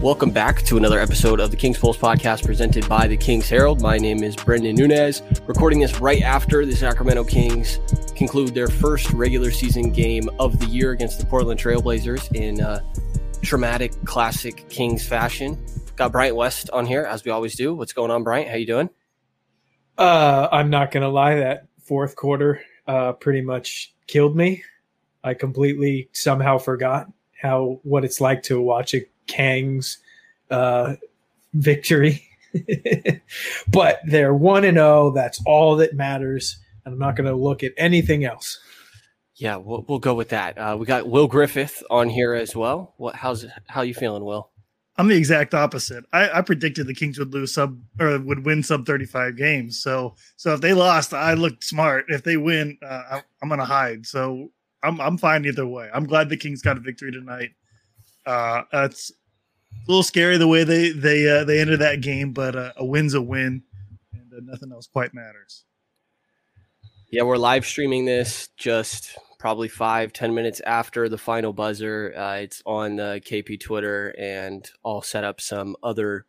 Welcome 0.00 0.30
back 0.30 0.62
to 0.62 0.78
another 0.78 0.98
episode 0.98 1.40
of 1.40 1.50
the 1.50 1.58
King's 1.58 1.76
Pulse 1.76 1.98
podcast 1.98 2.46
presented 2.46 2.88
by 2.88 3.06
the 3.06 3.18
King's 3.18 3.50
Herald. 3.50 3.82
My 3.82 3.98
name 3.98 4.22
is 4.22 4.34
Brendan 4.34 4.74
Nunez, 4.76 5.20
recording 5.46 5.78
this 5.78 6.00
right 6.00 6.22
after 6.22 6.64
the 6.64 6.74
Sacramento 6.74 7.22
Kings 7.24 7.78
conclude 8.16 8.54
their 8.54 8.68
first 8.68 9.12
regular 9.12 9.50
season 9.50 9.90
game 9.90 10.30
of 10.38 10.58
the 10.58 10.64
year 10.64 10.92
against 10.92 11.20
the 11.20 11.26
Portland 11.26 11.60
Trailblazers 11.60 12.34
in 12.34 12.62
uh, 12.62 12.80
traumatic, 13.42 13.92
classic 14.06 14.66
Kings 14.70 15.06
fashion. 15.06 15.62
Got 15.96 16.12
Bryant 16.12 16.34
West 16.34 16.70
on 16.70 16.86
here, 16.86 17.04
as 17.04 17.22
we 17.22 17.30
always 17.30 17.54
do. 17.54 17.74
What's 17.74 17.92
going 17.92 18.10
on, 18.10 18.22
Bryant? 18.22 18.48
How 18.48 18.56
you 18.56 18.66
doing? 18.66 18.88
Uh, 19.98 20.48
I'm 20.50 20.70
not 20.70 20.92
going 20.92 21.02
to 21.02 21.10
lie, 21.10 21.34
that 21.34 21.66
fourth 21.84 22.16
quarter 22.16 22.62
uh, 22.86 23.12
pretty 23.12 23.42
much 23.42 23.94
killed 24.06 24.34
me. 24.34 24.64
I 25.22 25.34
completely 25.34 26.08
somehow 26.12 26.56
forgot 26.56 27.12
how 27.38 27.80
what 27.82 28.06
it's 28.06 28.18
like 28.18 28.42
to 28.44 28.62
watch 28.62 28.94
a 28.94 29.04
Kang's 29.30 29.98
uh, 30.50 30.96
victory. 31.54 32.26
but 33.68 34.00
they're 34.04 34.34
1 34.34 34.64
and 34.64 34.76
0. 34.76 35.12
That's 35.12 35.40
all 35.46 35.76
that 35.76 35.94
matters. 35.94 36.58
And 36.84 36.94
I'm 36.94 36.98
not 36.98 37.16
going 37.16 37.28
to 37.28 37.36
look 37.36 37.62
at 37.62 37.72
anything 37.76 38.24
else. 38.24 38.58
Yeah, 39.36 39.56
we'll, 39.56 39.84
we'll 39.88 40.00
go 40.00 40.14
with 40.14 40.30
that. 40.30 40.58
Uh, 40.58 40.76
we 40.78 40.84
got 40.84 41.08
Will 41.08 41.26
Griffith 41.26 41.82
on 41.90 42.10
here 42.10 42.34
as 42.34 42.54
well. 42.54 42.94
What 42.98 43.14
how's 43.14 43.46
how 43.68 43.80
you 43.80 43.94
feeling, 43.94 44.22
Will? 44.22 44.50
I'm 44.98 45.08
the 45.08 45.16
exact 45.16 45.54
opposite. 45.54 46.04
I, 46.12 46.28
I, 46.38 46.42
predicted 46.42 46.86
the 46.86 46.94
Kings 46.94 47.18
would 47.18 47.32
lose 47.32 47.54
sub 47.54 47.80
or 47.98 48.18
would 48.18 48.44
win 48.44 48.62
sub 48.62 48.84
35 48.84 49.34
games. 49.34 49.80
So 49.80 50.14
so 50.36 50.52
if 50.52 50.60
they 50.60 50.74
lost, 50.74 51.14
I 51.14 51.32
looked 51.32 51.64
smart. 51.64 52.04
If 52.08 52.22
they 52.22 52.36
win, 52.36 52.76
uh, 52.86 53.02
I, 53.12 53.22
am 53.42 53.48
gonna 53.48 53.64
hide. 53.64 54.04
So 54.04 54.50
I'm 54.82 55.00
I'm 55.00 55.16
fine 55.16 55.46
either 55.46 55.66
way. 55.66 55.88
I'm 55.94 56.04
glad 56.04 56.28
the 56.28 56.36
Kings 56.36 56.60
got 56.60 56.76
a 56.76 56.80
victory 56.80 57.12
tonight. 57.12 57.52
Uh, 58.26 58.64
it's 58.74 59.10
a 59.72 59.90
little 59.90 60.02
scary 60.02 60.36
the 60.36 60.48
way 60.48 60.64
they 60.64 60.90
they 60.90 61.28
uh, 61.28 61.44
they 61.44 61.60
ended 61.60 61.80
that 61.80 62.00
game, 62.00 62.32
but 62.32 62.56
uh, 62.56 62.72
a 62.76 62.84
win's 62.84 63.14
a 63.14 63.22
win, 63.22 63.62
and 64.12 64.32
uh, 64.32 64.40
nothing 64.42 64.72
else 64.72 64.86
quite 64.86 65.14
matters. 65.14 65.64
Yeah, 67.10 67.22
we're 67.22 67.38
live 67.38 67.66
streaming 67.66 68.04
this 68.04 68.48
just 68.56 69.18
probably 69.38 69.68
five 69.68 70.12
ten 70.12 70.34
minutes 70.34 70.60
after 70.60 71.08
the 71.08 71.18
final 71.18 71.52
buzzer. 71.52 72.14
Uh, 72.16 72.36
it's 72.36 72.62
on 72.66 72.96
the 72.96 73.20
KP 73.24 73.60
Twitter, 73.60 74.14
and 74.18 74.68
I'll 74.84 75.02
set 75.02 75.24
up 75.24 75.40
some 75.40 75.76
other 75.82 76.26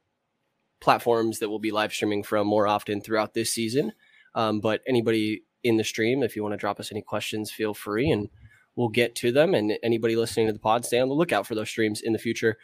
platforms 0.79 1.39
that 1.39 1.49
we'll 1.49 1.59
be 1.59 1.71
live 1.71 1.93
streaming 1.93 2.23
from 2.23 2.47
more 2.47 2.67
often 2.67 3.01
throughout 3.01 3.33
this 3.33 3.53
season. 3.53 3.93
Um, 4.33 4.59
but 4.59 4.81
anybody 4.87 5.43
in 5.63 5.77
the 5.77 5.83
stream, 5.83 6.23
if 6.23 6.35
you 6.35 6.41
want 6.41 6.53
to 6.53 6.57
drop 6.57 6.79
us 6.79 6.91
any 6.91 7.01
questions, 7.01 7.51
feel 7.51 7.73
free, 7.73 8.09
and 8.09 8.29
we'll 8.75 8.89
get 8.89 9.13
to 9.15 9.31
them. 9.31 9.53
And 9.53 9.73
anybody 9.83 10.15
listening 10.15 10.47
to 10.47 10.53
the 10.53 10.59
pod, 10.59 10.85
stay 10.85 10.99
on 10.99 11.09
the 11.09 11.13
lookout 11.13 11.45
for 11.45 11.53
those 11.55 11.69
streams 11.69 12.01
in 12.01 12.13
the 12.13 12.19
future 12.19 12.57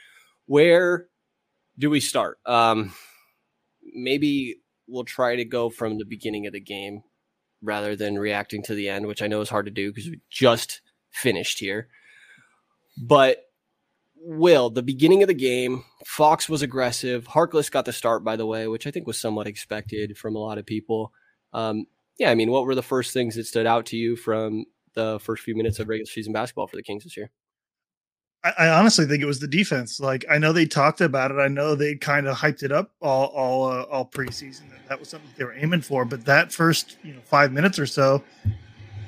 where 0.48 1.08
do 1.78 1.90
we 1.90 2.00
start? 2.00 2.40
Um, 2.46 2.94
maybe 3.94 4.56
we'll 4.88 5.04
try 5.04 5.36
to 5.36 5.46
go 5.46 5.70
from 5.70 5.98
the 5.98 6.06
beginning 6.06 6.48
of 6.48 6.54
the 6.54 6.60
game 6.60 7.04
rather 7.62 7.96
than 7.96 8.18
reacting 8.18 8.64
to 8.64 8.74
the 8.74 8.90
end, 8.90 9.06
which 9.06 9.22
I 9.22 9.28
know 9.28 9.42
is 9.42 9.50
hard 9.50 9.66
to 9.66 9.72
do 9.72 9.92
because 9.92 10.10
we 10.10 10.22
just 10.30 10.82
finished 11.12 11.60
here. 11.60 11.90
But 12.98 13.44
Will, 14.20 14.70
the 14.70 14.84
beginning 14.84 15.22
of 15.22 15.28
the 15.28 15.34
game, 15.34 15.84
Fox 16.06 16.50
was 16.50 16.62
aggressive. 16.62 17.28
Harkless 17.28 17.72
got 17.72 17.86
the 17.86 17.94
start, 17.94 18.24
by 18.24 18.36
the 18.36 18.46
way, 18.46 18.68
which 18.68 18.88
I 18.88 18.92
think 18.92 19.06
was 19.06 19.20
somewhat 19.20 19.48
expected 19.48 20.18
from 20.18 20.36
a 20.36 20.40
lot 20.40 20.58
of 20.58 20.66
people. 20.66 21.14
Um, 21.54 21.86
yeah, 22.18 22.32
I 22.32 22.36
mean, 22.36 22.50
what 22.50 22.66
were 22.66 22.76
the 22.76 22.82
first 22.82 23.14
things 23.14 23.36
that 23.36 23.46
stood 23.46 23.68
out 23.68 23.86
to 23.88 23.98
you 23.98 24.16
from 24.16 24.66
the 24.96 25.20
first 25.20 25.44
few 25.44 25.56
minutes 25.56 25.80
of 25.80 25.88
regular 25.88 26.08
season 26.08 26.34
basketball 26.34 26.68
for 26.68 26.76
the 26.76 26.84
Kings 26.84 27.04
this 27.04 27.16
year? 27.16 27.30
I, 28.44 28.70
honestly 28.70 29.06
think 29.06 29.22
it 29.22 29.26
was 29.26 29.40
the 29.40 29.48
defense. 29.48 30.00
Like 30.00 30.26
I 30.30 30.38
know 30.38 30.54
they 30.54 30.66
talked 30.66 31.02
about 31.02 31.32
it. 31.32 31.36
I 31.36 31.48
know 31.48 31.76
they 31.76 31.96
kind 31.96 32.28
of 32.28 32.38
hyped 32.38 32.64
it 32.64 32.72
up 32.72 32.92
all 33.02 33.26
all 33.28 33.72
uh, 33.72 33.84
all 33.84 34.06
preseason. 34.06 34.70
That, 34.70 34.90
that 34.90 35.00
was 35.00 35.10
something 35.10 35.30
they 35.38 35.44
were 35.44 35.56
aiming 35.56 35.82
for. 35.82 36.06
But 36.06 36.26
that 36.26 36.52
first 36.52 36.98
you 37.04 37.14
know 37.14 37.22
five 37.22 37.52
minutes 37.52 37.80
or 37.80 37.86
so, 37.86 38.24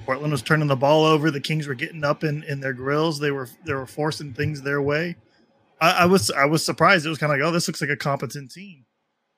Portland 0.05 0.31
was 0.31 0.41
turning 0.41 0.67
the 0.67 0.75
ball 0.75 1.05
over. 1.05 1.31
The 1.31 1.39
Kings 1.39 1.67
were 1.67 1.75
getting 1.75 2.03
up 2.03 2.23
in 2.23 2.43
in 2.43 2.59
their 2.59 2.73
grills. 2.73 3.19
They 3.19 3.31
were 3.31 3.47
they 3.65 3.73
were 3.73 3.85
forcing 3.85 4.33
things 4.33 4.61
their 4.61 4.81
way. 4.81 5.15
I, 5.79 5.91
I 5.91 6.05
was 6.05 6.31
I 6.31 6.45
was 6.45 6.65
surprised. 6.65 7.05
It 7.05 7.09
was 7.09 7.17
kind 7.17 7.31
of 7.31 7.39
like 7.39 7.47
oh 7.47 7.51
this 7.51 7.67
looks 7.67 7.81
like 7.81 7.89
a 7.91 7.97
competent 7.97 8.51
team. 8.51 8.85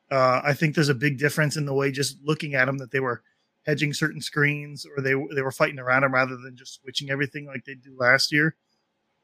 Uh, 0.09 0.41
I 0.43 0.53
think 0.53 0.75
there's 0.75 0.89
a 0.89 0.95
big 0.95 1.17
difference 1.17 1.55
in 1.55 1.65
the 1.65 1.73
way 1.73 1.91
just 1.91 2.17
looking 2.23 2.55
at 2.55 2.65
them 2.65 2.77
that 2.79 2.91
they 2.91 2.99
were 2.99 3.21
hedging 3.65 3.93
certain 3.93 4.21
screens 4.21 4.85
or 4.85 5.01
they 5.01 5.13
they 5.35 5.41
were 5.41 5.51
fighting 5.51 5.79
around 5.79 6.01
them 6.01 6.13
rather 6.13 6.37
than 6.37 6.57
just 6.57 6.81
switching 6.81 7.09
everything 7.09 7.45
like 7.45 7.65
they 7.65 7.75
did 7.75 7.95
last 7.97 8.31
year. 8.31 8.55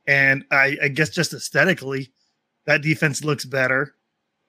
And 0.07 0.45
I, 0.51 0.77
I 0.81 0.87
guess 0.87 1.09
just 1.09 1.33
aesthetically, 1.33 2.11
that 2.65 2.81
defense 2.81 3.23
looks 3.23 3.45
better. 3.45 3.93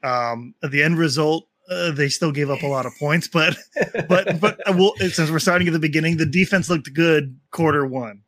Um, 0.03 0.55
the 0.63 0.83
end 0.83 0.99
result, 0.99 1.49
uh, 1.69 1.91
they 1.91 2.09
still 2.09 2.33
gave 2.33 2.49
up 2.49 2.63
a 2.63 2.67
lot 2.67 2.87
of 2.87 2.93
points, 2.99 3.29
but 3.29 3.57
but 4.09 4.41
but 4.41 4.61
uh, 4.69 4.73
we'll, 4.77 4.95
since 4.97 5.31
we're 5.31 5.39
starting 5.39 5.67
at 5.67 5.73
the 5.73 5.79
beginning, 5.79 6.17
the 6.17 6.27
defense 6.27 6.71
looked 6.71 6.93
good 6.95 7.39
quarter 7.51 7.85
one. 7.85 8.23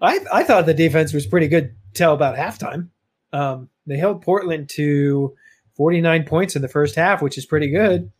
I 0.00 0.20
I 0.32 0.44
thought 0.44 0.66
the 0.66 0.74
defense 0.74 1.12
was 1.12 1.26
pretty 1.26 1.48
good 1.48 1.74
till 1.94 2.12
about 2.12 2.36
halftime. 2.36 2.88
Um, 3.32 3.68
they 3.86 3.96
held 3.96 4.22
Portland 4.22 4.68
to 4.70 5.34
49 5.76 6.24
points 6.24 6.56
in 6.56 6.62
the 6.62 6.68
first 6.68 6.94
half, 6.94 7.22
which 7.22 7.38
is 7.38 7.46
pretty 7.46 7.68
good. 7.68 8.10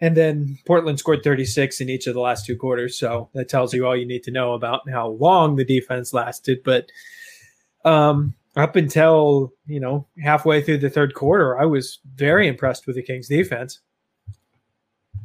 And 0.00 0.16
then 0.16 0.58
Portland 0.66 0.98
scored 0.98 1.22
36 1.24 1.80
in 1.80 1.88
each 1.88 2.06
of 2.06 2.14
the 2.14 2.20
last 2.20 2.44
two 2.44 2.56
quarters. 2.56 2.98
So 2.98 3.30
that 3.32 3.48
tells 3.48 3.72
you 3.72 3.86
all 3.86 3.96
you 3.96 4.06
need 4.06 4.22
to 4.24 4.30
know 4.30 4.52
about 4.52 4.88
how 4.90 5.08
long 5.08 5.56
the 5.56 5.64
defense 5.64 6.12
lasted. 6.12 6.58
But 6.64 6.90
um, 7.84 8.34
up 8.56 8.76
until, 8.76 9.54
you 9.66 9.80
know, 9.80 10.06
halfway 10.22 10.62
through 10.62 10.78
the 10.78 10.90
third 10.90 11.14
quarter, 11.14 11.58
I 11.58 11.64
was 11.64 12.00
very 12.14 12.46
impressed 12.46 12.86
with 12.86 12.96
the 12.96 13.02
Kings 13.02 13.28
defense. 13.28 13.80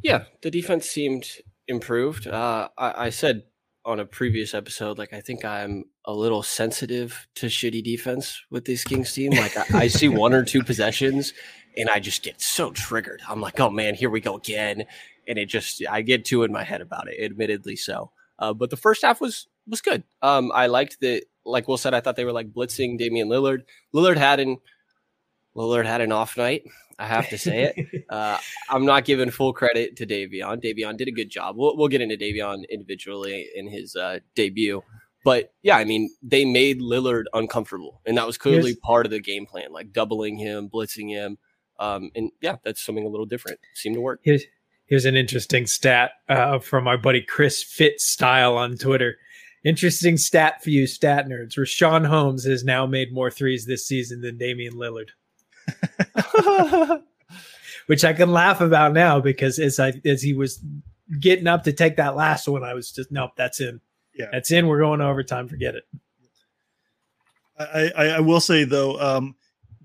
Yeah, 0.02 0.24
the 0.40 0.50
defense 0.50 0.88
seemed 0.88 1.28
improved. 1.68 2.26
Uh, 2.26 2.68
I, 2.78 3.06
I 3.06 3.10
said 3.10 3.42
on 3.84 4.00
a 4.00 4.04
previous 4.04 4.54
episode, 4.54 4.98
like 4.98 5.12
I 5.12 5.20
think 5.20 5.44
I'm 5.44 5.84
a 6.04 6.12
little 6.12 6.42
sensitive 6.42 7.26
to 7.36 7.46
shitty 7.46 7.82
defense 7.82 8.40
with 8.50 8.64
this 8.64 8.84
Kings 8.84 9.12
team. 9.12 9.32
Like 9.32 9.56
I, 9.56 9.82
I 9.82 9.86
see 9.88 10.08
one 10.08 10.32
or 10.32 10.44
two 10.44 10.62
possessions 10.62 11.32
and 11.76 11.88
I 11.88 12.00
just 12.00 12.22
get 12.22 12.40
so 12.40 12.70
triggered. 12.70 13.22
I'm 13.28 13.40
like, 13.40 13.60
oh 13.60 13.70
man, 13.70 13.94
here 13.94 14.10
we 14.10 14.20
go 14.20 14.36
again, 14.36 14.84
and 15.26 15.38
it 15.38 15.46
just 15.46 15.82
I 15.88 16.02
get 16.02 16.24
too 16.24 16.42
in 16.42 16.52
my 16.52 16.64
head 16.64 16.80
about 16.80 17.08
it. 17.08 17.22
Admittedly, 17.22 17.76
so. 17.76 18.10
Uh, 18.38 18.52
but 18.52 18.70
the 18.70 18.76
first 18.76 19.02
half 19.02 19.20
was 19.20 19.46
was 19.66 19.80
good. 19.80 20.02
Um, 20.20 20.50
I 20.54 20.66
liked 20.66 21.00
that. 21.00 21.24
Like 21.44 21.66
Will 21.66 21.76
said, 21.76 21.92
I 21.92 22.00
thought 22.00 22.14
they 22.14 22.24
were 22.24 22.32
like 22.32 22.52
blitzing 22.52 22.98
Damian 22.98 23.28
Lillard. 23.28 23.62
Lillard 23.94 24.16
had 24.16 24.38
an 24.38 24.58
Lillard 25.56 25.86
had 25.86 26.00
an 26.00 26.12
off 26.12 26.36
night. 26.36 26.64
I 26.98 27.06
have 27.06 27.28
to 27.30 27.38
say 27.38 27.72
it. 27.74 28.04
Uh, 28.12 28.36
I'm 28.68 28.84
not 28.84 29.06
giving 29.06 29.30
full 29.30 29.54
credit 29.54 29.96
to 29.96 30.06
Davion. 30.06 30.62
Davion 30.62 30.98
did 30.98 31.08
a 31.08 31.12
good 31.12 31.30
job. 31.30 31.56
We'll, 31.56 31.78
we'll 31.78 31.88
get 31.88 32.02
into 32.02 32.14
Davion 32.14 32.68
individually 32.68 33.48
in 33.54 33.66
his 33.66 33.96
uh, 33.96 34.18
debut. 34.34 34.82
But 35.24 35.54
yeah, 35.62 35.78
I 35.78 35.84
mean, 35.84 36.10
they 36.22 36.44
made 36.44 36.82
Lillard 36.82 37.24
uncomfortable, 37.32 38.02
and 38.04 38.18
that 38.18 38.26
was 38.26 38.36
clearly 38.36 38.72
Here's, 38.72 38.76
part 38.76 39.06
of 39.06 39.12
the 39.12 39.20
game 39.20 39.46
plan, 39.46 39.72
like 39.72 39.94
doubling 39.94 40.36
him, 40.36 40.68
blitzing 40.68 41.08
him. 41.08 41.38
Um, 41.82 42.12
and 42.14 42.30
yeah, 42.40 42.56
that's 42.64 42.80
something 42.80 43.04
a 43.04 43.08
little 43.08 43.26
different. 43.26 43.58
Seemed 43.74 43.96
to 43.96 44.00
work. 44.00 44.20
Here's, 44.22 44.44
here's 44.86 45.04
an 45.04 45.16
interesting 45.16 45.66
stat 45.66 46.12
uh, 46.28 46.60
from 46.60 46.86
our 46.86 46.96
buddy 46.96 47.22
Chris 47.22 47.60
Fit 47.60 48.00
Style 48.00 48.56
on 48.56 48.76
Twitter. 48.76 49.16
Interesting 49.64 50.16
stat 50.16 50.62
for 50.62 50.70
you, 50.70 50.86
stat 50.86 51.26
nerds. 51.26 51.58
Richaun 51.58 52.06
Holmes 52.06 52.44
has 52.44 52.62
now 52.62 52.86
made 52.86 53.12
more 53.12 53.32
threes 53.32 53.66
this 53.66 53.84
season 53.84 54.20
than 54.20 54.38
Damian 54.38 54.74
Lillard. 54.74 55.10
Which 57.88 58.04
I 58.04 58.12
can 58.12 58.30
laugh 58.30 58.60
about 58.60 58.92
now 58.92 59.18
because 59.18 59.58
as 59.58 59.80
I 59.80 59.92
as 60.04 60.22
he 60.22 60.34
was 60.34 60.64
getting 61.18 61.48
up 61.48 61.64
to 61.64 61.72
take 61.72 61.96
that 61.96 62.14
last 62.14 62.46
one, 62.46 62.62
I 62.62 62.74
was 62.74 62.92
just 62.92 63.10
nope, 63.10 63.32
that's 63.36 63.60
in. 63.60 63.80
Yeah, 64.14 64.26
that's 64.30 64.52
in. 64.52 64.68
We're 64.68 64.80
going 64.80 65.00
overtime. 65.00 65.48
Forget 65.48 65.74
it. 65.74 65.84
I, 67.58 67.90
I, 67.96 68.06
I 68.06 68.20
will 68.20 68.40
say 68.40 68.64
though, 68.64 69.00
um, 69.00 69.34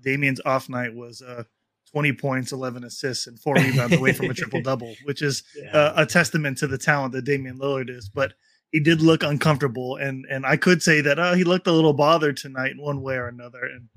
Damian's 0.00 0.40
off 0.44 0.68
night 0.68 0.94
was 0.94 1.22
uh, 1.22 1.44
20 1.92 2.12
points, 2.14 2.52
11 2.52 2.84
assists, 2.84 3.26
and 3.26 3.38
four 3.38 3.54
rebounds 3.54 3.96
away 3.96 4.12
from 4.12 4.30
a 4.30 4.34
triple 4.34 4.60
double, 4.62 4.94
which 5.04 5.22
is 5.22 5.42
yeah. 5.56 5.70
uh, 5.70 5.92
a 5.96 6.06
testament 6.06 6.58
to 6.58 6.66
the 6.66 6.78
talent 6.78 7.12
that 7.12 7.24
Damian 7.24 7.58
Lillard 7.58 7.90
is. 7.90 8.08
But 8.08 8.34
he 8.72 8.80
did 8.80 9.00
look 9.00 9.22
uncomfortable, 9.22 9.96
and 9.96 10.26
and 10.30 10.44
I 10.44 10.56
could 10.56 10.82
say 10.82 11.00
that 11.00 11.18
uh, 11.18 11.34
he 11.34 11.44
looked 11.44 11.66
a 11.66 11.72
little 11.72 11.94
bothered 11.94 12.36
tonight 12.36 12.72
in 12.72 12.82
one 12.82 13.00
way 13.00 13.14
or 13.14 13.28
another. 13.28 13.62
And 13.62 13.88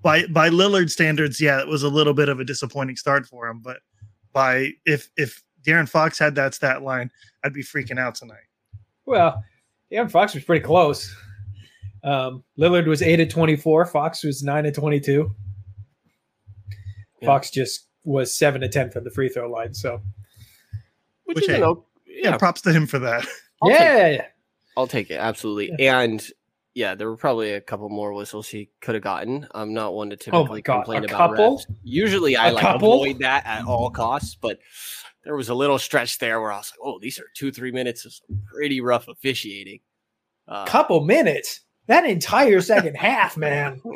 by 0.00 0.26
by 0.26 0.48
Lillard 0.48 0.90
standards, 0.90 1.40
yeah, 1.40 1.60
it 1.60 1.68
was 1.68 1.82
a 1.82 1.88
little 1.88 2.14
bit 2.14 2.28
of 2.28 2.40
a 2.40 2.44
disappointing 2.44 2.96
start 2.96 3.26
for 3.26 3.46
him. 3.48 3.60
But 3.62 3.78
by 4.32 4.70
if 4.86 5.10
if 5.16 5.42
De'Aaron 5.66 5.88
Fox 5.88 6.18
had 6.18 6.34
that 6.36 6.54
stat 6.54 6.82
line, 6.82 7.10
I'd 7.44 7.52
be 7.52 7.62
freaking 7.62 7.98
out 7.98 8.14
tonight. 8.14 8.48
Well, 9.04 9.42
De'Aaron 9.92 10.10
Fox 10.10 10.34
was 10.34 10.44
pretty 10.44 10.64
close. 10.64 11.14
Um, 12.02 12.42
Lillard 12.58 12.86
was 12.86 13.02
eight 13.02 13.20
of 13.20 13.28
twenty 13.28 13.56
four. 13.56 13.84
Fox 13.84 14.24
was 14.24 14.42
nine 14.42 14.64
of 14.64 14.74
twenty 14.74 15.00
two. 15.00 15.34
Yeah. 17.22 17.26
Fox 17.26 17.50
just 17.50 17.86
was 18.04 18.36
seven 18.36 18.60
to 18.60 18.68
ten 18.68 18.90
from 18.90 19.04
the 19.04 19.10
free 19.10 19.28
throw 19.28 19.50
line. 19.50 19.72
So, 19.74 20.00
which, 21.24 21.36
which 21.36 21.46
hey, 21.46 21.60
yeah. 21.60 21.72
yeah, 22.06 22.36
props 22.36 22.60
to 22.62 22.72
him 22.72 22.86
for 22.86 22.98
that. 22.98 23.26
I'll 23.62 23.70
yeah, 23.70 24.08
take 24.08 24.20
I'll 24.76 24.86
take 24.86 25.10
it 25.10 25.14
absolutely. 25.16 25.72
Yeah. 25.78 26.00
And 26.00 26.26
yeah, 26.74 26.94
there 26.94 27.08
were 27.08 27.16
probably 27.18 27.52
a 27.52 27.60
couple 27.60 27.88
more 27.90 28.12
whistles 28.14 28.48
he 28.48 28.70
could 28.80 28.94
have 28.94 29.04
gotten. 29.04 29.46
I'm 29.54 29.74
not 29.74 29.94
one 29.94 30.08
to 30.10 30.16
Oh 30.32 30.40
typically 30.42 30.62
God, 30.62 30.76
complain 30.84 31.02
a 31.02 31.06
about 31.06 31.30
couple? 31.36 31.58
refs. 31.58 31.66
Usually, 31.84 32.34
I 32.36 32.48
A 32.48 32.52
like 32.54 32.62
couple? 32.62 32.94
avoid 32.94 33.18
that 33.20 33.44
at 33.46 33.64
all 33.66 33.90
costs, 33.90 34.34
but 34.40 34.58
there 35.24 35.36
was 35.36 35.50
a 35.50 35.54
little 35.54 35.78
stretch 35.78 36.18
there 36.18 36.40
where 36.40 36.50
I 36.50 36.56
was 36.56 36.72
like, 36.72 36.80
"Oh, 36.86 36.98
these 37.00 37.18
are 37.20 37.26
two, 37.36 37.52
three 37.52 37.70
minutes 37.72 38.04
of 38.06 38.12
some 38.14 38.40
pretty 38.52 38.80
rough 38.80 39.06
officiating." 39.08 39.80
Uh, 40.48 40.64
Couple 40.64 41.04
minutes. 41.04 41.60
That 41.88 42.04
entire 42.06 42.60
second 42.60 42.96
half, 42.96 43.36
man. 43.36 43.80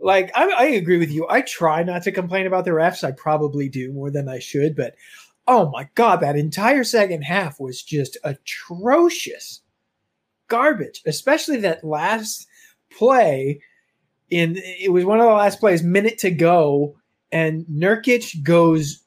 Like 0.00 0.30
I, 0.36 0.48
I 0.50 0.64
agree 0.66 0.98
with 0.98 1.10
you. 1.10 1.26
I 1.28 1.40
try 1.40 1.82
not 1.82 2.02
to 2.04 2.12
complain 2.12 2.46
about 2.46 2.64
the 2.64 2.70
refs. 2.70 3.02
I 3.02 3.10
probably 3.10 3.68
do 3.68 3.92
more 3.92 4.10
than 4.10 4.28
I 4.28 4.38
should, 4.38 4.76
but 4.76 4.94
oh 5.48 5.68
my 5.70 5.88
god, 5.96 6.20
that 6.20 6.36
entire 6.36 6.84
second 6.84 7.22
half 7.22 7.58
was 7.58 7.82
just 7.82 8.16
atrocious, 8.22 9.62
garbage. 10.46 11.02
Especially 11.06 11.56
that 11.58 11.82
last 11.82 12.46
play. 12.90 13.60
In 14.30 14.56
it 14.56 14.92
was 14.92 15.04
one 15.04 15.18
of 15.18 15.26
the 15.26 15.32
last 15.32 15.58
plays, 15.58 15.82
minute 15.82 16.18
to 16.18 16.30
go, 16.30 16.96
and 17.32 17.64
Nurkic 17.66 18.42
goes 18.44 19.02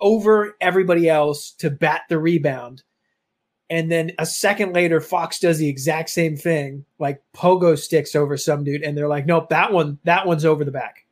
over 0.00 0.56
everybody 0.60 1.08
else 1.08 1.52
to 1.52 1.70
bat 1.70 2.02
the 2.08 2.18
rebound. 2.18 2.82
And 3.72 3.90
then 3.90 4.12
a 4.18 4.26
second 4.26 4.74
later, 4.74 5.00
Fox 5.00 5.38
does 5.38 5.56
the 5.56 5.66
exact 5.66 6.10
same 6.10 6.36
thing, 6.36 6.84
like 6.98 7.22
pogo 7.34 7.78
sticks 7.78 8.14
over 8.14 8.36
some 8.36 8.64
dude, 8.64 8.82
and 8.82 8.94
they're 8.94 9.08
like, 9.08 9.24
"Nope, 9.24 9.48
that 9.48 9.72
one, 9.72 9.98
that 10.04 10.26
one's 10.26 10.44
over 10.44 10.62
the 10.62 10.70
back, 10.70 11.06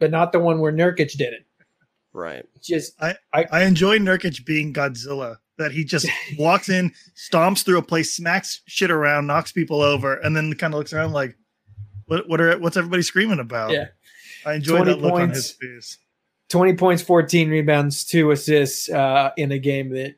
but 0.00 0.10
not 0.10 0.32
the 0.32 0.40
one 0.40 0.58
where 0.58 0.72
Nurkic 0.72 1.16
did 1.16 1.32
it." 1.32 1.46
right. 2.12 2.44
Just 2.60 3.00
I 3.00 3.14
i, 3.32 3.46
I 3.52 3.62
enjoy 3.62 3.98
Nurkic 3.98 4.44
being 4.44 4.72
Godzilla. 4.72 5.36
That 5.58 5.70
he 5.70 5.84
just 5.84 6.08
walks 6.40 6.68
in, 6.68 6.90
stomps 7.14 7.64
through 7.64 7.78
a 7.78 7.82
place, 7.82 8.12
smacks 8.12 8.62
shit 8.66 8.90
around, 8.90 9.28
knocks 9.28 9.52
people 9.52 9.80
over, 9.80 10.14
and 10.14 10.34
then 10.34 10.52
kind 10.54 10.74
of 10.74 10.78
looks 10.78 10.92
around 10.92 11.12
like, 11.12 11.36
"What? 12.06 12.28
What 12.28 12.40
are? 12.40 12.58
What's 12.58 12.76
everybody 12.76 13.02
screaming 13.02 13.38
about?" 13.38 13.70
Yeah. 13.70 13.86
I 14.44 14.54
enjoy 14.54 14.78
20 14.78 14.90
that 14.90 15.00
look 15.00 15.12
on 15.12 15.18
points. 15.20 15.36
his 15.36 15.50
face. 15.52 15.98
20 16.48 16.74
points, 16.74 17.00
14 17.00 17.48
rebounds, 17.48 18.04
two 18.04 18.32
assists 18.32 18.90
uh, 18.90 19.30
in 19.36 19.52
a 19.52 19.58
game 19.58 19.90
that 19.90 20.16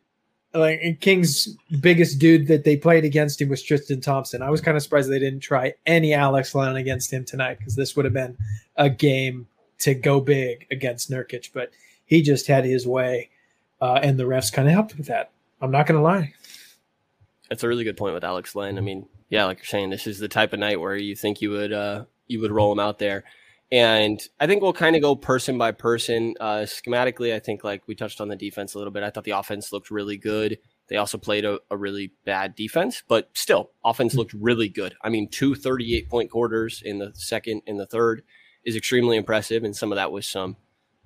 like 0.55 1.01
King's 1.01 1.49
biggest 1.81 2.19
dude 2.19 2.47
that 2.47 2.65
they 2.65 2.77
played 2.77 3.05
against 3.05 3.41
him 3.41 3.49
was 3.49 3.63
Tristan 3.63 4.01
Thompson. 4.01 4.41
I 4.41 4.51
was 4.51 4.61
kind 4.61 4.77
of 4.77 4.83
surprised 4.83 5.11
they 5.11 5.19
didn't 5.19 5.41
try 5.41 5.75
any 5.85 6.15
Alex 6.15 6.55
Len 6.55 6.77
against 6.77 7.13
him 7.13 7.25
tonight 7.25 7.59
because 7.59 7.75
this 7.75 7.97
would 7.97 8.05
have 8.05 8.15
been 8.15 8.37
a 8.77 8.89
game 8.89 9.49
to 9.81 9.95
go 9.95 10.21
big 10.21 10.67
against 10.71 11.11
Nurkic, 11.11 11.51
but 11.53 11.71
he 12.07 12.23
just 12.23 12.47
had 12.47 12.65
his 12.65 12.87
way, 12.87 13.31
uh, 13.81 13.99
and 14.03 14.19
the 14.19 14.25
refs 14.25 14.53
kind 14.53 14.69
of 14.69 14.75
helped 14.75 14.97
with 14.97 15.09
that. 15.09 15.31
I'm 15.61 15.71
not 15.71 15.87
going 15.87 15.99
to 15.99 16.03
lie. 16.03 16.35
That's 17.49 17.65
a 17.65 17.69
really 17.69 17.85
good 17.85 17.97
point 17.97 18.15
with 18.15 18.25
Alex 18.25 18.55
Len. 18.55 18.79
I 18.79 18.81
mean, 18.81 19.07
yeah, 19.29 19.45
like 19.45 19.59
you're 19.59 19.67
saying, 19.67 19.91
this 19.91 20.07
is 20.07 20.19
the 20.19 20.29
type 20.29 20.53
of 20.53 20.61
night 20.61 20.81
where 20.81 20.97
you 20.97 21.17
think 21.17 21.43
you 21.43 21.51
would 21.51 21.73
uh, 21.73 22.05
you 22.29 22.41
would 22.41 22.53
roll 22.53 22.73
him 22.73 22.79
out 22.79 22.99
there, 22.99 23.25
and 23.75 24.23
I 24.39 24.47
think 24.47 24.63
we'll 24.63 24.73
kind 24.73 24.95
of 24.95 25.03
go 25.03 25.17
person 25.17 25.59
by 25.59 25.73
person. 25.73 26.37
Uh, 26.39 26.59
schematically, 26.59 27.35
I 27.35 27.41
think 27.41 27.65
like 27.65 27.83
we 27.89 27.97
touched 27.97 28.21
on 28.21 28.29
the 28.29 28.37
defense 28.37 28.75
a 28.75 28.79
little 28.79 28.93
bit. 28.93 29.03
I 29.03 29.11
thought 29.11 29.25
the 29.25 29.33
offense 29.33 29.73
looked 29.73 29.91
really 29.91 30.17
good. 30.17 30.59
They 30.89 30.97
also 30.97 31.19
played 31.19 31.45
a, 31.45 31.59
a 31.73 31.77
really 31.77 32.13
bad 32.25 32.55
defense, 32.55 33.03
but 33.09 33.31
still, 33.33 33.73
offense 33.85 34.15
looked 34.15 34.33
really 34.33 34.69
good. 34.69 34.95
I 35.03 35.09
mean, 35.09 35.29
two 35.29 35.57
38 35.57 36.09
point 36.09 36.31
quarters 36.31 36.83
in 36.85 36.99
the 36.99 37.11
second 37.15 37.63
and 37.67 37.81
the 37.81 37.87
third 37.87 38.23
is 38.65 38.77
extremely 38.77 39.17
impressive, 39.17 39.65
and 39.65 39.75
some 39.75 39.91
of 39.91 39.97
that 39.97 40.13
was 40.13 40.29
some 40.29 40.57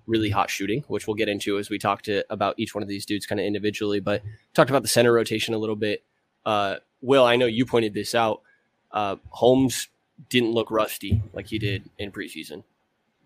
really 0.06 0.29
hot 0.29 0.50
shooting, 0.50 0.85
which 0.88 1.06
we'll 1.06 1.14
get 1.14 1.31
into 1.31 1.56
as 1.56 1.71
we 1.71 1.79
talk 1.79 2.03
to 2.03 2.23
about 2.29 2.55
each 2.59 2.75
one 2.75 2.82
of 2.82 2.88
these 2.88 3.06
dudes 3.06 3.25
kind 3.25 3.41
of 3.41 3.47
individually. 3.47 4.00
But 4.00 4.23
talked 4.53 4.69
about 4.69 4.82
the 4.82 4.88
center 4.88 5.14
rotation 5.14 5.55
a 5.55 5.59
little 5.59 5.75
bit. 5.75 6.05
Uh, 6.44 6.76
Will, 7.00 7.25
I 7.25 7.37
know 7.37 7.47
you 7.47 7.64
pointed 7.64 7.94
this 7.94 8.14
out. 8.14 8.43
Uh, 8.91 9.17
Holmes 9.31 9.88
didn't 10.29 10.53
look 10.53 10.70
rusty 10.70 11.23
like 11.32 11.47
he 11.47 11.59
did 11.59 11.88
in 11.99 12.12
preseason. 12.12 12.65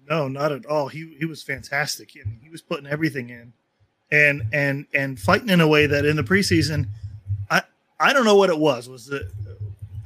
No, 0.09 0.29
not 0.29 0.53
at 0.53 0.67
all. 0.67 0.89
He 0.89 1.15
he 1.19 1.25
was 1.25 1.43
fantastic. 1.43 2.11
I 2.15 2.29
mean, 2.29 2.41
he 2.43 2.51
was 2.51 2.61
putting 2.61 2.87
everything 2.87 3.31
in, 3.31 3.53
and 4.11 4.43
and 4.53 4.87
and 4.95 5.19
fighting 5.19 5.49
in 5.49 5.61
a 5.61 5.69
way 5.69 5.87
that 5.87 6.05
in 6.05 6.17
the 6.17 6.23
preseason, 6.23 6.89
I 7.51 7.63
I 8.01 8.13
don't 8.13 8.25
know 8.25 8.37
what 8.37 8.51
it 8.51 8.59
was. 8.59 8.89
Was 8.89 9.09
it? 9.11 9.23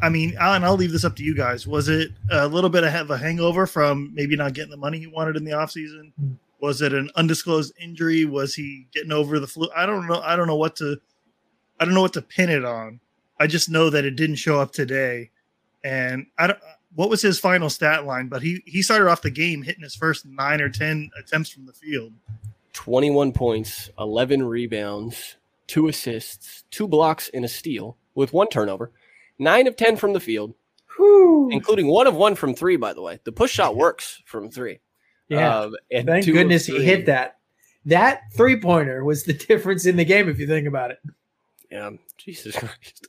I 0.02 0.10
mean, 0.10 0.36
Alan, 0.38 0.62
I'll 0.62 0.76
leave 0.76 0.92
this 0.92 1.04
up 1.04 1.16
to 1.16 1.22
you 1.22 1.34
guys. 1.34 1.66
Was 1.66 1.88
it 1.88 2.10
a 2.30 2.46
little 2.46 2.68
bit 2.68 2.84
of 2.84 3.10
a 3.10 3.16
hangover 3.16 3.66
from 3.66 4.12
maybe 4.14 4.36
not 4.36 4.52
getting 4.52 4.70
the 4.70 4.76
money 4.76 4.98
he 4.98 5.06
wanted 5.06 5.36
in 5.36 5.44
the 5.44 5.52
offseason? 5.52 6.12
Was 6.60 6.82
it 6.82 6.92
an 6.92 7.10
undisclosed 7.16 7.72
injury? 7.80 8.26
Was 8.26 8.54
he 8.54 8.86
getting 8.92 9.12
over 9.12 9.38
the 9.40 9.46
flu? 9.46 9.68
I 9.74 9.86
don't 9.86 10.06
know. 10.06 10.20
I 10.20 10.36
don't 10.36 10.46
know 10.46 10.56
what 10.56 10.76
to. 10.76 11.00
I 11.80 11.84
don't 11.84 11.94
know 11.94 12.02
what 12.02 12.14
to 12.14 12.22
pin 12.22 12.50
it 12.50 12.64
on. 12.64 13.00
I 13.38 13.46
just 13.46 13.68
know 13.68 13.90
that 13.90 14.04
it 14.04 14.16
didn't 14.16 14.36
show 14.36 14.60
up 14.60 14.72
today, 14.72 15.30
and 15.82 16.26
I 16.38 16.48
don't. 16.48 16.58
What 16.96 17.10
was 17.10 17.22
his 17.22 17.38
final 17.38 17.70
stat 17.70 18.04
line? 18.04 18.28
But 18.28 18.42
he 18.42 18.62
he 18.66 18.82
started 18.82 19.08
off 19.08 19.22
the 19.22 19.30
game 19.30 19.62
hitting 19.62 19.82
his 19.82 19.94
first 19.94 20.26
nine 20.26 20.60
or 20.60 20.68
ten 20.68 21.10
attempts 21.18 21.50
from 21.50 21.66
the 21.66 21.72
field. 21.72 22.12
21 22.72 23.32
points, 23.32 23.88
11 23.98 24.46
rebounds, 24.46 25.36
two 25.66 25.88
assists, 25.88 26.64
two 26.70 26.86
blocks, 26.86 27.30
and 27.32 27.42
a 27.42 27.48
steal 27.48 27.96
with 28.14 28.34
one 28.34 28.48
turnover. 28.48 28.92
Nine 29.38 29.66
of 29.66 29.76
10 29.76 29.96
from 29.96 30.12
the 30.12 30.20
field, 30.20 30.54
Whew. 30.96 31.48
including 31.50 31.86
one 31.86 32.06
of 32.06 32.14
one 32.14 32.34
from 32.34 32.54
three, 32.54 32.76
by 32.76 32.92
the 32.92 33.00
way. 33.00 33.18
The 33.24 33.32
push 33.32 33.50
shot 33.52 33.76
works 33.76 34.22
from 34.26 34.50
three. 34.50 34.80
Yeah. 35.28 35.60
Um, 35.60 35.76
and 35.90 36.06
Thank 36.06 36.26
goodness 36.26 36.66
he 36.66 36.82
hit 36.84 37.06
that. 37.06 37.38
That 37.86 38.24
three 38.34 38.60
pointer 38.60 39.04
was 39.04 39.24
the 39.24 39.32
difference 39.48 39.86
in 39.86 39.96
the 39.96 40.04
game 40.04 40.28
if 40.28 40.38
you 40.38 40.46
think 40.46 40.66
about 40.68 40.90
it. 40.90 40.98
Yeah, 41.70 41.90
Jesus 42.18 42.56
Christ. 42.58 43.08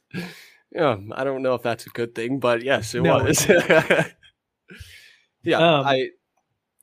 Yeah, 0.71 0.97
I 1.13 1.23
don't 1.23 1.41
know 1.41 1.53
if 1.53 1.61
that's 1.63 1.85
a 1.85 1.89
good 1.89 2.13
thing, 2.13 2.39
but 2.39 2.61
yes, 2.61 2.93
it 2.93 3.01
No. 3.01 3.23
was. 3.23 3.47
yeah, 5.43 5.57
Um, 5.57 5.85
I 5.85 6.09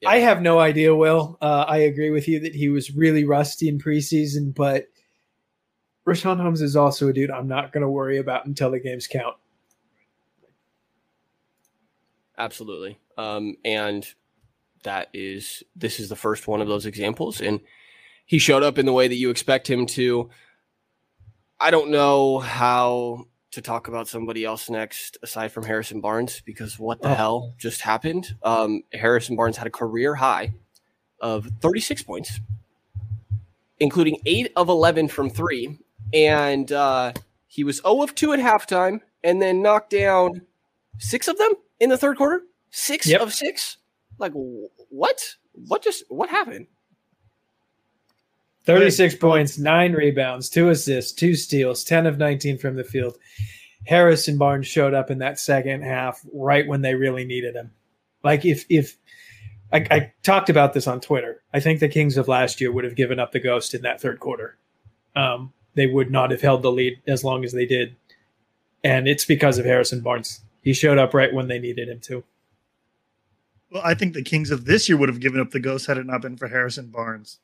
Yeah. 0.00 0.08
I 0.10 0.18
have 0.18 0.42
no 0.42 0.58
idea, 0.58 0.94
Will. 0.94 1.38
Uh, 1.40 1.64
I 1.68 1.78
agree 1.78 2.10
with 2.10 2.26
you 2.28 2.40
that 2.40 2.54
he 2.54 2.68
was 2.68 2.94
really 2.94 3.24
rusty 3.24 3.68
in 3.68 3.78
preseason, 3.78 4.54
but 4.54 4.86
Richaun 6.06 6.38
Holmes 6.40 6.60
is 6.60 6.76
also 6.76 7.08
a 7.08 7.12
dude 7.12 7.30
I'm 7.30 7.48
not 7.48 7.72
going 7.72 7.82
to 7.82 7.88
worry 7.88 8.18
about 8.18 8.44
until 8.46 8.70
the 8.70 8.80
games 8.80 9.06
count. 9.06 9.36
absolutely. 12.36 12.98
Um, 13.16 13.56
and 13.64 14.06
that 14.82 15.08
is 15.14 15.62
this 15.76 16.00
is 16.00 16.08
the 16.08 16.16
first 16.16 16.46
one 16.48 16.60
of 16.60 16.68
those 16.68 16.86
examples, 16.86 17.40
and 17.40 17.60
he 18.26 18.38
showed 18.38 18.62
up 18.62 18.78
in 18.78 18.86
the 18.86 18.92
way 18.92 19.08
that 19.08 19.14
you 19.16 19.30
expect 19.30 19.68
him 19.68 19.86
to. 19.86 20.30
I 21.60 21.70
don't 21.70 21.90
know 21.90 22.40
how 22.40 23.28
to 23.54 23.62
talk 23.62 23.88
about 23.88 24.06
somebody 24.08 24.44
else 24.44 24.68
next 24.70 25.16
aside 25.22 25.52
from 25.52 25.64
Harrison 25.64 26.00
Barnes 26.00 26.40
because 26.44 26.78
what 26.78 27.00
the 27.02 27.08
Oh. 27.10 27.14
hell 27.14 27.54
just 27.58 27.80
happened? 27.82 28.36
Um, 28.42 28.82
Harrison 28.92 29.36
Barnes 29.36 29.56
had 29.56 29.66
a 29.66 29.70
career 29.70 30.16
high 30.16 30.52
of 31.20 31.48
36 31.60 32.02
points, 32.02 32.40
including 33.80 34.20
eight 34.26 34.52
of 34.56 34.68
11 34.68 35.08
from 35.08 35.30
three, 35.30 35.78
and 36.12 36.70
uh, 36.72 37.12
he 37.46 37.64
was 37.64 37.78
0 37.78 38.02
of 38.02 38.14
2 38.14 38.32
at 38.32 38.40
halftime, 38.40 39.00
and 39.22 39.40
then 39.40 39.62
knocked 39.62 39.90
down 39.90 40.42
six 40.98 41.28
of 41.28 41.38
them 41.38 41.52
in 41.80 41.90
the 41.90 41.98
third 41.98 42.16
quarter. 42.16 42.42
Six 42.70 43.06
Yep. 43.06 43.20
of 43.20 43.32
six. 43.32 43.76
Like 44.18 44.32
what? 44.34 45.36
What 45.52 45.82
just 45.82 46.04
what 46.08 46.28
happened? 46.30 46.66
36 48.64 49.16
points, 49.16 49.58
nine 49.58 49.92
rebounds, 49.92 50.48
two 50.48 50.70
assists, 50.70 51.12
two 51.12 51.34
steals, 51.34 51.84
10 51.84 52.06
of 52.06 52.18
19 52.18 52.58
from 52.58 52.76
the 52.76 52.84
field. 52.84 53.18
Harrison 53.86 54.38
Barnes 54.38 54.66
showed 54.66 54.94
up 54.94 55.10
in 55.10 55.18
that 55.18 55.38
second 55.38 55.82
half 55.82 56.24
right 56.32 56.66
when 56.66 56.80
they 56.80 56.94
really 56.94 57.24
needed 57.24 57.54
him. 57.54 57.72
Like 58.22 58.44
if 58.46 58.64
if 58.70 58.96
I, 59.70 59.86
I 59.90 60.12
talked 60.22 60.48
about 60.48 60.72
this 60.72 60.86
on 60.86 61.00
Twitter, 61.00 61.42
I 61.52 61.60
think 61.60 61.80
the 61.80 61.88
Kings 61.88 62.16
of 62.16 62.28
last 62.28 62.60
year 62.60 62.72
would 62.72 62.84
have 62.84 62.94
given 62.94 63.18
up 63.18 63.32
the 63.32 63.40
ghost 63.40 63.74
in 63.74 63.82
that 63.82 64.00
third 64.00 64.20
quarter. 64.20 64.56
Um, 65.14 65.52
they 65.74 65.86
would 65.86 66.10
not 66.10 66.30
have 66.30 66.40
held 66.40 66.62
the 66.62 66.72
lead 66.72 67.02
as 67.06 67.24
long 67.24 67.44
as 67.44 67.52
they 67.52 67.66
did, 67.66 67.96
and 68.82 69.06
it's 69.06 69.24
because 69.24 69.58
of 69.58 69.66
Harrison 69.66 70.00
Barnes. 70.00 70.40
He 70.62 70.72
showed 70.72 70.98
up 70.98 71.12
right 71.12 71.34
when 71.34 71.48
they 71.48 71.58
needed 71.58 71.88
him 71.88 72.00
to. 72.00 72.24
Well, 73.70 73.82
I 73.84 73.94
think 73.94 74.14
the 74.14 74.22
Kings 74.22 74.50
of 74.50 74.64
this 74.64 74.88
year 74.88 74.96
would 74.96 75.08
have 75.08 75.20
given 75.20 75.40
up 75.40 75.50
the 75.50 75.60
ghost 75.60 75.86
had 75.86 75.98
it 75.98 76.06
not 76.06 76.22
been 76.22 76.36
for 76.36 76.48
Harrison 76.48 76.86
Barnes. 76.86 77.40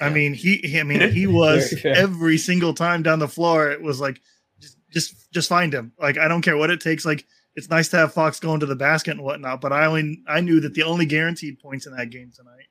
I 0.00 0.10
mean, 0.10 0.34
he, 0.34 0.78
I 0.78 0.82
mean, 0.82 1.10
he 1.12 1.26
was 1.28 1.72
Very 1.72 1.96
every 1.96 2.38
single 2.38 2.74
time 2.74 3.02
down 3.02 3.18
the 3.18 3.28
floor. 3.28 3.70
It 3.70 3.82
was 3.82 4.00
like, 4.00 4.20
just, 4.60 4.76
just, 4.90 5.32
just 5.32 5.48
find 5.48 5.72
him. 5.72 5.92
Like, 5.98 6.18
I 6.18 6.28
don't 6.28 6.42
care 6.42 6.56
what 6.56 6.70
it 6.70 6.80
takes. 6.80 7.04
Like, 7.04 7.26
it's 7.56 7.68
nice 7.68 7.88
to 7.88 7.96
have 7.96 8.14
Fox 8.14 8.38
going 8.40 8.60
to 8.60 8.66
the 8.66 8.76
basket 8.76 9.12
and 9.12 9.22
whatnot, 9.22 9.60
but 9.60 9.72
I 9.72 9.86
only, 9.86 10.22
I 10.28 10.40
knew 10.40 10.60
that 10.60 10.74
the 10.74 10.84
only 10.84 11.06
guaranteed 11.06 11.58
points 11.58 11.86
in 11.86 11.96
that 11.96 12.10
game 12.10 12.30
tonight 12.34 12.66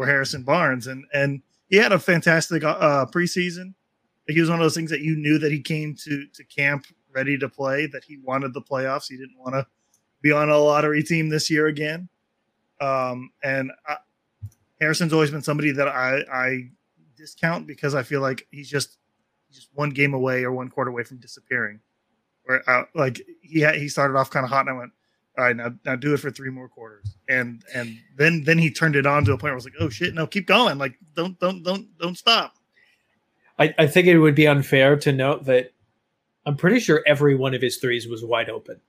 were 0.00 0.06
Harrison 0.06 0.42
Barnes, 0.42 0.86
and 0.86 1.04
and 1.12 1.42
he 1.68 1.76
had 1.76 1.92
a 1.92 1.98
fantastic 1.98 2.64
uh, 2.64 3.04
preseason. 3.06 3.74
He 4.26 4.40
was 4.40 4.48
one 4.48 4.58
of 4.58 4.64
those 4.64 4.74
things 4.74 4.90
that 4.90 5.02
you 5.02 5.14
knew 5.14 5.38
that 5.38 5.52
he 5.52 5.60
came 5.60 5.94
to 6.04 6.26
to 6.26 6.44
camp 6.44 6.86
ready 7.14 7.36
to 7.38 7.48
play. 7.48 7.86
That 7.86 8.04
he 8.04 8.16
wanted 8.16 8.54
the 8.54 8.62
playoffs. 8.62 9.08
He 9.08 9.18
didn't 9.18 9.38
want 9.38 9.54
to 9.54 9.66
be 10.22 10.32
on 10.32 10.48
a 10.48 10.58
lottery 10.58 11.02
team 11.02 11.28
this 11.28 11.50
year 11.50 11.66
again. 11.66 12.08
Um, 12.80 13.30
and 13.44 13.70
I, 13.86 13.96
Harrison's 14.80 15.12
always 15.12 15.30
been 15.30 15.42
somebody 15.42 15.72
that 15.72 15.88
I, 15.88 16.24
I 16.32 16.70
discount 17.16 17.66
because 17.66 17.94
I 17.94 18.02
feel 18.02 18.20
like 18.20 18.46
he's 18.50 18.70
just 18.70 18.98
just 19.52 19.68
one 19.74 19.90
game 19.90 20.14
away 20.14 20.44
or 20.44 20.52
one 20.52 20.68
quarter 20.68 20.90
away 20.90 21.02
from 21.02 21.18
disappearing. 21.18 21.80
where 22.44 22.68
uh, 22.68 22.84
like 22.94 23.20
he 23.42 23.66
he 23.78 23.88
started 23.88 24.16
off 24.16 24.30
kind 24.30 24.44
of 24.44 24.50
hot, 24.50 24.66
and 24.66 24.70
I 24.70 24.78
went, 24.78 24.92
all 25.36 25.44
right, 25.44 25.56
now 25.56 25.72
now 25.84 25.96
do 25.96 26.14
it 26.14 26.20
for 26.20 26.30
three 26.30 26.50
more 26.50 26.68
quarters, 26.68 27.16
and 27.28 27.62
and 27.74 27.98
then 28.16 28.44
then 28.44 28.58
he 28.58 28.70
turned 28.70 28.96
it 28.96 29.06
on 29.06 29.24
to 29.24 29.32
a 29.32 29.34
point 29.34 29.44
where 29.44 29.52
I 29.52 29.54
was 29.56 29.64
like, 29.64 29.74
oh 29.80 29.88
shit, 29.88 30.14
no, 30.14 30.26
keep 30.26 30.46
going, 30.46 30.78
like 30.78 30.94
don't 31.14 31.38
don't 31.40 31.62
don't 31.62 31.86
don't 31.98 32.16
stop. 32.16 32.54
I, 33.58 33.74
I 33.78 33.86
think 33.86 34.06
it 34.06 34.18
would 34.18 34.34
be 34.34 34.46
unfair 34.48 34.96
to 34.96 35.12
note 35.12 35.44
that 35.44 35.72
I'm 36.46 36.56
pretty 36.56 36.80
sure 36.80 37.02
every 37.06 37.34
one 37.34 37.52
of 37.52 37.60
his 37.60 37.76
threes 37.76 38.08
was 38.08 38.24
wide 38.24 38.48
open. 38.48 38.80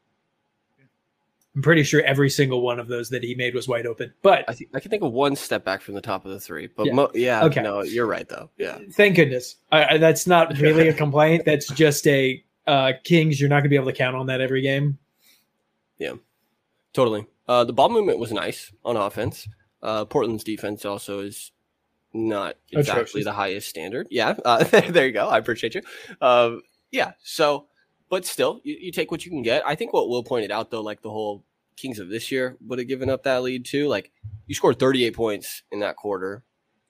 I'm 1.56 1.62
pretty 1.62 1.84
sure 1.84 2.02
every 2.04 2.30
single 2.30 2.62
one 2.62 2.80
of 2.80 2.88
those 2.88 3.10
that 3.10 3.24
he 3.24 3.36
made 3.36 3.54
was 3.54 3.68
wide 3.68 3.86
open. 3.86 4.14
But 4.22 4.46
I, 4.48 4.54
think 4.54 4.70
I 4.74 4.80
can 4.80 4.90
think 4.90 5.04
of 5.04 5.12
one 5.12 5.36
step 5.36 5.66
back 5.66 5.82
from 5.82 5.96
the 5.96 6.02
top 6.02 6.26
of 6.26 6.32
the 6.32 6.40
three, 6.40 6.68
but 6.68 6.86
Yeah. 6.86 6.92
yeah, 6.92 6.96
mo- 6.96 7.12
yeah 7.14 7.44
Okay. 7.46 7.62
no, 7.62 7.82
you're 7.84 8.06
right 8.06 8.28
though. 8.30 8.50
Yeah, 8.58 8.78
thank 8.94 9.18
goodness. 9.18 9.58
I, 9.72 9.86
I, 9.96 9.98
that's 9.98 10.26
not 10.28 10.58
really 10.60 10.88
a 10.88 10.94
complaint. 10.94 11.44
That's 11.46 11.68
just 11.68 12.08
a 12.08 12.42
uh, 12.68 12.94
Kings. 13.04 13.40
You're 13.40 13.50
not 13.50 13.56
going 13.56 13.64
to 13.66 13.70
be 13.70 13.76
able 13.76 13.88
to 13.88 13.94
count 13.94 14.16
on 14.16 14.28
that 14.28 14.40
every 14.40 14.62
game. 14.62 14.98
Yeah, 15.98 16.14
totally. 16.94 17.26
Uh, 17.48 17.64
the 17.66 17.74
ball 17.74 17.90
movement 17.90 18.18
was 18.20 18.32
nice 18.32 18.72
on 18.86 18.96
offense. 18.96 19.48
Uh, 19.84 20.06
Portland's 20.06 20.44
defense 20.46 20.86
also 20.86 21.20
is 21.20 21.52
not 22.14 22.56
exactly 22.72 23.02
Atrocious. 23.02 23.24
the 23.26 23.32
highest 23.34 23.68
standard. 23.68 24.08
Yeah, 24.10 24.36
uh, 24.46 24.64
there 24.90 25.06
you 25.08 25.12
go. 25.12 25.28
I 25.28 25.38
appreciate 25.38 25.76
you. 25.76 25.82
Um, 26.22 26.62
yeah, 26.92 27.12
so 27.24 27.68
but 28.12 28.26
still, 28.26 28.60
you, 28.64 28.78
you 28.80 28.92
take 28.92 29.10
what 29.10 29.26
you 29.26 29.32
can 29.32 29.42
get. 29.42 29.66
I 29.66 29.74
think 29.74 29.94
what 29.94 30.10
Will 30.10 30.22
pointed 30.22 30.52
out 30.52 30.70
though, 30.70 30.82
like 30.82 31.02
the 31.02 31.10
whole 31.10 31.46
Kings 31.78 31.98
of 31.98 32.10
this 32.10 32.30
year 32.30 32.58
would 32.68 32.78
have 32.78 32.90
given 32.90 33.10
up 33.10 33.24
that 33.24 33.42
lead 33.42 33.66
too. 33.66 33.88
Like 33.88 34.12
you 34.46 34.54
scored 34.54 34.78
38 34.78 35.16
points 35.16 35.64
in 35.72 35.80
that 35.80 35.96
quarter. 35.96 36.44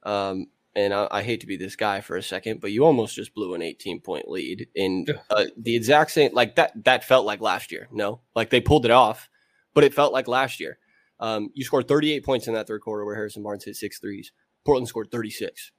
Um, 0.04 0.48
and 0.76 0.94
I, 0.94 1.08
I 1.12 1.22
hate 1.22 1.42
to 1.42 1.48
be 1.48 1.58
this 1.58 1.76
guy 1.76 2.02
for 2.02 2.18
a 2.18 2.24
second, 2.24 2.60
but 2.60 2.72
you 2.72 2.84
almost 2.84 3.16
just 3.16 3.36
blew 3.36 3.54
an 3.54 3.62
18 3.62 4.02
point 4.02 4.28
lead 4.28 4.68
in 4.74 5.06
uh, 5.30 5.46
the 5.56 5.76
exact 5.76 6.10
same 6.10 6.34
like 6.34 6.56
that. 6.56 6.72
That 6.86 7.04
felt 7.04 7.26
like 7.26 7.40
last 7.40 7.72
year. 7.72 7.88
No, 7.92 8.22
like 8.36 8.50
they 8.50 8.60
pulled 8.60 8.86
it 8.86 8.92
off, 8.92 9.30
but 9.76 9.84
it 9.84 9.94
felt 9.94 10.14
like 10.14 10.28
last 10.28 10.60
year. 10.60 10.80
Um, 11.20 11.52
you 11.54 11.64
scored 11.64 11.88
38 11.88 12.26
points 12.26 12.48
in 12.48 12.56
that 12.56 12.66
third 12.66 12.82
quarter 12.82 13.06
where 13.06 13.16
Harrison 13.16 13.44
Barnes 13.44 13.64
hit 13.64 13.76
six 13.76 14.00
threes. 14.00 14.32
Portland 14.66 14.88
scored 14.88 15.12
36. 15.12 15.72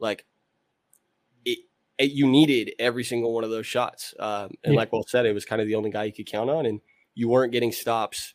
Like 0.00 0.26
it, 1.98 2.04
it 2.04 2.10
you 2.12 2.26
needed 2.26 2.72
every 2.78 3.04
single 3.04 3.32
one 3.32 3.44
of 3.44 3.50
those 3.50 3.66
shots. 3.66 4.14
Um, 4.18 4.50
and 4.64 4.74
Yeah. 4.74 4.78
like 4.80 4.92
Will 4.92 5.04
said, 5.06 5.26
it 5.26 5.32
was 5.34 5.44
kind 5.44 5.60
of 5.60 5.66
the 5.68 5.74
only 5.74 5.90
guy 5.90 6.04
you 6.04 6.12
could 6.12 6.26
count 6.26 6.50
on, 6.50 6.66
and 6.66 6.80
you 7.14 7.28
weren't 7.28 7.52
getting 7.52 7.72
stops 7.72 8.34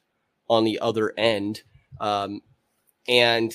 on 0.49 0.63
the 0.63 0.79
other 0.79 1.13
end. 1.17 1.63
Um, 1.99 2.41
and 3.07 3.53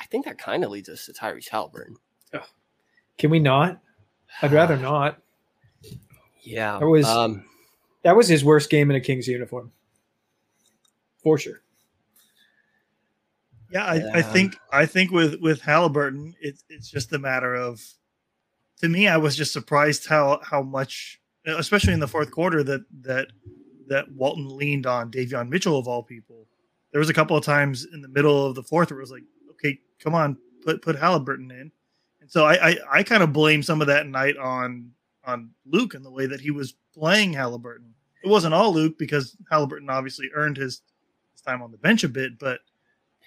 I 0.00 0.04
think 0.06 0.24
that 0.24 0.38
kind 0.38 0.64
of 0.64 0.70
leads 0.70 0.88
us 0.88 1.06
to 1.06 1.12
Tyrese 1.12 1.48
Halliburton. 1.48 1.96
Can 3.16 3.30
we 3.30 3.38
not? 3.38 3.80
I'd 4.42 4.52
rather 4.52 4.76
not. 4.90 5.22
Yeah. 6.42 6.78
That 6.80 6.86
was- 6.88 7.06
um, 7.06 7.44
That 8.02 8.16
was 8.16 8.26
his 8.28 8.44
worst 8.44 8.68
game 8.70 8.90
in 8.90 8.96
a 8.96 9.00
Kings 9.00 9.28
uniform, 9.28 9.70
for 11.22 11.38
sure. 11.38 11.60
Yeah, 13.70 13.84
I, 13.84 14.18
I 14.18 14.22
think 14.22 14.56
I 14.72 14.86
think 14.86 15.10
with 15.10 15.40
with 15.40 15.60
Halliburton, 15.62 16.34
it's 16.40 16.64
it's 16.68 16.90
just 16.90 17.12
a 17.12 17.18
matter 17.18 17.54
of. 17.54 17.80
To 18.80 18.88
me, 18.88 19.08
I 19.08 19.16
was 19.16 19.36
just 19.36 19.52
surprised 19.52 20.06
how 20.06 20.40
how 20.42 20.62
much, 20.62 21.20
especially 21.46 21.92
in 21.92 22.00
the 22.00 22.08
fourth 22.08 22.30
quarter, 22.30 22.62
that 22.64 22.84
that 23.02 23.28
that 23.88 24.10
Walton 24.12 24.56
leaned 24.56 24.86
on 24.86 25.10
Davion 25.10 25.48
Mitchell 25.48 25.78
of 25.78 25.88
all 25.88 26.02
people. 26.02 26.46
There 26.92 26.98
was 26.98 27.10
a 27.10 27.14
couple 27.14 27.36
of 27.36 27.44
times 27.44 27.86
in 27.92 28.02
the 28.02 28.08
middle 28.08 28.46
of 28.46 28.54
the 28.54 28.62
fourth 28.62 28.90
where 28.90 28.98
it 28.98 29.02
was 29.02 29.10
like, 29.10 29.24
okay, 29.50 29.78
come 29.98 30.14
on, 30.14 30.36
put 30.62 30.82
put 30.82 30.96
Halliburton 30.96 31.50
in. 31.50 31.72
And 32.20 32.30
so 32.30 32.44
I 32.44 32.70
I, 32.70 32.76
I 32.92 33.02
kind 33.02 33.22
of 33.22 33.32
blame 33.32 33.62
some 33.62 33.80
of 33.80 33.86
that 33.86 34.06
night 34.06 34.36
on 34.36 34.92
on 35.24 35.50
Luke 35.66 35.94
and 35.94 36.04
the 36.04 36.10
way 36.10 36.26
that 36.26 36.40
he 36.40 36.50
was 36.50 36.74
playing 36.94 37.32
Halliburton. 37.32 37.94
It 38.22 38.28
wasn't 38.28 38.54
all 38.54 38.72
Luke 38.72 38.98
because 38.98 39.36
Halliburton 39.50 39.90
obviously 39.90 40.30
earned 40.34 40.56
his, 40.56 40.82
his 41.32 41.42
time 41.42 41.62
on 41.62 41.70
the 41.70 41.78
bench 41.78 42.04
a 42.04 42.08
bit, 42.08 42.38
but 42.38 42.60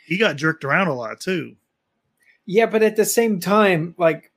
he 0.06 0.18
got 0.18 0.38
jerked 0.38 0.64
around 0.64 0.88
a 0.88 0.94
lot 0.94 1.20
too. 1.20 1.56
Yeah, 2.46 2.66
but 2.66 2.82
at 2.82 2.96
the 2.96 3.06
same 3.06 3.40
time, 3.40 3.94
like 3.98 4.32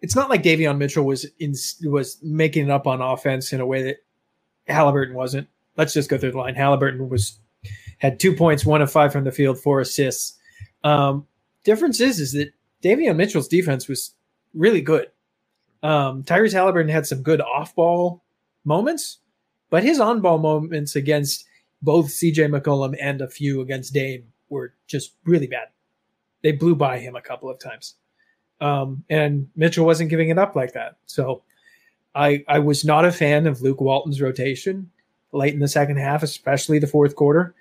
it's 0.00 0.16
not 0.16 0.30
like 0.30 0.42
Davion 0.42 0.78
Mitchell 0.78 1.04
was 1.04 1.26
in 1.38 1.54
was 1.84 2.18
making 2.22 2.66
it 2.66 2.70
up 2.70 2.86
on 2.86 3.00
offense 3.00 3.52
in 3.52 3.60
a 3.60 3.66
way 3.66 3.82
that 3.84 3.96
Halliburton 4.68 5.14
wasn't. 5.14 5.48
Let's 5.76 5.94
just 5.94 6.10
go 6.10 6.18
through 6.18 6.32
the 6.32 6.38
line. 6.38 6.54
Halliburton 6.54 7.08
was 7.08 7.38
had 7.98 8.20
two 8.20 8.34
points, 8.34 8.66
one 8.66 8.82
of 8.82 8.90
five 8.92 9.12
from 9.12 9.24
the 9.24 9.32
field, 9.32 9.58
four 9.58 9.80
assists. 9.80 10.38
Um, 10.84 11.26
difference 11.64 12.00
is 12.00 12.20
is 12.20 12.32
that 12.32 12.52
Davion 12.82 13.16
Mitchell's 13.16 13.48
defense 13.48 13.88
was 13.88 14.14
really 14.54 14.80
good. 14.80 15.08
Um, 15.82 16.24
Tyrese 16.24 16.52
Halliburton 16.52 16.90
had 16.90 17.06
some 17.06 17.22
good 17.22 17.40
off 17.40 17.74
ball 17.74 18.24
moments, 18.64 19.18
but 19.70 19.84
his 19.84 20.00
on 20.00 20.20
ball 20.20 20.38
moments 20.38 20.96
against 20.96 21.44
both 21.82 22.08
CJ 22.08 22.50
McCollum 22.50 22.96
and 23.00 23.20
a 23.20 23.28
few 23.28 23.60
against 23.60 23.94
Dame 23.94 24.24
were 24.48 24.74
just 24.86 25.14
really 25.24 25.46
bad 25.46 25.68
they 26.42 26.52
blew 26.52 26.76
by 26.76 26.98
him 26.98 27.16
a 27.16 27.20
couple 27.20 27.50
of 27.50 27.58
times. 27.58 27.96
Um, 28.60 29.04
and 29.10 29.48
Mitchell 29.56 29.86
wasn't 29.86 30.10
giving 30.10 30.30
it 30.30 30.38
up 30.38 30.56
like 30.56 30.72
that. 30.72 30.96
So 31.06 31.42
I 32.14 32.44
I 32.48 32.58
was 32.58 32.84
not 32.84 33.04
a 33.04 33.12
fan 33.12 33.46
of 33.46 33.62
Luke 33.62 33.80
Walton's 33.80 34.20
rotation 34.20 34.90
late 35.32 35.54
in 35.54 35.60
the 35.60 35.68
second 35.68 35.98
half, 35.98 36.22
especially 36.22 36.78
the 36.78 36.86
fourth 36.86 37.14
quarter. 37.16 37.54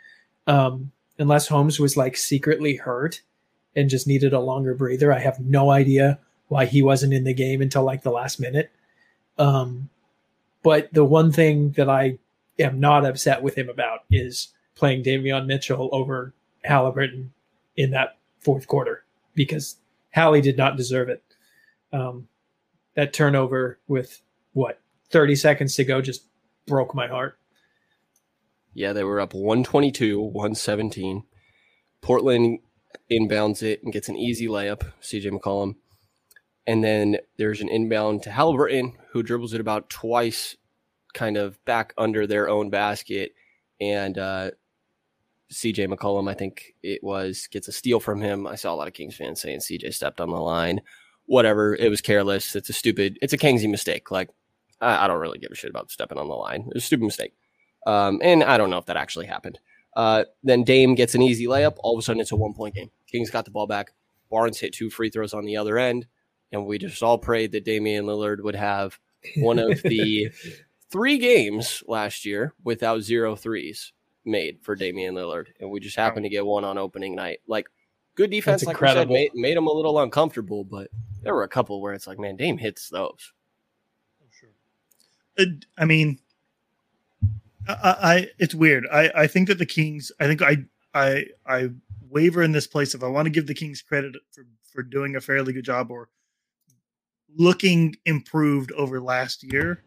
Um, 0.48 0.92
unless 1.18 1.48
Holmes 1.48 1.80
was 1.80 1.98
like 1.98 2.16
secretly 2.18 2.76
hurt 2.76 3.22
and 3.76 3.90
just 3.90 4.08
needed 4.08 4.34
a 4.34 4.40
longer 4.40 4.74
breather. 4.74 5.12
I 5.12 5.20
have 5.20 5.40
no 5.40 5.70
idea 5.72 6.20
why 6.48 6.66
he 6.66 6.82
wasn't 6.82 7.14
in 7.14 7.24
the 7.24 7.34
game 7.34 7.62
until 7.62 7.84
like 7.84 8.04
the 8.04 8.12
last 8.12 8.40
minute. 8.40 8.72
Um, 9.38 9.90
but 10.64 10.94
the 10.94 11.06
one 11.06 11.32
thing 11.32 11.72
that 11.72 11.90
I 11.90 12.18
am 12.60 12.80
not 12.80 13.06
upset 13.06 13.42
with 13.42 13.58
him 13.58 13.70
about 13.70 14.00
is 14.10 14.50
playing 14.76 15.04
Davion 15.04 15.46
Mitchell 15.46 15.90
over 15.92 16.34
Halliburton 16.64 17.34
in 17.76 17.92
that 17.92 18.18
fourth 18.40 18.68
quarter 18.68 19.04
because 19.34 19.78
Hallie 20.16 20.42
did 20.42 20.58
not 20.58 20.78
deserve 20.78 21.10
it. 21.10 21.24
Um, 21.92 22.28
that 22.96 23.14
turnover 23.14 23.80
with 23.88 24.22
what 24.54 24.80
30 25.10 25.36
seconds 25.36 25.76
to 25.76 25.84
go 25.84 26.02
just 26.02 26.24
broke 26.66 26.96
my 26.96 27.08
heart. 27.08 27.38
Yeah, 28.74 28.94
they 28.94 29.04
were 29.04 29.20
up 29.20 29.34
122, 29.34 30.20
117. 30.20 31.24
Portland 32.02 32.60
inbounds 33.12 33.62
it 33.62 33.84
and 33.84 33.94
gets 33.94 34.10
an 34.10 34.18
easy 34.18 34.48
layup, 34.48 34.92
CJ 35.02 35.32
McCollum. 35.32 35.76
And 36.68 36.84
then 36.84 37.18
there's 37.38 37.62
an 37.62 37.70
inbound 37.70 38.24
to 38.24 38.32
Halliburton, 38.32 38.94
who 39.12 39.22
dribbles 39.22 39.54
it 39.54 39.62
about 39.62 39.90
twice, 39.90 40.58
kind 41.14 41.38
of 41.38 41.64
back 41.66 41.94
under 41.98 42.26
their 42.26 42.50
own 42.50 42.70
basket. 42.70 43.34
And 43.80 44.18
uh, 44.18 44.52
CJ 45.52 45.94
McCollum, 45.94 46.30
I 46.30 46.34
think 46.34 46.74
it 46.84 47.04
was, 47.04 47.48
gets 47.48 47.68
a 47.68 47.72
steal 47.72 48.00
from 48.00 48.22
him. 48.22 48.48
I 48.48 48.56
saw 48.56 48.74
a 48.74 48.76
lot 48.76 48.88
of 48.88 48.94
Kings 48.94 49.16
fans 49.16 49.42
saying 49.42 49.60
CJ 49.60 49.94
stepped 49.94 50.20
on 50.20 50.30
the 50.30 50.38
line. 50.38 50.82
Whatever. 51.26 51.76
It 51.76 51.90
was 51.90 52.02
careless. 52.02 52.56
It's 52.56 52.70
a 52.70 52.74
stupid, 52.74 53.18
it's 53.22 53.34
a 53.34 53.38
Kingsy 53.38 53.70
mistake. 53.70 54.12
Like, 54.12 54.30
I, 54.82 55.06
I 55.06 55.08
don't 55.08 55.20
really 55.20 55.40
give 55.40 55.52
a 55.52 55.56
shit 55.56 55.70
about 55.70 55.92
stepping 55.92 56.18
on 56.18 56.28
the 56.28 56.34
line. 56.36 56.62
It 56.62 56.74
was 56.74 56.84
a 56.84 56.88
stupid 56.88 57.06
mistake. 57.06 57.34
Um, 57.86 58.20
and 58.24 58.44
I 58.44 58.58
don't 58.58 58.70
know 58.70 58.78
if 58.78 58.86
that 58.88 58.98
actually 58.98 59.28
happened. 59.28 59.60
Uh, 59.96 60.26
then 60.44 60.64
Dame 60.64 60.96
gets 60.96 61.16
an 61.16 61.22
easy 61.22 61.46
layup. 61.46 61.76
All 61.80 61.96
of 61.96 62.00
a 62.00 62.02
sudden, 62.02 62.20
it's 62.20 62.32
a 62.32 62.36
one 62.36 62.54
point 62.54 62.76
game. 62.76 62.90
Kings 63.10 63.30
got 63.30 63.46
the 63.46 63.52
ball 63.52 63.68
back. 63.68 63.92
Barnes 64.30 64.60
hit 64.60 64.74
two 64.74 64.90
free 64.90 65.10
throws 65.10 65.34
on 65.34 65.46
the 65.46 65.58
other 65.58 65.78
end. 65.78 66.08
And 66.52 66.66
we 66.66 66.78
just 66.78 67.02
all 67.02 67.18
prayed 67.18 67.52
that 67.54 67.66
Damian 67.66 68.06
Lillard 68.06 68.42
would 68.42 68.56
have 68.56 69.00
one 69.38 69.60
of 69.60 69.82
the 69.84 70.30
three 70.92 71.18
games 71.18 71.84
last 71.88 72.26
year 72.26 72.54
without 72.64 73.02
zero 73.02 73.36
threes 73.36 73.94
made 74.26 74.60
for 74.62 74.76
Damian 74.76 75.16
Lillard. 75.16 75.48
And 75.60 75.70
we 75.70 75.80
just 75.80 75.96
happened 75.96 76.24
to 76.24 76.30
get 76.30 76.46
one 76.46 76.64
on 76.64 76.78
opening 76.78 77.16
night. 77.16 77.40
Like, 77.48 77.68
good 78.16 78.32
defense, 78.32 78.62
That's 78.62 78.68
like 78.68 78.82
we 78.82 78.88
said, 78.88 79.10
made, 79.10 79.32
made 79.34 79.58
him 79.58 79.68
a 79.68 79.72
little 79.72 80.00
uncomfortable, 80.00 80.64
but 80.64 80.90
there 81.22 81.34
were 81.34 81.44
a 81.44 81.50
couple 81.50 81.82
where 81.82 81.94
it's 81.94 82.08
like, 82.08 82.20
man, 82.20 82.36
Dame 82.36 82.58
hits 82.58 82.90
those. 82.90 83.34
Uh, 85.38 85.46
I 85.78 85.86
mean, 85.86 86.20
I, 87.68 87.74
I 87.84 88.28
it's 88.40 88.56
weird. 88.56 88.88
I 88.92 89.12
I 89.16 89.28
think 89.28 89.48
that 89.48 89.58
the 89.58 89.66
Kings. 89.66 90.12
I 90.20 90.28
think 90.28 90.42
I 90.42 90.58
I 90.94 91.26
I 91.46 91.70
waver 92.10 92.44
in 92.44 92.52
this 92.52 92.68
place 92.68 92.94
if 92.94 93.04
I 93.04 93.08
want 93.08 93.26
to 93.26 93.32
give 93.32 93.48
the 93.48 93.54
Kings 93.54 93.82
credit 93.82 94.16
for 94.32 94.46
for 94.72 94.84
doing 94.84 95.16
a 95.16 95.22
fairly 95.22 95.54
good 95.54 95.66
job 95.66 95.92
or 95.92 96.10
looking 97.38 97.96
improved 98.06 98.72
over 98.74 99.02
last 99.02 99.44
year, 99.44 99.84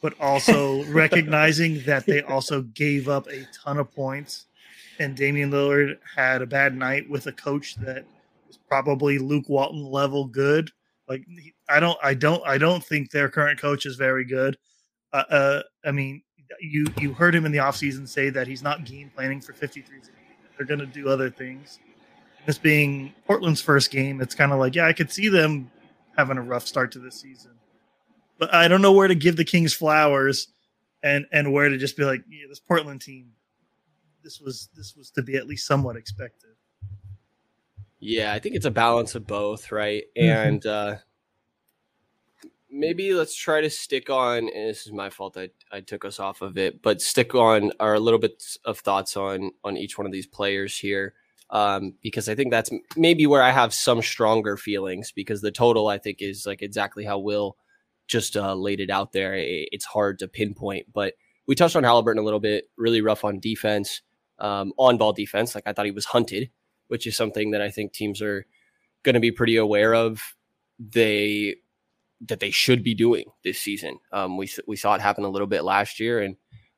but 0.00 0.14
also 0.20 0.84
recognizing 0.84 1.82
that 1.82 2.06
they 2.06 2.22
also 2.22 2.62
gave 2.62 3.08
up 3.08 3.26
a 3.28 3.46
ton 3.52 3.78
of 3.78 3.92
points, 3.92 4.46
and 4.98 5.16
Damian 5.16 5.50
Lillard 5.50 5.98
had 6.16 6.42
a 6.42 6.46
bad 6.46 6.76
night 6.76 7.08
with 7.08 7.26
a 7.26 7.32
coach 7.32 7.76
that 7.76 8.04
was 8.46 8.58
probably 8.68 9.18
Luke 9.18 9.48
Walton 9.48 9.84
level 9.84 10.26
good. 10.26 10.70
Like 11.08 11.24
I 11.68 11.80
don't 11.80 11.98
I 12.02 12.14
don't 12.14 12.46
I 12.46 12.58
don't 12.58 12.84
think 12.84 13.10
their 13.10 13.28
current 13.28 13.60
coach 13.60 13.86
is 13.86 13.96
very 13.96 14.24
good 14.24 14.58
uh, 15.12 15.24
uh, 15.30 15.62
I 15.84 15.90
mean, 15.90 16.22
you 16.60 16.86
you 16.98 17.12
heard 17.12 17.34
him 17.34 17.44
in 17.46 17.52
the 17.52 17.58
offseason 17.58 18.08
say 18.08 18.30
that 18.30 18.46
he's 18.46 18.62
not 18.62 18.84
game 18.84 19.10
planning 19.14 19.40
for 19.40 19.52
53. 19.52 19.98
They're 20.56 20.66
going 20.66 20.80
to 20.80 20.86
do 20.86 21.08
other 21.08 21.30
things. 21.30 21.78
This 22.46 22.58
being 22.58 23.12
Portland's 23.26 23.60
first 23.60 23.90
game, 23.90 24.20
it's 24.20 24.34
kind 24.34 24.52
of 24.52 24.58
like, 24.58 24.74
yeah, 24.74 24.86
I 24.86 24.92
could 24.92 25.12
see 25.12 25.28
them 25.28 25.70
having 26.16 26.38
a 26.38 26.42
rough 26.42 26.66
start 26.66 26.92
to 26.92 26.98
this 26.98 27.20
season. 27.20 27.52
But 28.38 28.54
I 28.54 28.68
don't 28.68 28.82
know 28.82 28.92
where 28.92 29.08
to 29.08 29.14
give 29.14 29.36
the 29.36 29.44
Kings 29.44 29.74
flowers 29.74 30.48
and 31.02 31.26
and 31.32 31.52
where 31.52 31.68
to 31.68 31.76
just 31.76 31.96
be 31.96 32.04
like, 32.04 32.22
yeah, 32.28 32.46
this 32.48 32.60
Portland 32.60 33.00
team, 33.00 33.32
this 34.22 34.40
was 34.40 34.68
this 34.76 34.96
was 34.96 35.10
to 35.12 35.22
be 35.22 35.36
at 35.36 35.46
least 35.46 35.66
somewhat 35.66 35.96
expected. 35.96 36.50
Yeah, 38.00 38.32
I 38.32 38.38
think 38.38 38.54
it's 38.54 38.66
a 38.66 38.70
balance 38.70 39.14
of 39.14 39.26
both, 39.26 39.72
right? 39.72 40.04
Mm-hmm. 40.16 40.48
And 40.48 40.66
uh, 40.66 40.96
maybe 42.70 43.12
let's 43.12 43.34
try 43.34 43.60
to 43.60 43.70
stick 43.70 44.08
on. 44.08 44.38
And 44.38 44.68
this 44.68 44.86
is 44.86 44.92
my 44.92 45.10
fault. 45.10 45.36
I 45.36 45.50
I 45.72 45.80
took 45.80 46.04
us 46.04 46.20
off 46.20 46.42
of 46.42 46.56
it, 46.56 46.82
but 46.82 47.02
stick 47.02 47.34
on 47.34 47.72
our 47.80 47.98
little 47.98 48.20
bit 48.20 48.42
of 48.64 48.78
thoughts 48.78 49.16
on 49.16 49.50
on 49.64 49.76
each 49.76 49.98
one 49.98 50.06
of 50.06 50.12
these 50.12 50.26
players 50.26 50.76
here. 50.76 51.14
Um, 51.50 51.94
because 52.02 52.28
I 52.28 52.34
think 52.34 52.50
that's 52.50 52.70
maybe 52.94 53.26
where 53.26 53.42
I 53.42 53.52
have 53.52 53.72
some 53.72 54.02
stronger 54.02 54.58
feelings 54.58 55.12
because 55.12 55.40
the 55.40 55.50
total 55.50 55.88
I 55.88 55.96
think 55.96 56.20
is 56.20 56.44
like 56.44 56.60
exactly 56.60 57.06
how 57.06 57.18
Will 57.18 57.56
just 58.08 58.36
uh, 58.36 58.54
laid 58.54 58.80
it 58.80 58.90
out 58.90 59.12
there. 59.12 59.34
It's 59.36 59.84
hard 59.84 60.18
to 60.18 60.28
pinpoint, 60.28 60.86
but 60.92 61.14
we 61.46 61.54
touched 61.54 61.76
on 61.76 61.84
Halliburton 61.84 62.20
a 62.20 62.24
little 62.24 62.40
bit. 62.40 62.64
Really 62.76 63.00
rough 63.00 63.24
on 63.24 63.38
defense, 63.38 64.02
um, 64.38 64.72
on 64.78 64.98
ball 64.98 65.12
defense. 65.12 65.54
Like 65.54 65.64
I 65.66 65.72
thought 65.72 65.86
he 65.86 65.92
was 65.92 66.06
hunted, 66.06 66.50
which 66.88 67.06
is 67.06 67.16
something 67.16 67.52
that 67.52 67.62
I 67.62 67.70
think 67.70 67.92
teams 67.92 68.20
are 68.20 68.46
going 69.02 69.14
to 69.14 69.20
be 69.20 69.30
pretty 69.30 69.56
aware 69.56 69.94
of. 69.94 70.34
They 70.78 71.56
that 72.26 72.40
they 72.40 72.50
should 72.50 72.82
be 72.82 72.94
doing 72.94 73.26
this 73.44 73.60
season. 73.60 73.98
Um, 74.12 74.36
we 74.36 74.50
we 74.66 74.76
saw 74.76 74.94
it 74.94 75.00
happen 75.00 75.24
a 75.24 75.28
little 75.28 75.46
bit 75.46 75.64
last 75.64 76.00
year, 76.00 76.20
and 76.20 76.36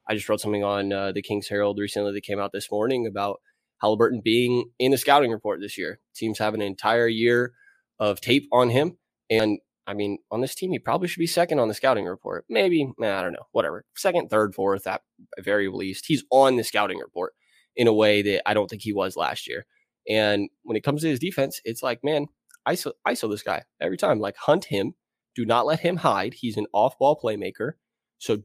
I 0.09 0.15
just 0.15 0.29
wrote 0.29 0.41
something 0.41 0.65
on 0.65 0.93
uh, 0.93 1.13
the 1.13 1.23
Kings 1.23 1.49
Herald 1.49 1.79
recently 1.79 2.13
that 2.13 2.23
came 2.23 2.41
out 2.41 2.53
this 2.53 2.71
morning 2.71 3.07
about 3.07 3.41
Halliburton 3.81 4.21
being 4.23 4.71
in 4.79 4.91
the 4.91 4.99
scouting 4.99 5.31
report 5.31 5.61
this 5.61 5.79
year. 5.79 6.01
Teams 6.15 6.39
have 6.39 6.55
an 6.55 6.61
entire 6.61 7.09
year 7.09 7.53
of 7.99 8.21
tape 8.21 8.49
on 8.53 8.71
him, 8.71 8.99
and 9.31 9.59
I 9.91 9.95
mean, 9.95 10.19
on 10.31 10.41
this 10.41 10.55
team, 10.55 10.71
he 10.71 10.79
probably 10.79 11.09
should 11.09 11.19
be 11.19 11.27
second 11.27 11.59
on 11.59 11.67
the 11.67 11.75
scouting 11.75 12.05
report. 12.05 12.45
Maybe, 12.49 12.93
I 13.03 13.23
don't 13.23 13.33
know, 13.33 13.47
whatever. 13.51 13.85
Second, 13.97 14.31
third, 14.31 14.55
fourth, 14.55 14.87
at 14.87 15.03
very 15.41 15.69
least. 15.69 16.05
He's 16.07 16.23
on 16.31 16.55
the 16.55 16.63
scouting 16.63 16.99
report 16.99 17.35
in 17.75 17.89
a 17.89 17.93
way 17.93 18.23
that 18.23 18.49
I 18.49 18.55
don't 18.55 18.71
think 18.71 18.83
he 18.83 18.93
was 18.93 19.17
last 19.17 19.49
year. 19.49 19.67
And 20.09 20.49
when 20.63 20.77
it 20.77 20.85
comes 20.85 21.03
to 21.03 21.09
his 21.09 21.19
defense, 21.19 21.61
it's 21.65 21.83
like, 21.83 22.05
man, 22.05 22.27
ISO, 22.69 22.93
ISO 23.07 23.29
this 23.29 23.43
guy 23.43 23.65
every 23.81 23.97
time. 23.97 24.21
Like, 24.21 24.37
hunt 24.37 24.67
him. 24.67 24.95
Do 25.35 25.45
not 25.45 25.67
let 25.67 25.81
him 25.81 25.97
hide. 25.97 26.35
He's 26.35 26.57
an 26.57 26.67
off 26.73 26.97
ball 26.97 27.19
playmaker. 27.21 27.73
So 28.19 28.45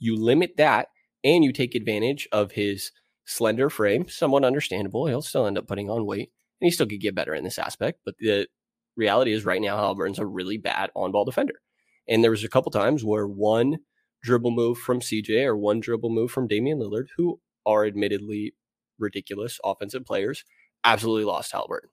you 0.00 0.16
limit 0.16 0.56
that 0.56 0.88
and 1.22 1.44
you 1.44 1.52
take 1.52 1.76
advantage 1.76 2.28
of 2.32 2.52
his 2.52 2.90
slender 3.26 3.70
frame, 3.70 4.08
somewhat 4.08 4.44
understandable. 4.44 5.06
He'll 5.06 5.22
still 5.22 5.46
end 5.46 5.56
up 5.56 5.68
putting 5.68 5.88
on 5.88 6.04
weight 6.04 6.32
and 6.60 6.66
he 6.66 6.72
still 6.72 6.86
could 6.86 7.00
get 7.00 7.14
better 7.14 7.34
in 7.34 7.44
this 7.44 7.58
aspect. 7.60 8.00
But 8.04 8.16
the 8.18 8.48
reality 8.96 9.32
is 9.32 9.44
right 9.44 9.60
now 9.60 9.76
Halliburton's 9.76 10.18
a 10.18 10.26
really 10.26 10.58
bad 10.58 10.90
on 10.94 11.12
ball 11.12 11.24
defender. 11.24 11.54
And 12.08 12.22
there 12.24 12.30
was 12.30 12.44
a 12.44 12.48
couple 12.48 12.72
times 12.72 13.04
where 13.04 13.26
one 13.26 13.78
dribble 14.22 14.50
move 14.50 14.78
from 14.78 15.00
CJ 15.00 15.44
or 15.44 15.56
one 15.56 15.80
dribble 15.80 16.10
move 16.10 16.30
from 16.30 16.46
Damian 16.46 16.78
Lillard, 16.78 17.06
who 17.16 17.40
are 17.64 17.86
admittedly 17.86 18.54
ridiculous 18.98 19.58
offensive 19.64 20.04
players, 20.04 20.44
absolutely 20.84 21.24
lost 21.24 21.52
Halliburton. 21.52 21.90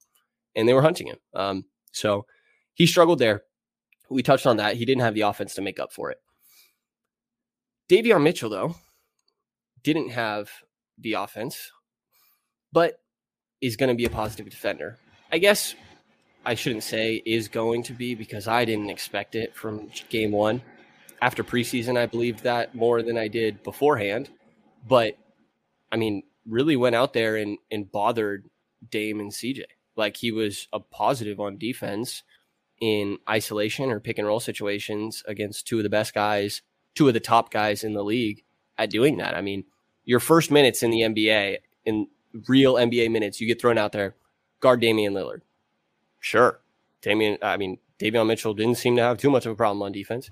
And 0.55 0.67
they 0.67 0.73
were 0.73 0.81
hunting 0.81 1.07
him. 1.07 1.17
Um, 1.33 1.65
so 1.91 2.25
he 2.73 2.85
struggled 2.87 3.19
there. 3.19 3.43
We 4.09 4.23
touched 4.23 4.47
on 4.47 4.57
that. 4.57 4.77
He 4.77 4.85
didn't 4.85 5.01
have 5.01 5.13
the 5.13 5.21
offense 5.21 5.53
to 5.55 5.61
make 5.61 5.79
up 5.79 5.91
for 5.91 6.09
it. 6.11 6.17
Davion 7.89 8.23
Mitchell, 8.23 8.49
though, 8.49 8.75
didn't 9.83 10.09
have 10.09 10.49
the 10.97 11.13
offense, 11.13 11.71
but 12.71 12.99
is 13.61 13.75
going 13.75 13.89
to 13.89 13.95
be 13.95 14.05
a 14.05 14.09
positive 14.09 14.49
defender. 14.49 14.97
I 15.31 15.37
guess 15.37 15.75
I 16.47 16.55
shouldn't 16.55 16.83
say 16.83 17.21
is 17.25 17.49
going 17.49 17.83
to 17.83 17.93
be 17.93 18.15
because 18.15 18.47
I 18.47 18.63
didn't 18.63 18.89
expect 18.89 19.35
it 19.35 19.53
from 19.53 19.89
game 20.07 20.31
one. 20.31 20.61
After 21.21 21.43
preseason, 21.43 21.97
I 21.97 22.05
believed 22.05 22.43
that 22.43 22.73
more 22.73 23.03
than 23.03 23.17
I 23.17 23.27
did 23.27 23.61
beforehand. 23.63 24.29
But 24.87 25.17
I 25.91 25.97
mean, 25.97 26.23
really 26.45 26.77
went 26.77 26.95
out 26.95 27.11
there 27.11 27.35
and, 27.35 27.57
and 27.69 27.91
bothered 27.91 28.49
Dame 28.89 29.19
and 29.19 29.29
CJ. 29.29 29.63
Like 29.97 30.15
he 30.15 30.31
was 30.31 30.69
a 30.71 30.79
positive 30.79 31.41
on 31.41 31.57
defense 31.57 32.23
in 32.79 33.17
isolation 33.29 33.91
or 33.91 33.99
pick 33.99 34.17
and 34.17 34.25
roll 34.25 34.39
situations 34.39 35.23
against 35.27 35.67
two 35.67 35.77
of 35.77 35.83
the 35.83 35.89
best 35.89 36.13
guys, 36.13 36.61
two 36.95 37.09
of 37.09 37.13
the 37.13 37.19
top 37.19 37.51
guys 37.51 37.83
in 37.83 37.93
the 37.93 38.05
league 38.05 38.45
at 38.77 38.89
doing 38.89 39.17
that. 39.17 39.35
I 39.35 39.41
mean, 39.41 39.65
your 40.05 40.21
first 40.21 40.49
minutes 40.49 40.81
in 40.81 40.91
the 40.91 41.01
NBA, 41.01 41.57
in 41.83 42.07
real 42.47 42.75
NBA 42.75 43.11
minutes, 43.11 43.41
you 43.41 43.47
get 43.47 43.59
thrown 43.59 43.77
out 43.77 43.91
there, 43.91 44.15
guard 44.61 44.79
Damian 44.79 45.13
Lillard. 45.13 45.41
Sure. 46.19 46.59
Damian, 47.01 47.37
I 47.41 47.57
mean, 47.57 47.77
Davion 47.99 48.27
Mitchell 48.27 48.53
didn't 48.53 48.77
seem 48.77 48.95
to 48.95 49.01
have 49.01 49.17
too 49.17 49.29
much 49.29 49.45
of 49.45 49.51
a 49.51 49.55
problem 49.55 49.81
on 49.81 49.91
defense. 49.91 50.29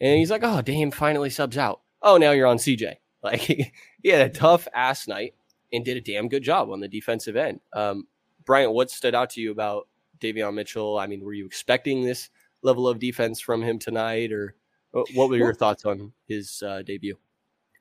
And 0.00 0.18
he's 0.18 0.30
like, 0.30 0.42
oh, 0.44 0.62
Dame 0.62 0.90
finally 0.90 1.30
subs 1.30 1.56
out. 1.56 1.80
Oh, 2.02 2.16
now 2.16 2.32
you're 2.32 2.46
on 2.46 2.58
CJ. 2.58 2.96
Like, 3.22 3.40
he 3.40 4.08
had 4.10 4.20
a 4.20 4.28
tough 4.28 4.68
ass 4.72 5.08
night 5.08 5.34
and 5.72 5.84
did 5.84 5.96
a 5.96 6.00
damn 6.00 6.28
good 6.28 6.44
job 6.44 6.70
on 6.70 6.78
the 6.78 6.86
defensive 6.86 7.34
end. 7.34 7.58
Um, 7.72 8.06
Bryant, 8.44 8.72
what 8.72 8.88
stood 8.88 9.16
out 9.16 9.30
to 9.30 9.40
you 9.40 9.50
about 9.50 9.88
Davion 10.20 10.54
Mitchell? 10.54 10.96
I 10.96 11.08
mean, 11.08 11.24
were 11.24 11.32
you 11.32 11.44
expecting 11.44 12.04
this 12.04 12.30
level 12.62 12.86
of 12.86 13.00
defense 13.00 13.40
from 13.40 13.62
him 13.62 13.80
tonight, 13.80 14.30
or 14.30 14.54
what 14.92 15.28
were 15.28 15.36
your 15.36 15.54
thoughts 15.54 15.84
on 15.84 16.12
his 16.28 16.62
uh, 16.62 16.82
debut? 16.82 17.16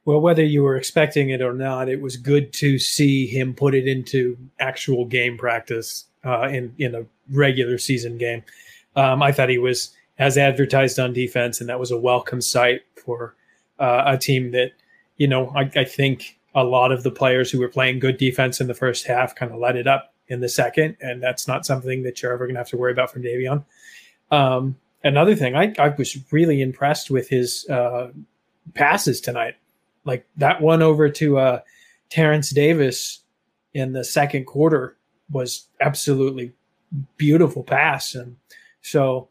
Well, 0.06 0.20
whether 0.20 0.44
you 0.44 0.64
were 0.64 0.78
expecting 0.78 1.30
it 1.30 1.42
or 1.42 1.54
not, 1.54 1.90
it 1.90 2.02
was 2.02 2.18
good 2.18 2.54
to 2.54 2.80
see 2.80 3.28
him 3.28 3.54
put 3.54 3.76
it 3.76 3.88
into 3.88 4.38
actual 4.60 5.06
game 5.06 5.38
practice 5.38 6.06
uh, 6.26 6.48
in 6.52 6.74
in 6.78 6.96
a 6.96 7.06
regular 7.32 7.78
season 7.78 8.18
game. 8.18 8.44
Um, 8.96 9.22
I 9.22 9.32
thought 9.32 9.50
he 9.50 9.58
was 9.58 9.94
as 10.18 10.38
advertised 10.38 11.00
on 11.00 11.14
defense, 11.14 11.60
and 11.60 11.70
that 11.70 11.80
was 11.80 11.92
a 11.92 11.98
welcome 11.98 12.42
sight 12.42 12.82
for 13.04 13.36
uh, 13.80 14.04
a 14.06 14.18
team 14.18 14.52
that 14.52 14.72
you 15.18 15.28
know 15.28 15.52
I, 15.56 15.70
I, 15.76 15.84
think 15.84 16.40
a 16.54 16.64
lot 16.64 16.92
of 16.92 17.04
the 17.04 17.12
players 17.12 17.52
who 17.52 17.60
were 17.60 17.68
playing 17.68 18.00
good 18.00 18.18
defense 18.18 18.62
in 18.62 18.68
the 18.68 18.74
first 18.74 19.06
half 19.06 19.36
kind 19.36 19.52
of 19.52 19.60
let 19.60 19.76
it 19.76 19.88
up 19.88 20.14
in 20.28 20.40
the 20.40 20.50
second, 20.50 20.98
and 21.02 21.22
that's 21.22 21.48
not 21.48 21.66
something 21.66 22.04
that 22.04 22.22
you're 22.22 22.34
ever 22.34 22.46
going 22.46 22.56
to 22.56 22.60
have 22.60 22.70
to 22.70 22.78
worry 22.78 22.92
about 22.92 23.12
from 23.12 23.22
Davion. 23.22 23.64
Um, 24.32 24.78
another 25.04 25.36
thing, 25.36 25.56
I, 25.56 25.74
I, 25.78 25.90
was 25.90 26.18
really 26.32 26.62
impressed 26.62 27.12
with 27.12 27.30
his 27.30 27.68
uh, 27.70 28.10
passes 28.74 29.22
tonight, 29.22 29.56
like 30.04 30.26
that 30.38 30.62
one 30.62 30.82
over 30.82 31.10
to 31.10 31.38
uh, 31.38 31.60
Terrence 32.10 32.50
Davis 32.50 33.22
in 33.74 33.92
the 33.92 34.04
second 34.04 34.46
quarter 34.46 34.95
was 35.30 35.68
absolutely 35.82 36.54
beautiful 37.18 37.64
pass. 37.64 38.16
And 38.16 38.38
so 38.82 39.30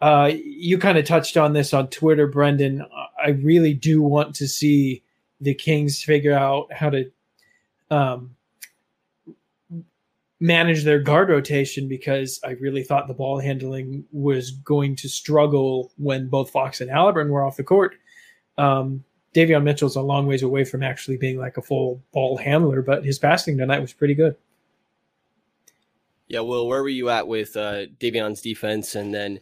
uh, 0.00 0.32
you 0.34 0.78
kind 0.78 0.98
of 0.98 1.04
touched 1.04 1.36
on 1.36 1.52
this 1.52 1.72
on 1.72 1.88
Twitter, 1.88 2.26
Brendan. 2.26 2.84
I 3.24 3.30
really 3.30 3.74
do 3.74 4.02
want 4.02 4.34
to 4.36 4.48
see 4.48 5.02
the 5.40 5.54
Kings 5.54 6.02
figure 6.02 6.34
out 6.34 6.72
how 6.72 6.90
to 6.90 7.10
um, 7.90 8.36
manage 10.40 10.82
their 10.82 10.98
guard 10.98 11.28
rotation 11.28 11.88
because 11.88 12.40
I 12.44 12.52
really 12.52 12.82
thought 12.82 13.06
the 13.06 13.14
ball 13.14 13.38
handling 13.38 14.04
was 14.10 14.50
going 14.50 14.96
to 14.96 15.08
struggle 15.08 15.92
when 15.98 16.28
both 16.28 16.50
Fox 16.50 16.80
and 16.80 16.90
Halliburton 16.90 17.30
were 17.30 17.44
off 17.44 17.56
the 17.56 17.62
court. 17.62 17.94
Um, 18.58 19.04
Davion 19.34 19.62
Mitchell's 19.62 19.96
a 19.96 20.02
long 20.02 20.26
ways 20.26 20.42
away 20.42 20.64
from 20.64 20.82
actually 20.82 21.16
being 21.16 21.38
like 21.38 21.56
a 21.56 21.62
full 21.62 22.02
ball 22.12 22.36
handler, 22.36 22.82
but 22.82 23.04
his 23.04 23.20
passing 23.20 23.56
tonight 23.56 23.80
was 23.80 23.92
pretty 23.92 24.14
good. 24.14 24.34
Yeah, 26.28 26.40
well, 26.40 26.66
where 26.66 26.82
were 26.82 26.88
you 26.88 27.10
at 27.10 27.28
with 27.28 27.56
uh, 27.56 27.86
Davion's 27.98 28.40
defense, 28.40 28.94
and 28.94 29.14
then 29.14 29.40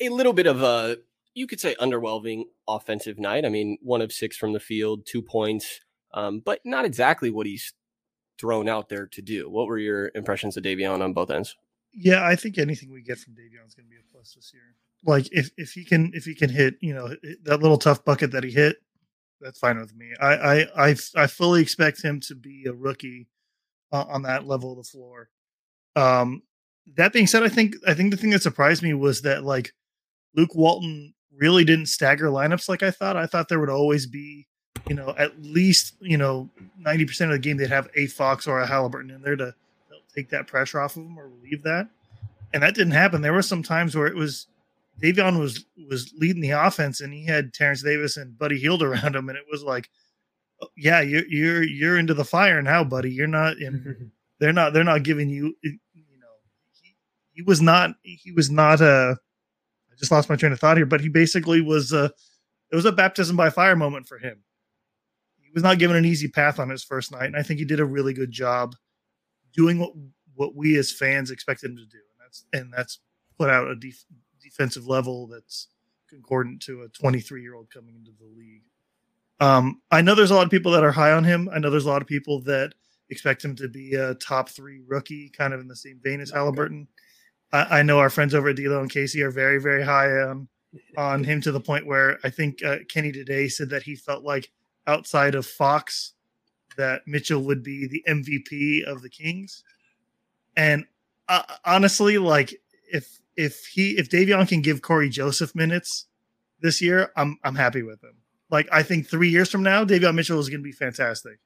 a 0.00 0.08
little 0.08 0.32
bit 0.32 0.46
of 0.46 0.62
a 0.62 0.98
you 1.34 1.46
could 1.46 1.60
say 1.60 1.76
underwhelming 1.80 2.44
offensive 2.66 3.18
night. 3.18 3.44
I 3.44 3.48
mean, 3.48 3.78
one 3.80 4.02
of 4.02 4.12
six 4.12 4.36
from 4.36 4.52
the 4.52 4.60
field, 4.60 5.06
two 5.06 5.22
points, 5.22 5.80
um, 6.12 6.42
but 6.44 6.60
not 6.64 6.84
exactly 6.84 7.30
what 7.30 7.46
he's 7.46 7.72
thrown 8.38 8.68
out 8.68 8.88
there 8.88 9.06
to 9.06 9.22
do. 9.22 9.48
What 9.48 9.66
were 9.66 9.78
your 9.78 10.10
impressions 10.14 10.56
of 10.56 10.64
Davion 10.64 11.00
on 11.00 11.12
both 11.12 11.30
ends? 11.30 11.56
Yeah, 11.92 12.24
I 12.24 12.36
think 12.36 12.58
anything 12.58 12.92
we 12.92 13.02
get 13.02 13.18
from 13.18 13.34
Davion 13.34 13.66
is 13.66 13.74
going 13.74 13.86
to 13.86 13.90
be 13.90 13.96
a 13.96 14.12
plus 14.12 14.34
this 14.34 14.52
year. 14.52 14.74
Like 15.04 15.28
if 15.32 15.50
if 15.56 15.72
he 15.72 15.84
can 15.84 16.10
if 16.12 16.24
he 16.24 16.34
can 16.34 16.50
hit 16.50 16.74
you 16.80 16.92
know 16.92 17.14
that 17.44 17.60
little 17.60 17.78
tough 17.78 18.04
bucket 18.04 18.32
that 18.32 18.42
he 18.42 18.50
hit, 18.50 18.76
that's 19.40 19.58
fine 19.58 19.78
with 19.78 19.94
me. 19.94 20.12
I 20.20 20.34
I 20.34 20.88
I, 20.88 20.96
I 21.16 21.26
fully 21.28 21.62
expect 21.62 22.02
him 22.02 22.20
to 22.20 22.34
be 22.34 22.64
a 22.66 22.72
rookie 22.72 23.28
uh, 23.92 24.04
on 24.08 24.22
that 24.22 24.46
level 24.46 24.72
of 24.72 24.78
the 24.78 24.90
floor. 24.90 25.30
Um, 25.96 26.42
that 26.96 27.12
being 27.12 27.26
said, 27.26 27.42
I 27.42 27.48
think 27.48 27.76
I 27.86 27.94
think 27.94 28.10
the 28.10 28.16
thing 28.16 28.30
that 28.30 28.42
surprised 28.42 28.82
me 28.82 28.94
was 28.94 29.22
that 29.22 29.44
like 29.44 29.72
Luke 30.34 30.54
Walton 30.54 31.14
really 31.36 31.64
didn't 31.64 31.86
stagger 31.86 32.26
lineups 32.26 32.68
like 32.68 32.82
I 32.82 32.90
thought. 32.90 33.16
I 33.16 33.26
thought 33.26 33.48
there 33.48 33.60
would 33.60 33.70
always 33.70 34.06
be, 34.06 34.46
you 34.88 34.94
know, 34.94 35.14
at 35.18 35.40
least 35.40 35.94
you 36.00 36.16
know 36.16 36.48
ninety 36.78 37.04
percent 37.04 37.30
of 37.30 37.36
the 37.36 37.40
game 37.40 37.56
they'd 37.56 37.68
have 37.68 37.88
a 37.94 38.06
Fox 38.06 38.46
or 38.46 38.60
a 38.60 38.66
Halliburton 38.66 39.10
in 39.10 39.22
there 39.22 39.36
to 39.36 39.54
take 40.14 40.30
that 40.30 40.46
pressure 40.46 40.80
off 40.80 40.96
of 40.96 41.04
them 41.04 41.18
or 41.18 41.28
relieve 41.28 41.62
that, 41.62 41.88
and 42.52 42.62
that 42.62 42.74
didn't 42.74 42.92
happen. 42.92 43.22
There 43.22 43.32
were 43.32 43.42
some 43.42 43.62
times 43.62 43.94
where 43.94 44.06
it 44.06 44.16
was 44.16 44.46
Davion 45.00 45.38
was 45.38 45.64
was 45.88 46.12
leading 46.16 46.42
the 46.42 46.50
offense 46.50 47.00
and 47.00 47.12
he 47.12 47.24
had 47.24 47.54
Terrence 47.54 47.82
Davis 47.82 48.16
and 48.16 48.38
Buddy 48.38 48.58
Hield 48.58 48.82
around 48.84 49.14
him, 49.14 49.28
and 49.28 49.38
it 49.38 49.44
was 49.50 49.62
like, 49.62 49.90
oh, 50.62 50.68
yeah, 50.76 51.00
you're 51.00 51.26
you're 51.26 51.62
you're 51.62 51.98
into 51.98 52.14
the 52.14 52.24
fire 52.24 52.62
now, 52.62 52.84
buddy. 52.84 53.10
You're 53.10 53.26
not 53.26 53.58
in. 53.58 54.10
they're 54.40 54.52
not 54.52 54.72
they're 54.72 54.84
not 54.84 55.02
giving 55.02 55.28
you 55.28 55.54
you 55.62 55.78
know 56.20 56.26
he 57.32 57.42
was 57.42 57.60
not 57.60 57.90
he 58.02 58.32
was 58.32 58.50
not 58.50 58.80
a 58.80 59.16
I 59.90 59.94
just 59.98 60.12
lost 60.12 60.28
my 60.28 60.36
train 60.36 60.52
of 60.52 60.60
thought 60.60 60.76
here, 60.76 60.86
but 60.86 61.00
he 61.00 61.08
basically 61.08 61.60
was 61.60 61.92
a 61.92 62.12
it 62.70 62.76
was 62.76 62.84
a 62.84 62.92
baptism 62.92 63.36
by 63.36 63.50
fire 63.50 63.76
moment 63.76 64.06
for 64.06 64.18
him. 64.18 64.42
he 65.40 65.50
was 65.54 65.62
not 65.62 65.78
given 65.78 65.96
an 65.96 66.04
easy 66.04 66.28
path 66.28 66.58
on 66.58 66.68
his 66.68 66.84
first 66.84 67.10
night, 67.10 67.26
and 67.26 67.36
I 67.36 67.42
think 67.42 67.58
he 67.58 67.64
did 67.64 67.80
a 67.80 67.84
really 67.84 68.12
good 68.12 68.30
job 68.30 68.74
doing 69.54 69.78
what 69.78 69.92
what 70.34 70.54
we 70.54 70.76
as 70.78 70.92
fans 70.92 71.30
expected 71.30 71.70
him 71.70 71.76
to 71.76 71.86
do, 71.86 71.98
and 71.98 72.20
that's 72.20 72.44
and 72.52 72.72
that's 72.72 72.98
put 73.38 73.50
out 73.50 73.68
a 73.68 73.76
def- 73.76 74.04
defensive 74.42 74.86
level 74.86 75.26
that's 75.26 75.68
concordant 76.08 76.62
to 76.62 76.82
a 76.82 76.88
23 76.88 77.42
year 77.42 77.54
old 77.54 77.70
coming 77.70 77.94
into 77.94 78.12
the 78.18 78.26
league. 78.36 78.62
Um, 79.40 79.80
I 79.90 80.02
know 80.02 80.14
there's 80.14 80.30
a 80.30 80.34
lot 80.34 80.44
of 80.44 80.50
people 80.50 80.72
that 80.72 80.82
are 80.82 80.92
high 80.92 81.12
on 81.12 81.22
him. 81.24 81.48
I 81.52 81.58
know 81.58 81.70
there's 81.70 81.86
a 81.86 81.90
lot 81.90 82.02
of 82.02 82.08
people 82.08 82.40
that 82.42 82.74
expect 83.10 83.44
him 83.44 83.56
to 83.56 83.68
be 83.68 83.94
a 83.94 84.14
top 84.14 84.48
three 84.48 84.80
rookie, 84.86 85.30
kind 85.30 85.54
of 85.54 85.60
in 85.60 85.68
the 85.68 85.76
same 85.76 86.00
vein 86.02 86.20
as 86.20 86.30
Halliburton. 86.30 86.88
I, 87.52 87.78
I 87.78 87.82
know 87.82 87.98
our 87.98 88.10
friends 88.10 88.34
over 88.34 88.48
at 88.48 88.56
D'Lo 88.56 88.80
and 88.80 88.90
Casey 88.90 89.22
are 89.22 89.30
very, 89.30 89.60
very 89.60 89.84
high 89.84 90.10
on 90.10 90.48
on 90.96 91.24
him 91.24 91.40
to 91.40 91.52
the 91.52 91.60
point 91.60 91.86
where 91.86 92.18
I 92.22 92.30
think 92.30 92.62
uh, 92.62 92.78
Kenny 92.88 93.12
today 93.12 93.48
said 93.48 93.70
that 93.70 93.84
he 93.84 93.96
felt 93.96 94.22
like 94.22 94.50
outside 94.86 95.34
of 95.34 95.46
Fox 95.46 96.12
that 96.76 97.02
Mitchell 97.06 97.42
would 97.44 97.62
be 97.62 97.86
the 97.86 98.04
MVP 98.08 98.84
of 98.84 99.02
the 99.02 99.08
Kings. 99.08 99.64
And 100.56 100.84
uh, 101.28 101.42
honestly, 101.64 102.18
like 102.18 102.54
if 102.92 103.20
if 103.36 103.66
he 103.66 103.98
if 103.98 104.10
Davion 104.10 104.48
can 104.48 104.62
give 104.62 104.82
Cory 104.82 105.08
Joseph 105.08 105.54
minutes 105.54 106.06
this 106.60 106.82
year, 106.82 107.12
I'm 107.16 107.38
I'm 107.44 107.54
happy 107.54 107.82
with 107.82 108.02
him. 108.02 108.16
Like 108.50 108.68
I 108.72 108.82
think 108.82 109.06
three 109.06 109.28
years 109.28 109.50
from 109.50 109.62
now, 109.62 109.84
Davion 109.84 110.14
Mitchell 110.14 110.38
is 110.38 110.48
going 110.48 110.60
to 110.60 110.64
be 110.64 110.72
fantastic. 110.72 111.38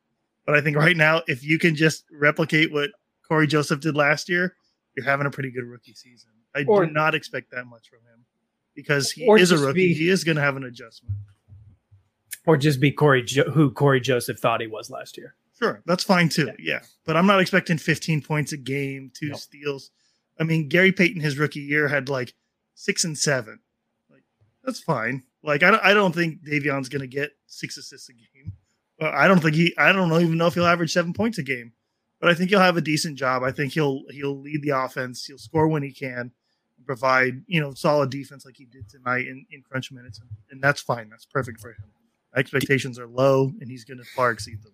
But 0.44 0.56
I 0.56 0.60
think 0.60 0.76
right 0.76 0.96
now, 0.96 1.22
if 1.28 1.44
you 1.44 1.58
can 1.58 1.76
just 1.76 2.04
replicate 2.10 2.72
what 2.72 2.90
Cory 3.26 3.46
Joseph 3.46 3.80
did 3.80 3.96
last 3.96 4.28
year, 4.28 4.56
you're 4.96 5.06
having 5.06 5.26
a 5.26 5.30
pretty 5.30 5.50
good 5.50 5.64
rookie 5.64 5.94
season. 5.94 6.30
I 6.54 6.64
or, 6.66 6.84
do 6.84 6.92
not 6.92 7.14
expect 7.14 7.50
that 7.52 7.66
much 7.66 7.88
from 7.88 8.00
him 8.00 8.24
because 8.74 9.12
he 9.12 9.24
is 9.24 9.50
a 9.52 9.58
rookie. 9.58 9.88
Be, 9.88 9.94
he 9.94 10.08
is 10.08 10.24
going 10.24 10.36
to 10.36 10.42
have 10.42 10.56
an 10.56 10.64
adjustment. 10.64 11.16
Or 12.46 12.56
just 12.56 12.80
be 12.80 12.90
Cory 12.90 13.22
jo- 13.22 13.50
who 13.50 13.70
Cory 13.70 14.00
Joseph 14.00 14.38
thought 14.38 14.60
he 14.60 14.66
was 14.66 14.90
last 14.90 15.16
year. 15.16 15.36
Sure, 15.58 15.80
that's 15.86 16.02
fine 16.02 16.28
too. 16.28 16.46
Yeah. 16.46 16.54
yeah. 16.58 16.80
but 17.06 17.16
I'm 17.16 17.26
not 17.26 17.40
expecting 17.40 17.78
15 17.78 18.22
points 18.22 18.52
a 18.52 18.56
game, 18.56 19.12
two 19.14 19.28
nope. 19.28 19.38
steals. 19.38 19.90
I 20.40 20.44
mean, 20.44 20.68
Gary 20.68 20.90
Payton 20.90 21.20
his 21.20 21.38
rookie 21.38 21.60
year 21.60 21.88
had 21.88 22.08
like 22.08 22.34
six 22.74 23.04
and 23.04 23.16
seven. 23.16 23.60
Like 24.10 24.24
that's 24.64 24.80
fine. 24.80 25.22
Like 25.42 25.62
I 25.62 25.70
don't, 25.70 25.84
I 25.84 25.94
don't 25.94 26.14
think 26.14 26.42
Davion's 26.44 26.88
going 26.88 27.00
to 27.00 27.06
get 27.06 27.30
six 27.46 27.76
assists 27.76 28.08
a 28.08 28.12
game. 28.12 28.54
Uh, 29.02 29.10
I 29.12 29.26
don't 29.26 29.40
think 29.40 29.56
he. 29.56 29.74
I 29.76 29.92
don't 29.92 30.12
even 30.12 30.38
know 30.38 30.46
if 30.46 30.54
he'll 30.54 30.66
average 30.66 30.92
seven 30.92 31.12
points 31.12 31.38
a 31.38 31.42
game, 31.42 31.72
but 32.20 32.30
I 32.30 32.34
think 32.34 32.50
he'll 32.50 32.60
have 32.60 32.76
a 32.76 32.82
decent 32.82 33.18
job. 33.18 33.42
I 33.42 33.50
think 33.50 33.72
he'll 33.72 34.02
he'll 34.10 34.40
lead 34.40 34.62
the 34.62 34.70
offense. 34.70 35.24
He'll 35.24 35.38
score 35.38 35.66
when 35.66 35.82
he 35.82 35.92
can, 35.92 36.30
provide 36.86 37.42
you 37.46 37.60
know 37.60 37.72
solid 37.74 38.10
defense 38.10 38.46
like 38.46 38.56
he 38.56 38.64
did 38.64 38.88
tonight 38.88 39.26
in, 39.26 39.44
in 39.50 39.62
crunch 39.62 39.90
minutes, 39.90 40.20
and, 40.20 40.28
and 40.50 40.62
that's 40.62 40.80
fine. 40.80 41.08
That's 41.10 41.24
perfect 41.24 41.60
for 41.60 41.70
him. 41.70 41.90
Expectations 42.36 42.98
are 42.98 43.08
low, 43.08 43.52
and 43.60 43.68
he's 43.68 43.84
going 43.84 43.98
to 43.98 44.04
far 44.04 44.30
exceed 44.30 44.62
them. 44.62 44.72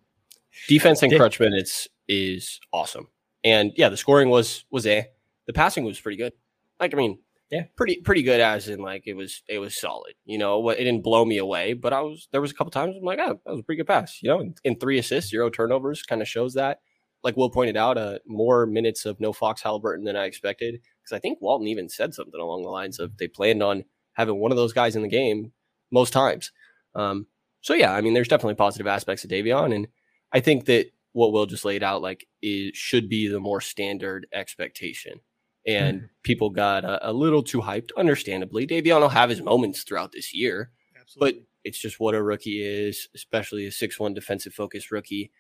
Defense 0.68 1.02
in 1.02 1.16
crunch 1.16 1.40
minutes 1.40 1.88
is 2.06 2.60
awesome, 2.72 3.08
and 3.44 3.72
yeah, 3.76 3.88
the 3.88 3.96
scoring 3.96 4.28
was 4.28 4.64
was 4.70 4.86
a. 4.86 5.06
The 5.46 5.54
passing 5.54 5.84
was 5.84 5.98
pretty 5.98 6.18
good. 6.18 6.34
Like 6.78 6.92
I 6.92 6.98
mean, 6.98 7.18
yeah, 7.50 7.64
pretty 7.76 8.00
pretty 8.02 8.22
good 8.22 8.40
as 8.40 8.68
in 8.68 8.80
like 8.80 9.04
it 9.06 9.14
was 9.14 9.42
it 9.48 9.58
was 9.58 9.78
solid. 9.78 10.14
You 10.26 10.36
know, 10.36 10.68
it 10.68 10.76
didn't 10.76 11.02
blow 11.02 11.24
me 11.24 11.38
away, 11.38 11.72
but 11.72 11.92
I 11.94 12.00
was 12.02 12.28
there 12.30 12.42
was 12.42 12.50
a 12.50 12.54
couple 12.54 12.70
times 12.70 12.94
I'm 12.96 13.04
like, 13.04 13.18
oh, 13.18 13.40
that 13.44 13.50
was 13.50 13.60
a 13.60 13.62
pretty 13.62 13.78
good 13.78 13.86
pass. 13.86 14.18
You 14.22 14.28
know, 14.28 14.52
in, 14.64 14.76
three 14.76 14.98
assists, 14.98 15.30
zero 15.30 15.48
turnovers, 15.48 16.02
kind 16.02 16.20
of 16.20 16.28
shows 16.28 16.54
that. 16.54 16.80
Like 17.24 17.36
Will 17.36 17.50
pointed 17.50 17.76
out, 17.76 17.98
uh, 17.98 18.18
more 18.26 18.66
minutes 18.66 19.06
of 19.06 19.18
no 19.18 19.32
Fox 19.32 19.62
Halliburton 19.62 20.04
than 20.04 20.14
I 20.14 20.24
expected 20.24 20.80
because 21.02 21.16
I 21.16 21.18
think 21.18 21.40
Walton 21.40 21.66
even 21.66 21.88
said 21.88 22.14
something 22.14 22.40
along 22.40 22.62
the 22.62 22.68
lines 22.68 23.00
of 23.00 23.16
they 23.16 23.28
planned 23.28 23.62
on 23.62 23.84
having 24.12 24.38
one 24.38 24.52
of 24.52 24.56
those 24.56 24.74
guys 24.74 24.94
in 24.94 25.02
the 25.02 25.08
game 25.08 25.52
most 25.90 26.12
times. 26.12 26.52
Um, 26.94 27.26
so 27.62 27.72
yeah, 27.72 27.92
I 27.92 28.02
mean, 28.02 28.12
there's 28.14 28.28
definitely 28.28 28.54
positive 28.56 28.86
aspects 28.86 29.24
of 29.24 29.30
Davion, 29.30 29.74
and 29.74 29.88
I 30.32 30.40
think 30.40 30.66
that 30.66 30.90
what 31.12 31.32
Will 31.32 31.46
just 31.46 31.64
laid 31.64 31.82
out 31.82 32.02
like 32.02 32.28
is 32.42 32.76
should 32.76 33.08
be 33.08 33.26
the 33.26 33.40
more 33.40 33.62
standard 33.62 34.26
expectation 34.32 35.20
and 35.68 36.00
mm. 36.00 36.08
people 36.22 36.48
got 36.48 36.84
a, 36.84 37.10
a, 37.10 37.12
little 37.12 37.42
too 37.42 37.60
hyped, 37.60 37.90
understandably. 37.96 38.66
Davion 38.66 39.00
will 39.00 39.10
have 39.10 39.28
his 39.28 39.42
moments 39.42 39.82
throughout 39.82 40.12
this 40.12 40.34
year, 40.34 40.70
Absolutely. 40.98 41.40
but 41.40 41.46
it's 41.62 41.78
just 41.78 42.00
what 42.00 42.14
a 42.14 42.22
rookie 42.22 42.62
is, 42.62 43.08
especially 43.14 43.66
a 43.66 43.70
six-one 43.70 44.14
defensive 44.14 44.54
focused 44.54 44.90
rookie 44.90 45.30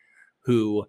who 0.40 0.86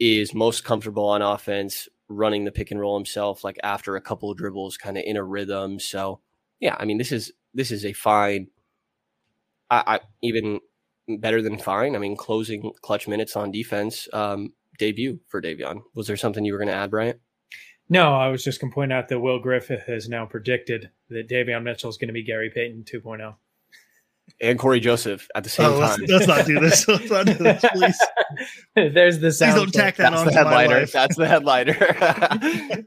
is 0.00 0.34
most 0.34 0.64
comfortable 0.64 1.08
on 1.08 1.22
offense, 1.22 1.88
running 2.08 2.44
the 2.44 2.52
pick 2.52 2.72
and 2.72 2.80
roll 2.80 2.98
himself, 2.98 3.44
like 3.44 3.58
after 3.62 3.94
a 3.94 4.00
couple 4.00 4.30
of 4.30 4.36
dribbles, 4.36 4.76
kind 4.76 4.98
of 4.98 5.04
in 5.06 5.16
a 5.16 5.22
rhythm. 5.22 5.78
So, 5.78 6.20
yeah, 6.58 6.76
I 6.78 6.84
mean, 6.84 6.98
this 6.98 7.12
is 7.12 7.32
this 7.54 7.70
is 7.70 7.84
a 7.84 7.92
fine, 7.92 8.48
I, 9.70 9.82
I 9.86 10.00
even 10.22 10.60
better 11.08 11.42
than 11.42 11.58
fine. 11.58 11.94
I 11.94 11.98
mean, 11.98 12.16
closing 12.16 12.72
clutch 12.82 13.06
minutes 13.06 13.36
on 13.36 13.52
defense 13.52 14.08
um, 14.12 14.52
debut 14.78 15.20
for 15.28 15.40
Davion. 15.40 15.82
Was 15.94 16.08
there 16.08 16.16
something 16.16 16.44
you 16.44 16.52
were 16.52 16.58
going 16.58 16.68
to 16.68 16.74
add, 16.74 16.90
Bryant? 16.90 17.20
No, 17.90 18.14
I 18.14 18.28
was 18.28 18.44
just 18.44 18.60
going 18.60 18.70
to 18.70 18.74
point 18.74 18.92
out 18.92 19.08
that 19.08 19.20
Will 19.20 19.38
Griffith 19.38 19.84
has 19.86 20.08
now 20.08 20.26
predicted 20.26 20.90
that 21.08 21.28
Davion 21.28 21.62
Mitchell 21.62 21.88
is 21.88 21.96
going 21.96 22.08
to 22.08 22.14
be 22.14 22.22
Gary 22.22 22.50
Payton 22.50 22.84
2.0. 22.84 23.34
And 24.40 24.58
Cory 24.58 24.78
Joseph 24.78 25.26
at 25.34 25.42
the 25.42 25.50
same 25.50 25.66
oh, 25.66 25.80
time. 25.80 26.00
Let's, 26.00 26.12
let's, 26.12 26.26
not 26.26 26.46
do 26.46 26.60
this. 26.60 26.86
Let's 26.88 27.10
not 27.10 27.26
do 27.26 27.34
this, 27.34 27.64
please. 27.72 27.98
There's 28.94 29.18
the 29.20 29.32
sound. 29.32 29.54
Please 29.54 29.60
don't 29.60 29.72
tack 29.72 29.96
that 29.96 30.10
That's 30.10 30.20
on 30.20 30.26
the 30.26 30.32
headliner. 30.32 30.86
That's 30.86 31.16
the 31.16 31.26
headliner. 31.26 31.76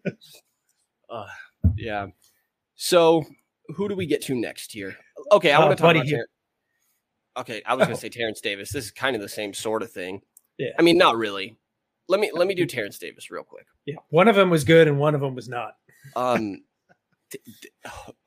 uh, 1.09 1.25
yeah. 1.75 2.07
So, 2.75 3.25
who 3.75 3.89
do 3.89 3.95
we 3.95 4.05
get 4.05 4.21
to 4.23 4.35
next 4.35 4.71
here? 4.71 4.95
Okay, 5.31 5.51
I 5.51 5.59
want 5.59 5.71
to 5.71 5.81
talk 5.81 5.95
about 5.95 6.05
here. 6.05 6.27
Ter- 7.35 7.41
okay, 7.41 7.63
I 7.65 7.73
was 7.73 7.83
oh. 7.83 7.85
going 7.87 7.95
to 7.95 8.01
say 8.01 8.09
Terrence 8.09 8.39
Davis. 8.39 8.71
This 8.71 8.85
is 8.85 8.91
kind 8.91 9.15
of 9.15 9.21
the 9.21 9.29
same 9.29 9.53
sort 9.53 9.81
of 9.81 9.91
thing. 9.91 10.21
Yeah. 10.59 10.69
I 10.77 10.83
mean, 10.83 10.99
not 10.99 11.17
really 11.17 11.57
let 12.07 12.19
me 12.19 12.31
let 12.33 12.47
me 12.47 12.55
do 12.55 12.65
Terrence 12.65 12.97
Davis 12.97 13.31
real 13.31 13.43
quick. 13.43 13.65
Yeah, 13.85 13.95
one 14.09 14.27
of 14.27 14.35
them 14.35 14.49
was 14.49 14.63
good 14.63 14.87
and 14.87 14.99
one 14.99 15.15
of 15.15 15.21
them 15.21 15.35
was 15.35 15.49
not. 15.49 15.75
Um, 16.15 16.63
t- 17.31 17.39
t- 17.61 17.69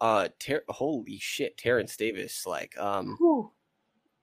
uh, 0.00 0.28
ter- 0.38 0.64
holy 0.68 1.18
shit, 1.18 1.56
Terrence 1.58 1.96
Davis! 1.96 2.44
Like, 2.46 2.76
um, 2.78 3.16
Whew. 3.18 3.50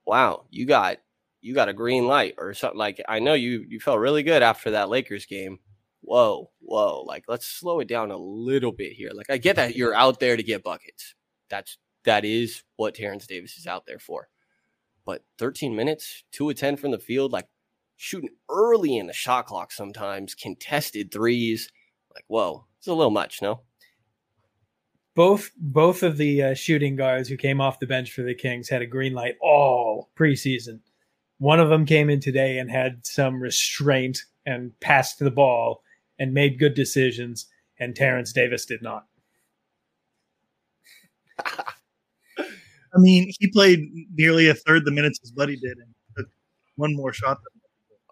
wow, 0.06 0.44
you 0.50 0.66
got 0.66 0.98
you 1.40 1.54
got 1.54 1.68
a 1.68 1.74
green 1.74 2.06
light 2.06 2.34
or 2.38 2.54
something. 2.54 2.78
Like, 2.78 3.02
I 3.08 3.18
know 3.18 3.34
you 3.34 3.64
you 3.68 3.80
felt 3.80 3.98
really 3.98 4.22
good 4.22 4.42
after 4.42 4.72
that 4.72 4.88
Lakers 4.88 5.26
game. 5.26 5.58
Whoa, 6.00 6.50
whoa! 6.60 7.02
Like, 7.02 7.24
let's 7.28 7.46
slow 7.46 7.80
it 7.80 7.88
down 7.88 8.10
a 8.10 8.16
little 8.16 8.72
bit 8.72 8.92
here. 8.92 9.10
Like, 9.14 9.30
I 9.30 9.36
get 9.36 9.56
that 9.56 9.76
you're 9.76 9.94
out 9.94 10.18
there 10.18 10.36
to 10.36 10.42
get 10.42 10.64
buckets. 10.64 11.14
That's 11.48 11.78
that 12.04 12.24
is 12.24 12.64
what 12.76 12.94
Terrence 12.94 13.26
Davis 13.26 13.56
is 13.56 13.66
out 13.66 13.86
there 13.86 13.98
for. 14.00 14.28
But 15.04 15.24
13 15.38 15.74
minutes, 15.74 16.24
two 16.30 16.48
of 16.48 16.56
10 16.56 16.76
from 16.76 16.92
the 16.92 16.98
field, 16.98 17.32
like 17.32 17.46
shooting 18.02 18.30
early 18.50 18.96
in 18.96 19.06
the 19.06 19.12
shot 19.12 19.46
clock 19.46 19.70
sometimes, 19.70 20.34
contested 20.34 21.12
threes. 21.12 21.70
Like, 22.12 22.24
whoa, 22.26 22.66
it's 22.78 22.88
a 22.88 22.94
little 22.94 23.12
much, 23.12 23.40
no? 23.40 23.60
Both 25.14 25.52
both 25.56 26.02
of 26.02 26.16
the 26.16 26.42
uh, 26.42 26.54
shooting 26.54 26.96
guards 26.96 27.28
who 27.28 27.36
came 27.36 27.60
off 27.60 27.78
the 27.78 27.86
bench 27.86 28.12
for 28.12 28.22
the 28.22 28.34
Kings 28.34 28.68
had 28.68 28.82
a 28.82 28.86
green 28.86 29.12
light 29.12 29.36
all 29.40 30.10
preseason. 30.18 30.80
One 31.38 31.60
of 31.60 31.68
them 31.68 31.86
came 31.86 32.10
in 32.10 32.18
today 32.18 32.58
and 32.58 32.68
had 32.70 33.06
some 33.06 33.40
restraint 33.40 34.18
and 34.46 34.72
passed 34.80 35.20
the 35.20 35.30
ball 35.30 35.84
and 36.18 36.34
made 36.34 36.58
good 36.58 36.74
decisions, 36.74 37.46
and 37.78 37.94
Terrence 37.94 38.32
Davis 38.32 38.66
did 38.66 38.82
not. 38.82 39.06
I 41.46 42.98
mean, 42.98 43.30
he 43.38 43.48
played 43.48 43.88
nearly 44.14 44.48
a 44.48 44.54
third 44.54 44.84
the 44.84 44.90
minutes 44.90 45.20
his 45.20 45.30
buddy 45.30 45.56
did 45.56 45.78
and 45.78 45.94
took 46.16 46.26
one 46.74 46.96
more 46.96 47.12
shot 47.12 47.38
than 47.38 47.61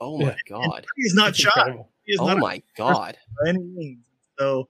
Oh 0.00 0.18
my 0.18 0.36
god, 0.48 0.86
he's 0.96 1.14
not 1.14 1.36
shot. 1.36 1.68
He 2.04 2.16
oh 2.18 2.36
my 2.36 2.62
god, 2.76 3.16
by 3.42 3.48
any 3.50 3.58
means. 3.58 4.04
So 4.38 4.68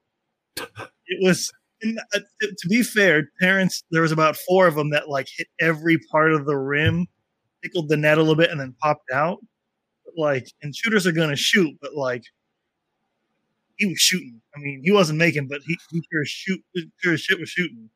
it 0.57 1.23
was. 1.23 1.53
Uh, 1.83 2.21
to 2.41 2.69
be 2.69 2.83
fair, 2.83 3.31
Terrence, 3.41 3.85
there 3.91 4.03
was 4.03 4.13
about 4.13 4.37
four 4.37 4.67
of 4.67 4.75
them 4.75 4.91
that 4.91 5.09
like 5.09 5.29
hit 5.35 5.47
every 5.61 5.97
part 6.13 6.35
of 6.35 6.45
the 6.45 6.57
rim, 6.57 7.07
tickled 7.63 7.89
the 7.89 7.97
net 7.97 8.19
a 8.19 8.21
little 8.21 8.37
bit, 8.37 8.51
and 8.51 8.61
then 8.61 8.75
popped 8.83 9.11
out. 9.11 9.39
But 10.05 10.13
like, 10.21 10.47
and 10.61 10.77
shooters 10.77 11.07
are 11.07 11.13
gonna 11.13 11.37
shoot, 11.37 11.75
but 11.81 11.95
like, 11.95 12.25
he 13.79 13.87
was 13.87 13.99
shooting. 13.99 14.43
I 14.55 14.59
mean, 14.59 14.83
he 14.85 14.91
wasn't 14.91 15.19
making, 15.19 15.49
but 15.49 15.63
he, 15.67 15.79
he 15.91 16.03
sure 16.13 16.25
shoot, 16.27 16.61
sure 16.99 17.17
shit 17.17 17.41
was 17.41 17.49
shooting. 17.49 17.89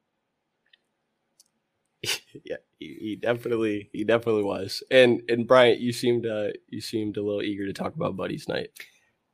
yeah, 2.44 2.56
he, 2.78 2.96
he, 3.00 3.16
definitely 3.16 3.90
he 3.92 4.04
definitely 4.04 4.44
was. 4.44 4.82
And 4.90 5.22
and 5.28 5.46
Bryant, 5.46 5.80
you 5.80 5.92
seemed 5.92 6.26
uh 6.26 6.48
you 6.68 6.80
seemed 6.80 7.16
a 7.16 7.22
little 7.22 7.42
eager 7.42 7.66
to 7.66 7.72
talk 7.72 7.94
about 7.94 8.16
Buddy's 8.16 8.48
night. 8.48 8.70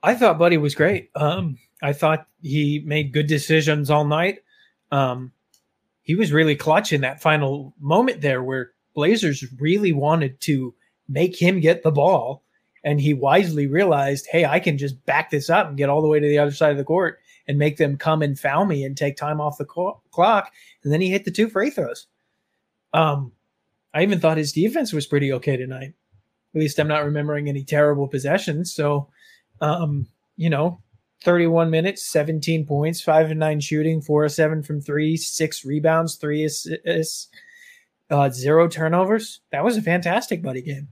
I 0.02 0.14
thought 0.14 0.38
Buddy 0.38 0.56
was 0.56 0.74
great. 0.74 1.10
Um, 1.14 1.58
I 1.82 1.92
thought 1.92 2.26
he 2.42 2.82
made 2.84 3.12
good 3.12 3.26
decisions 3.26 3.90
all 3.90 4.04
night. 4.04 4.40
Um, 4.90 5.32
he 6.02 6.14
was 6.14 6.32
really 6.32 6.56
clutch 6.56 6.92
in 6.92 7.02
that 7.02 7.20
final 7.20 7.74
moment 7.78 8.20
there, 8.20 8.42
where 8.42 8.72
Blazers 8.94 9.44
really 9.60 9.92
wanted 9.92 10.40
to 10.42 10.74
make 11.08 11.40
him 11.40 11.60
get 11.60 11.82
the 11.82 11.90
ball, 11.90 12.42
and 12.82 13.00
he 13.00 13.12
wisely 13.14 13.66
realized, 13.66 14.26
hey, 14.30 14.44
I 14.44 14.58
can 14.58 14.78
just 14.78 15.04
back 15.04 15.30
this 15.30 15.50
up 15.50 15.68
and 15.68 15.76
get 15.76 15.88
all 15.88 16.02
the 16.02 16.08
way 16.08 16.18
to 16.18 16.26
the 16.26 16.38
other 16.38 16.52
side 16.52 16.72
of 16.72 16.78
the 16.78 16.84
court 16.84 17.20
and 17.46 17.58
make 17.58 17.76
them 17.76 17.96
come 17.96 18.22
and 18.22 18.38
foul 18.38 18.64
me 18.64 18.84
and 18.84 18.96
take 18.96 19.16
time 19.16 19.40
off 19.40 19.58
the 19.58 19.64
co- 19.64 20.00
clock. 20.12 20.52
And 20.82 20.92
then 20.92 21.00
he 21.00 21.10
hit 21.10 21.24
the 21.24 21.30
two 21.30 21.48
free 21.48 21.70
throws. 21.70 22.06
Um, 22.92 23.32
I 23.94 24.02
even 24.02 24.20
thought 24.20 24.36
his 24.36 24.52
defense 24.52 24.92
was 24.92 25.06
pretty 25.06 25.32
okay 25.34 25.56
tonight. 25.56 25.94
At 26.54 26.60
least 26.60 26.78
I'm 26.78 26.88
not 26.88 27.04
remembering 27.04 27.48
any 27.48 27.64
terrible 27.64 28.08
possessions. 28.08 28.72
So, 28.72 29.08
um, 29.60 30.06
you 30.36 30.50
know, 30.50 30.80
31 31.22 31.70
minutes, 31.70 32.02
17 32.02 32.66
points, 32.66 33.00
five 33.00 33.30
and 33.30 33.40
nine 33.40 33.60
shooting, 33.60 34.00
four 34.00 34.24
or 34.24 34.28
seven 34.28 34.62
from 34.62 34.80
three, 34.80 35.16
six 35.16 35.64
rebounds, 35.64 36.16
three 36.16 36.44
assists, 36.44 37.28
uh, 38.10 38.30
zero 38.30 38.68
turnovers. 38.68 39.40
That 39.52 39.64
was 39.64 39.76
a 39.76 39.82
fantastic 39.82 40.42
buddy 40.42 40.62
game. 40.62 40.88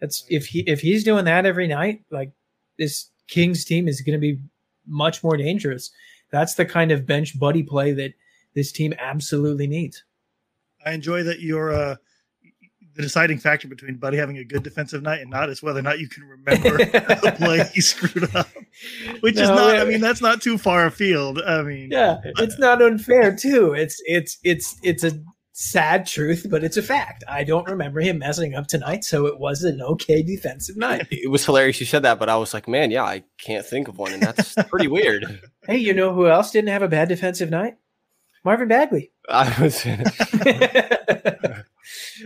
That's 0.00 0.24
if 0.28 0.46
he 0.46 0.60
if 0.60 0.80
he's 0.80 1.04
doing 1.04 1.24
that 1.26 1.46
every 1.46 1.68
night, 1.68 2.04
like 2.10 2.32
this 2.78 3.10
Kings 3.28 3.64
team 3.64 3.88
is 3.88 4.00
going 4.00 4.18
to 4.18 4.20
be 4.20 4.40
much 4.86 5.22
more 5.22 5.36
dangerous. 5.36 5.90
That's 6.30 6.54
the 6.54 6.64
kind 6.64 6.90
of 6.90 7.06
bench 7.06 7.38
buddy 7.38 7.62
play 7.62 7.92
that 7.92 8.14
this 8.54 8.72
team 8.72 8.94
absolutely 8.98 9.66
needs. 9.66 10.02
I 10.84 10.92
enjoy 10.92 11.22
that 11.24 11.40
you're 11.40 11.72
uh, 11.72 11.96
the 12.94 13.02
deciding 13.02 13.38
factor 13.38 13.68
between 13.68 13.96
Buddy 13.96 14.16
having 14.18 14.38
a 14.38 14.44
good 14.44 14.62
defensive 14.62 15.02
night 15.02 15.20
and 15.20 15.30
not 15.30 15.48
is 15.48 15.62
whether 15.62 15.78
or 15.78 15.82
not 15.82 15.98
you 15.98 16.08
can 16.08 16.24
remember 16.24 16.76
the 16.84 17.34
play 17.36 17.64
he 17.72 17.80
screwed 17.80 18.34
up. 18.34 18.48
Which 19.20 19.36
no, 19.36 19.42
is 19.42 19.48
not. 19.48 19.76
I 19.76 19.84
mean, 19.84 20.00
that's 20.00 20.20
not 20.20 20.42
too 20.42 20.58
far 20.58 20.86
afield. 20.86 21.40
I 21.40 21.62
mean, 21.62 21.90
yeah, 21.90 22.20
it's 22.38 22.58
not 22.58 22.82
unfair 22.82 23.34
too. 23.34 23.72
It's 23.72 24.00
it's 24.06 24.38
it's 24.44 24.78
it's 24.82 25.04
a 25.04 25.12
sad 25.52 26.06
truth, 26.06 26.46
but 26.50 26.64
it's 26.64 26.76
a 26.76 26.82
fact. 26.82 27.24
I 27.28 27.44
don't 27.44 27.68
remember 27.68 28.00
him 28.00 28.18
messing 28.18 28.54
up 28.54 28.66
tonight, 28.66 29.04
so 29.04 29.26
it 29.26 29.38
was 29.38 29.62
an 29.62 29.80
okay 29.80 30.22
defensive 30.22 30.76
night. 30.76 31.06
It 31.10 31.30
was 31.30 31.44
hilarious 31.44 31.80
you 31.80 31.86
said 31.86 32.02
that, 32.02 32.18
but 32.18 32.28
I 32.28 32.36
was 32.36 32.54
like, 32.54 32.66
man, 32.68 32.90
yeah, 32.90 33.04
I 33.04 33.24
can't 33.38 33.64
think 33.64 33.88
of 33.88 33.98
one, 33.98 34.12
and 34.12 34.22
that's 34.22 34.54
pretty 34.68 34.88
weird. 34.88 35.40
Hey, 35.64 35.76
you 35.76 35.94
know 35.94 36.12
who 36.12 36.26
else 36.26 36.50
didn't 36.50 36.70
have 36.70 36.82
a 36.82 36.88
bad 36.88 37.08
defensive 37.08 37.48
night? 37.48 37.76
Marvin 38.44 38.68
Bagley. 38.68 39.12
I 39.28 39.62
was. 39.62 39.84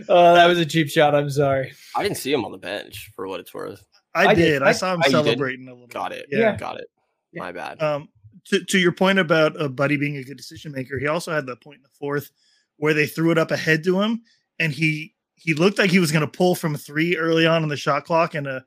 oh, 0.09 0.33
that 0.35 0.47
was 0.47 0.59
a 0.59 0.65
cheap 0.65 0.89
shot. 0.89 1.13
I'm 1.15 1.29
sorry. 1.29 1.73
I 1.95 2.03
didn't 2.03 2.17
see 2.17 2.33
him 2.33 2.45
on 2.45 2.51
the 2.51 2.57
bench 2.57 3.11
for 3.15 3.27
what 3.27 3.39
it's 3.39 3.53
worth. 3.53 3.83
I, 4.15 4.27
I 4.27 4.33
did. 4.33 4.45
did. 4.45 4.63
I, 4.63 4.71
saw 4.71 4.93
him 4.93 5.01
I, 5.03 5.09
celebrating 5.09 5.67
a 5.67 5.71
little. 5.71 5.87
Bit. 5.87 5.93
Got 5.93 6.11
it. 6.11 6.25
Yeah. 6.31 6.39
yeah. 6.39 6.57
Got 6.57 6.79
it. 6.79 6.87
Yeah. 7.31 7.41
My 7.41 7.51
bad. 7.51 7.81
Um, 7.81 8.09
to, 8.45 8.63
to 8.63 8.79
your 8.79 8.93
point 8.93 9.19
about 9.19 9.59
uh, 9.61 9.67
Buddy 9.67 9.97
being 9.97 10.17
a 10.17 10.23
good 10.23 10.37
decision 10.37 10.71
maker, 10.71 10.97
he 10.97 11.07
also 11.07 11.31
had 11.31 11.45
the 11.45 11.55
point 11.55 11.77
in 11.77 11.83
the 11.83 11.89
fourth 11.99 12.31
where 12.77 12.93
they 12.93 13.05
threw 13.05 13.31
it 13.31 13.37
up 13.37 13.51
ahead 13.51 13.83
to 13.83 14.01
him, 14.01 14.21
and 14.59 14.71
he 14.71 15.13
he 15.35 15.53
looked 15.53 15.77
like 15.77 15.91
he 15.91 15.99
was 15.99 16.11
going 16.11 16.25
to 16.25 16.31
pull 16.31 16.55
from 16.55 16.75
three 16.75 17.15
early 17.15 17.45
on 17.45 17.63
in 17.63 17.69
the 17.69 17.77
shot 17.77 18.05
clock, 18.05 18.33
and 18.33 18.47
a 18.47 18.65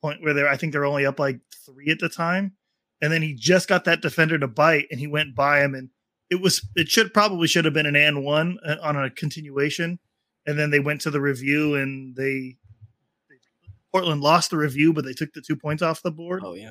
point 0.00 0.22
where 0.22 0.34
they 0.34 0.46
I 0.46 0.56
think 0.56 0.72
they're 0.72 0.84
only 0.84 1.06
up 1.06 1.18
like 1.18 1.40
three 1.64 1.88
at 1.90 1.98
the 1.98 2.08
time, 2.08 2.52
and 3.00 3.12
then 3.12 3.22
he 3.22 3.34
just 3.34 3.68
got 3.68 3.84
that 3.84 4.02
defender 4.02 4.38
to 4.38 4.48
bite, 4.48 4.86
and 4.90 5.00
he 5.00 5.06
went 5.06 5.34
by 5.34 5.62
him, 5.62 5.74
and 5.74 5.88
it 6.32 6.40
was 6.40 6.66
it 6.76 6.88
should 6.88 7.12
probably 7.12 7.46
should 7.46 7.66
have 7.66 7.74
been 7.74 7.84
an 7.84 7.94
and 7.94 8.24
one 8.24 8.58
uh, 8.66 8.76
on 8.82 8.96
a 8.96 9.10
continuation, 9.10 9.98
and 10.46 10.58
then 10.58 10.70
they 10.70 10.80
went 10.80 11.02
to 11.02 11.10
the 11.10 11.20
review 11.20 11.74
and 11.74 12.16
they, 12.16 12.56
they 13.28 13.36
Portland 13.92 14.22
lost 14.22 14.50
the 14.50 14.56
review, 14.56 14.94
but 14.94 15.04
they 15.04 15.12
took 15.12 15.34
the 15.34 15.42
two 15.42 15.56
points 15.56 15.82
off 15.82 16.00
the 16.00 16.10
board. 16.10 16.42
Oh 16.42 16.54
yeah. 16.54 16.70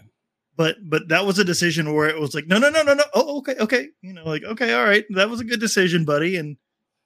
But 0.57 0.77
but 0.83 1.09
that 1.09 1.27
was 1.27 1.37
a 1.37 1.43
decision 1.43 1.93
where 1.93 2.09
it 2.09 2.19
was 2.19 2.33
like 2.33 2.47
no 2.47 2.57
no 2.57 2.71
no 2.71 2.81
no 2.81 2.95
no 2.95 3.03
oh 3.13 3.37
okay 3.37 3.55
okay 3.59 3.89
you 4.01 4.13
know 4.13 4.25
like 4.25 4.43
okay 4.43 4.73
all 4.73 4.83
right 4.83 5.05
that 5.11 5.29
was 5.29 5.39
a 5.39 5.45
good 5.45 5.61
decision 5.61 6.03
buddy 6.03 6.35
and 6.35 6.57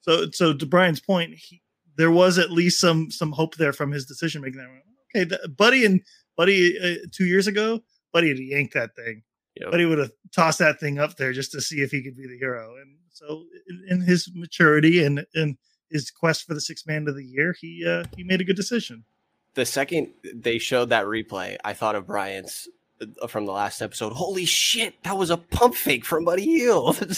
so 0.02 0.32
so 0.32 0.54
to 0.54 0.66
Bryant's 0.66 1.00
point 1.00 1.36
he, 1.36 1.62
there 1.98 2.12
was 2.12 2.40
at 2.40 2.52
least 2.52 2.80
some 2.80 3.12
some 3.12 3.34
hope 3.34 3.56
there 3.56 3.74
from 3.74 3.92
his 3.92 4.06
decision 4.06 4.42
making. 4.42 4.66
Okay, 5.14 5.26
the, 5.26 5.50
Buddy 5.50 5.86
and 5.86 6.02
Buddy 6.38 6.80
uh, 6.80 7.06
two 7.12 7.26
years 7.26 7.48
ago, 7.48 7.82
Buddy 8.14 8.30
had 8.30 8.40
yanked 8.40 8.74
that 8.74 8.96
thing 8.96 9.24
Yep. 9.58 9.72
But 9.72 9.80
he 9.80 9.86
would 9.86 10.00
have 10.00 10.12
tossed 10.34 10.60
that 10.60 10.80
thing 10.80 11.00
up 11.00 11.16
there 11.16 11.32
just 11.32 11.52
to 11.54 11.62
see 11.62 11.82
if 11.82 11.92
he 11.92 12.04
could 12.04 12.18
be 12.18 12.28
the 12.28 12.38
hero. 12.38 12.76
And 12.82 12.98
so, 13.12 13.46
in 13.90 14.02
his 14.02 14.30
maturity 14.34 15.04
and 15.04 15.26
and 15.34 15.58
his 15.90 16.12
quest 16.12 16.46
for 16.46 16.54
the 16.54 16.62
sixth 16.62 16.86
man 16.86 17.08
of 17.08 17.16
the 17.16 17.24
year, 17.24 17.56
he 17.60 17.86
uh, 17.88 18.04
he 18.16 18.24
made 18.24 18.42
a 18.42 18.44
good 18.44 18.58
decision. 18.58 19.06
The 19.54 19.66
second 19.66 20.12
they 20.34 20.58
showed 20.58 20.90
that 20.90 21.06
replay, 21.06 21.58
I 21.64 21.74
thought 21.74 21.96
of 21.96 22.06
Bryant's 22.06 22.68
uh, 23.02 23.28
from 23.28 23.46
the 23.46 23.54
last 23.54 23.82
episode. 23.82 24.12
Holy 24.12 24.46
shit, 24.46 25.02
that 25.04 25.18
was 25.18 25.30
a 25.30 25.38
pump 25.38 25.76
fake 25.76 26.04
from 26.04 26.26
Buddy 26.26 26.44
Hield. 26.44 27.00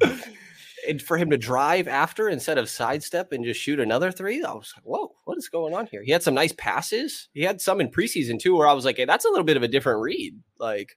and 0.88 1.00
for 1.00 1.16
him 1.16 1.30
to 1.30 1.38
drive 1.38 1.88
after 1.88 2.28
instead 2.28 2.58
of 2.58 2.68
sidestep 2.68 3.32
and 3.32 3.44
just 3.44 3.60
shoot 3.60 3.80
another 3.80 4.10
three, 4.10 4.42
I 4.42 4.52
was 4.52 4.72
like, 4.76 4.84
whoa, 4.84 5.12
what 5.24 5.38
is 5.38 5.48
going 5.48 5.74
on 5.74 5.86
here? 5.86 6.02
He 6.02 6.12
had 6.12 6.22
some 6.22 6.34
nice 6.34 6.52
passes. 6.52 7.28
He 7.32 7.42
had 7.42 7.60
some 7.60 7.80
in 7.80 7.90
preseason 7.90 8.38
too, 8.38 8.56
where 8.56 8.68
I 8.68 8.72
was 8.72 8.84
like, 8.84 8.96
hey, 8.96 9.04
that's 9.04 9.24
a 9.24 9.28
little 9.28 9.44
bit 9.44 9.56
of 9.56 9.62
a 9.62 9.68
different 9.68 10.00
read. 10.00 10.40
Like 10.58 10.96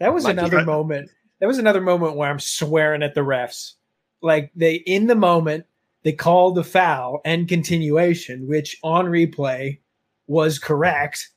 that 0.00 0.12
was 0.12 0.24
another 0.24 0.64
moment. 0.64 1.10
That 1.40 1.46
was 1.46 1.58
another 1.58 1.80
moment 1.80 2.16
where 2.16 2.30
I'm 2.30 2.40
swearing 2.40 3.02
at 3.02 3.14
the 3.14 3.22
refs. 3.22 3.72
Like 4.20 4.50
they 4.54 4.74
in 4.74 5.06
the 5.06 5.16
moment 5.16 5.66
they 6.02 6.12
called 6.12 6.56
the 6.56 6.64
foul 6.64 7.20
and 7.24 7.48
continuation, 7.48 8.48
which 8.48 8.78
on 8.82 9.06
replay 9.06 9.78
was 10.26 10.58
correct. 10.58 11.30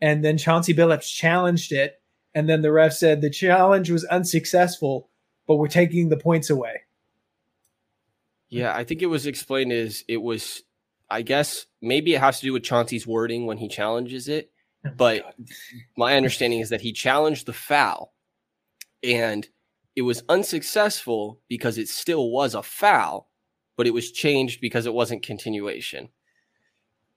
And 0.00 0.24
then 0.24 0.38
Chauncey 0.38 0.74
Billups 0.74 1.12
challenged 1.12 1.72
it. 1.72 2.00
And 2.34 2.48
then 2.48 2.62
the 2.62 2.72
ref 2.72 2.92
said 2.92 3.20
the 3.20 3.30
challenge 3.30 3.90
was 3.90 4.04
unsuccessful 4.04 5.10
but 5.48 5.56
we're 5.56 5.66
taking 5.66 6.10
the 6.10 6.16
points 6.16 6.50
away. 6.50 6.82
Yeah, 8.50 8.74
I 8.74 8.84
think 8.84 9.02
it 9.02 9.06
was 9.06 9.26
explained 9.26 9.72
as 9.72 10.04
it 10.06 10.18
was. 10.18 10.62
I 11.10 11.22
guess 11.22 11.66
maybe 11.80 12.14
it 12.14 12.20
has 12.20 12.38
to 12.40 12.46
do 12.46 12.52
with 12.52 12.62
Chauncey's 12.62 13.06
wording 13.06 13.46
when 13.46 13.56
he 13.56 13.66
challenges 13.66 14.28
it. 14.28 14.52
Oh 14.86 14.90
but 14.96 15.22
God. 15.22 15.34
my 15.96 16.16
understanding 16.16 16.60
is 16.60 16.68
that 16.68 16.82
he 16.82 16.92
challenged 16.92 17.46
the 17.46 17.52
foul, 17.52 18.12
and 19.02 19.48
it 19.96 20.02
was 20.02 20.22
unsuccessful 20.28 21.40
because 21.48 21.78
it 21.78 21.88
still 21.88 22.30
was 22.30 22.54
a 22.54 22.62
foul, 22.62 23.28
but 23.76 23.86
it 23.86 23.94
was 23.94 24.12
changed 24.12 24.60
because 24.60 24.86
it 24.86 24.94
wasn't 24.94 25.22
continuation. 25.22 26.10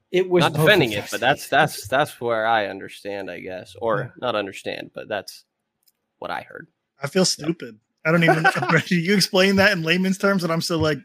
It 0.09 0.29
was 0.29 0.41
not 0.41 0.53
defending 0.53 0.91
it, 0.93 1.07
but 1.11 1.19
that's 1.19 1.47
that's 1.47 1.87
that's 1.87 2.19
where 2.19 2.45
I 2.45 2.67
understand, 2.67 3.29
I 3.29 3.39
guess, 3.39 3.75
or 3.79 3.99
yeah. 3.99 4.09
not 4.19 4.35
understand, 4.35 4.91
but 4.93 5.07
that's 5.07 5.45
what 6.19 6.31
I 6.31 6.41
heard. 6.41 6.67
I 7.01 7.07
feel 7.07 7.25
stupid. 7.25 7.79
I 8.05 8.11
don't 8.11 8.23
even. 8.23 8.45
you 8.87 9.15
explain 9.15 9.57
that 9.57 9.71
in 9.71 9.83
layman's 9.83 10.17
terms, 10.17 10.43
and 10.43 10.51
I'm 10.51 10.61
still 10.61 10.79
like, 10.79 10.97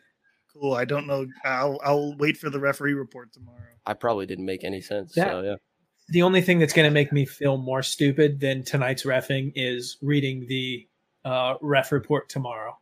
cool. 0.53 0.75
I 0.75 0.85
don't 0.85 1.07
know. 1.07 1.27
I'll 1.45 1.79
I'll 1.85 2.17
wait 2.17 2.37
for 2.37 2.51
the 2.51 2.61
referee 2.61 2.95
report 2.95 3.33
tomorrow. 3.33 3.59
I 3.85 3.95
probably 3.95 4.27
didn't 4.27 4.47
make 4.47 4.65
any 4.65 4.81
sense. 4.81 5.15
That, 5.15 5.31
so 5.31 5.43
yeah. 5.43 5.57
The 6.09 6.23
only 6.23 6.41
thing 6.41 6.59
that's 6.59 6.73
going 6.73 6.89
to 6.89 6.95
make 6.95 7.13
me 7.13 7.27
feel 7.27 7.57
more 7.57 7.83
stupid 7.83 8.39
than 8.41 8.63
tonight's 8.63 9.03
refing 9.03 9.53
is 9.57 9.99
reading 10.01 10.47
the 10.49 10.87
uh, 11.25 11.55
ref 11.61 11.91
report 11.91 12.29
tomorrow. 12.29 12.79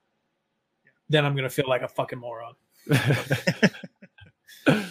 Yeah. 0.84 0.90
Then 1.08 1.24
I'm 1.24 1.32
going 1.32 1.44
to 1.44 1.50
feel 1.50 1.68
like 1.68 1.80
a 1.82 1.88
fucking 1.88 2.18
moron. 2.18 2.54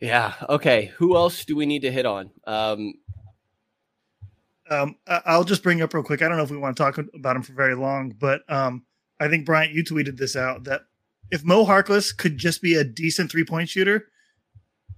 yeah. 0.00 0.34
Okay. 0.48 0.92
Who 0.96 1.16
else 1.16 1.44
do 1.44 1.56
we 1.56 1.66
need 1.66 1.82
to 1.82 1.90
hit 1.90 2.06
on? 2.06 2.30
Um, 2.46 2.94
um, 4.72 4.96
I'll 5.06 5.44
just 5.44 5.62
bring 5.62 5.82
up 5.82 5.92
real 5.92 6.02
quick. 6.02 6.22
I 6.22 6.28
don't 6.28 6.36
know 6.36 6.42
if 6.42 6.50
we 6.50 6.56
want 6.56 6.76
to 6.76 6.82
talk 6.82 6.98
about 7.14 7.36
him 7.36 7.42
for 7.42 7.52
very 7.52 7.74
long, 7.74 8.14
but 8.18 8.42
um, 8.50 8.84
I 9.20 9.28
think 9.28 9.44
Bryant, 9.44 9.72
you 9.72 9.84
tweeted 9.84 10.16
this 10.16 10.36
out 10.36 10.64
that 10.64 10.82
if 11.30 11.44
Mo 11.44 11.64
Harkless 11.64 12.16
could 12.16 12.38
just 12.38 12.62
be 12.62 12.74
a 12.74 12.84
decent 12.84 13.30
three 13.30 13.44
point 13.44 13.68
shooter, 13.68 14.08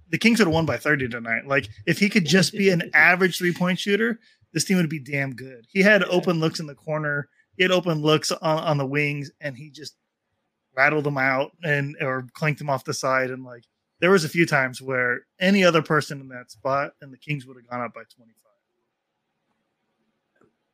the 0.09 0.17
Kings 0.17 0.39
would 0.39 0.47
have 0.47 0.53
won 0.53 0.65
by 0.65 0.77
30 0.77 1.09
tonight. 1.09 1.47
Like 1.47 1.67
if 1.85 1.99
he 1.99 2.09
could 2.09 2.25
just 2.25 2.53
be 2.53 2.69
an 2.69 2.89
average 2.93 3.37
three 3.37 3.53
point 3.53 3.79
shooter, 3.79 4.19
this 4.53 4.63
team 4.63 4.77
would 4.77 4.89
be 4.89 4.99
damn 4.99 5.35
good. 5.35 5.65
He 5.69 5.81
had 5.81 6.03
open 6.03 6.39
looks 6.39 6.59
in 6.59 6.67
the 6.67 6.75
corner, 6.75 7.27
he 7.57 7.63
had 7.63 7.71
open 7.71 8.01
looks 8.01 8.31
on, 8.31 8.59
on 8.59 8.77
the 8.77 8.85
wings, 8.85 9.31
and 9.41 9.57
he 9.57 9.69
just 9.69 9.95
rattled 10.75 11.05
them 11.05 11.17
out 11.17 11.51
and 11.63 11.95
or 12.01 12.27
clanked 12.33 12.59
them 12.59 12.69
off 12.69 12.83
the 12.83 12.93
side. 12.93 13.31
And 13.31 13.43
like 13.43 13.63
there 13.99 14.11
was 14.11 14.25
a 14.25 14.29
few 14.29 14.45
times 14.45 14.81
where 14.81 15.21
any 15.39 15.63
other 15.63 15.81
person 15.81 16.21
in 16.21 16.29
that 16.29 16.51
spot 16.51 16.93
and 17.01 17.11
the 17.11 17.17
Kings 17.17 17.45
would 17.45 17.57
have 17.57 17.69
gone 17.69 17.81
up 17.81 17.93
by 17.93 18.03
25. 18.15 18.44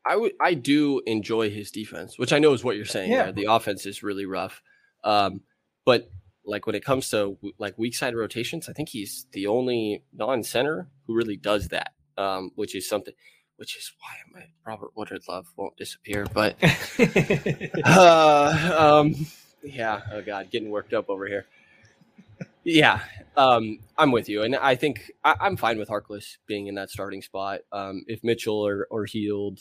I 0.06 0.16
would 0.16 0.34
I 0.40 0.54
do 0.54 1.02
enjoy 1.06 1.50
his 1.50 1.72
defense, 1.72 2.18
which 2.18 2.34
I 2.34 2.40
know 2.40 2.54
is 2.54 2.64
what 2.64 2.76
you're 2.76 2.86
saying. 2.86 3.12
Yeah. 3.12 3.26
There. 3.26 3.34
The 3.34 3.46
offense 3.46 3.86
is 3.86 4.04
really 4.04 4.26
rough, 4.26 4.62
um, 5.04 5.42
but 5.86 6.10
like 6.46 6.66
when 6.66 6.76
it 6.76 6.84
comes 6.84 7.10
to 7.10 7.38
like 7.58 7.78
weak 7.78 7.96
side 7.96 8.16
rotations, 8.16 8.68
I 8.68 8.74
think 8.74 8.90
he's 8.90 9.28
the 9.32 9.48
only 9.48 10.04
non-center 10.14 10.88
who 11.06 11.16
really 11.16 11.38
does 11.38 11.70
that, 11.70 11.94
um, 12.18 12.52
which 12.56 12.76
is 12.76 12.88
something. 12.88 13.14
Which 13.58 13.78
is 13.78 13.92
why 14.00 14.40
my 14.40 14.48
Robert 14.66 14.90
Woodard 14.96 15.22
love 15.30 15.46
won't 15.56 15.78
disappear. 15.78 16.26
But 16.34 16.56
uh, 17.86 19.02
um, 19.04 19.28
yeah, 19.64 20.02
oh 20.12 20.24
god, 20.24 20.50
getting 20.50 20.72
worked 20.72 20.94
up 20.94 21.12
over 21.12 21.28
here. 21.28 21.46
Yeah, 22.64 23.02
um, 23.38 23.80
I'm 23.98 24.12
with 24.12 24.30
you, 24.30 24.42
and 24.42 24.56
I 24.56 24.76
think 24.76 25.12
I, 25.24 25.36
am 25.42 25.58
fine 25.58 25.78
with 25.78 25.90
Harkless 25.90 26.38
being 26.48 26.68
in 26.68 26.76
that 26.76 26.90
starting 26.90 27.22
spot. 27.22 27.62
Um, 27.72 28.04
if 28.08 28.24
Mitchell 28.24 28.66
or, 28.66 28.88
or 28.90 29.06
Hield 29.06 29.60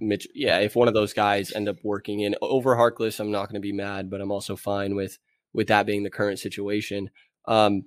Mitch, 0.00 0.28
yeah, 0.34 0.58
if 0.58 0.76
one 0.76 0.88
of 0.88 0.94
those 0.94 1.12
guys 1.12 1.52
end 1.52 1.68
up 1.68 1.78
working 1.82 2.20
in 2.20 2.34
over 2.40 2.76
Harkless, 2.76 3.20
I'm 3.20 3.30
not 3.30 3.48
going 3.48 3.60
to 3.60 3.60
be 3.60 3.72
mad, 3.72 4.10
but 4.10 4.20
I'm 4.20 4.30
also 4.30 4.56
fine 4.56 4.94
with 4.94 5.18
with 5.52 5.68
that 5.68 5.86
being 5.86 6.02
the 6.02 6.10
current 6.10 6.38
situation. 6.38 7.10
Um, 7.46 7.84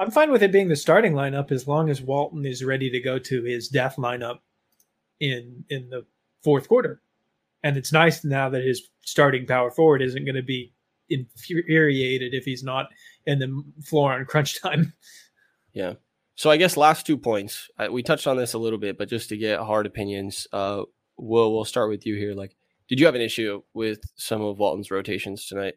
I'm 0.00 0.10
fine 0.10 0.32
with 0.32 0.42
it 0.42 0.50
being 0.50 0.68
the 0.68 0.76
starting 0.76 1.12
lineup 1.12 1.52
as 1.52 1.68
long 1.68 1.90
as 1.90 2.00
Walton 2.00 2.46
is 2.46 2.64
ready 2.64 2.88
to 2.88 3.00
go 3.00 3.18
to 3.18 3.42
his 3.42 3.68
death 3.68 3.96
lineup 3.96 4.38
in 5.20 5.64
in 5.68 5.90
the 5.90 6.06
fourth 6.42 6.68
quarter. 6.68 7.02
And 7.62 7.76
it's 7.76 7.92
nice 7.92 8.24
now 8.24 8.48
that 8.48 8.64
his 8.64 8.88
starting 9.02 9.46
power 9.46 9.70
forward 9.70 10.00
isn't 10.00 10.24
going 10.24 10.36
to 10.36 10.42
be 10.42 10.72
infuriated 11.10 12.32
if 12.32 12.44
he's 12.44 12.62
not 12.62 12.86
in 13.26 13.40
the 13.40 13.62
floor 13.84 14.14
on 14.14 14.24
crunch 14.24 14.60
time. 14.60 14.94
Yeah. 15.72 15.92
So 16.34 16.50
I 16.50 16.56
guess 16.56 16.76
last 16.76 17.06
two 17.06 17.16
points. 17.16 17.70
we 17.92 18.02
touched 18.02 18.26
on 18.26 18.36
this 18.36 18.54
a 18.54 18.58
little 18.58 18.80
bit, 18.80 18.98
but 18.98 19.08
just 19.08 19.28
to 19.28 19.36
get 19.36 19.60
hard 19.60 19.86
opinions, 19.86 20.48
uh, 20.52 20.82
we'll 21.20 21.52
we'll 21.52 21.64
start 21.64 21.90
with 21.90 22.06
you 22.06 22.16
here. 22.16 22.34
Like, 22.34 22.56
did 22.88 22.98
you 22.98 23.06
have 23.06 23.14
an 23.14 23.20
issue 23.20 23.62
with 23.74 24.00
some 24.16 24.42
of 24.42 24.58
Walton's 24.58 24.90
rotations 24.90 25.46
tonight? 25.46 25.74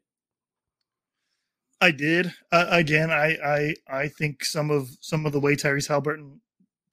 I 1.82 1.92
did. 1.92 2.32
Uh, 2.52 2.68
again, 2.70 3.12
I, 3.12 3.38
I 3.44 3.76
I 3.90 4.08
think 4.08 4.46
some 4.46 4.72
of 4.72 4.90
some 5.02 5.26
of 5.26 5.34
the 5.34 5.40
way 5.40 5.56
Tyrese 5.56 5.90
Haliburton 5.90 6.40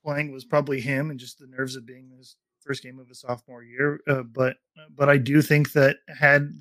playing 0.04 0.32
was 0.32 0.44
probably 0.44 0.80
him 0.80 1.10
and 1.10 1.20
just 1.20 1.38
the 1.38 1.46
nerves 1.46 1.76
of 1.76 1.86
being 1.86 2.10
his 2.16 2.36
first 2.60 2.82
game 2.82 2.98
of 2.98 3.08
his 3.08 3.20
sophomore 3.20 3.62
year. 3.62 4.00
Uh, 4.08 4.22
but 4.22 4.56
but 4.94 5.08
I 5.08 5.16
do 5.16 5.42
think 5.42 5.72
that 5.72 5.98
had 6.08 6.52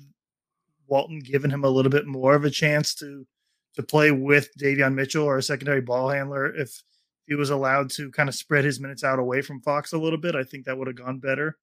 Walton 0.86 1.18
given 1.20 1.50
him 1.50 1.64
a 1.64 1.70
little 1.70 1.90
bit 1.90 2.06
more 2.06 2.34
of 2.34 2.44
a 2.44 2.50
chance 2.50 2.94
to 2.96 3.26
to 3.74 3.82
play 3.82 4.10
with 4.10 4.48
Davion 4.60 4.94
Mitchell 4.94 5.24
or 5.24 5.38
a 5.38 5.42
secondary 5.42 5.80
ball 5.80 6.08
handler, 6.08 6.54
if 6.54 6.82
he 7.26 7.34
was 7.34 7.50
allowed 7.50 7.90
to 7.90 8.10
kind 8.10 8.28
of 8.28 8.34
spread 8.34 8.64
his 8.64 8.80
minutes 8.80 9.04
out 9.04 9.20
away 9.20 9.42
from 9.42 9.60
Fox 9.60 9.92
a 9.92 9.98
little 9.98 10.18
bit, 10.18 10.34
I 10.34 10.42
think 10.42 10.64
that 10.64 10.76
would 10.76 10.88
have 10.88 10.96
gone 10.96 11.20
better. 11.20 11.56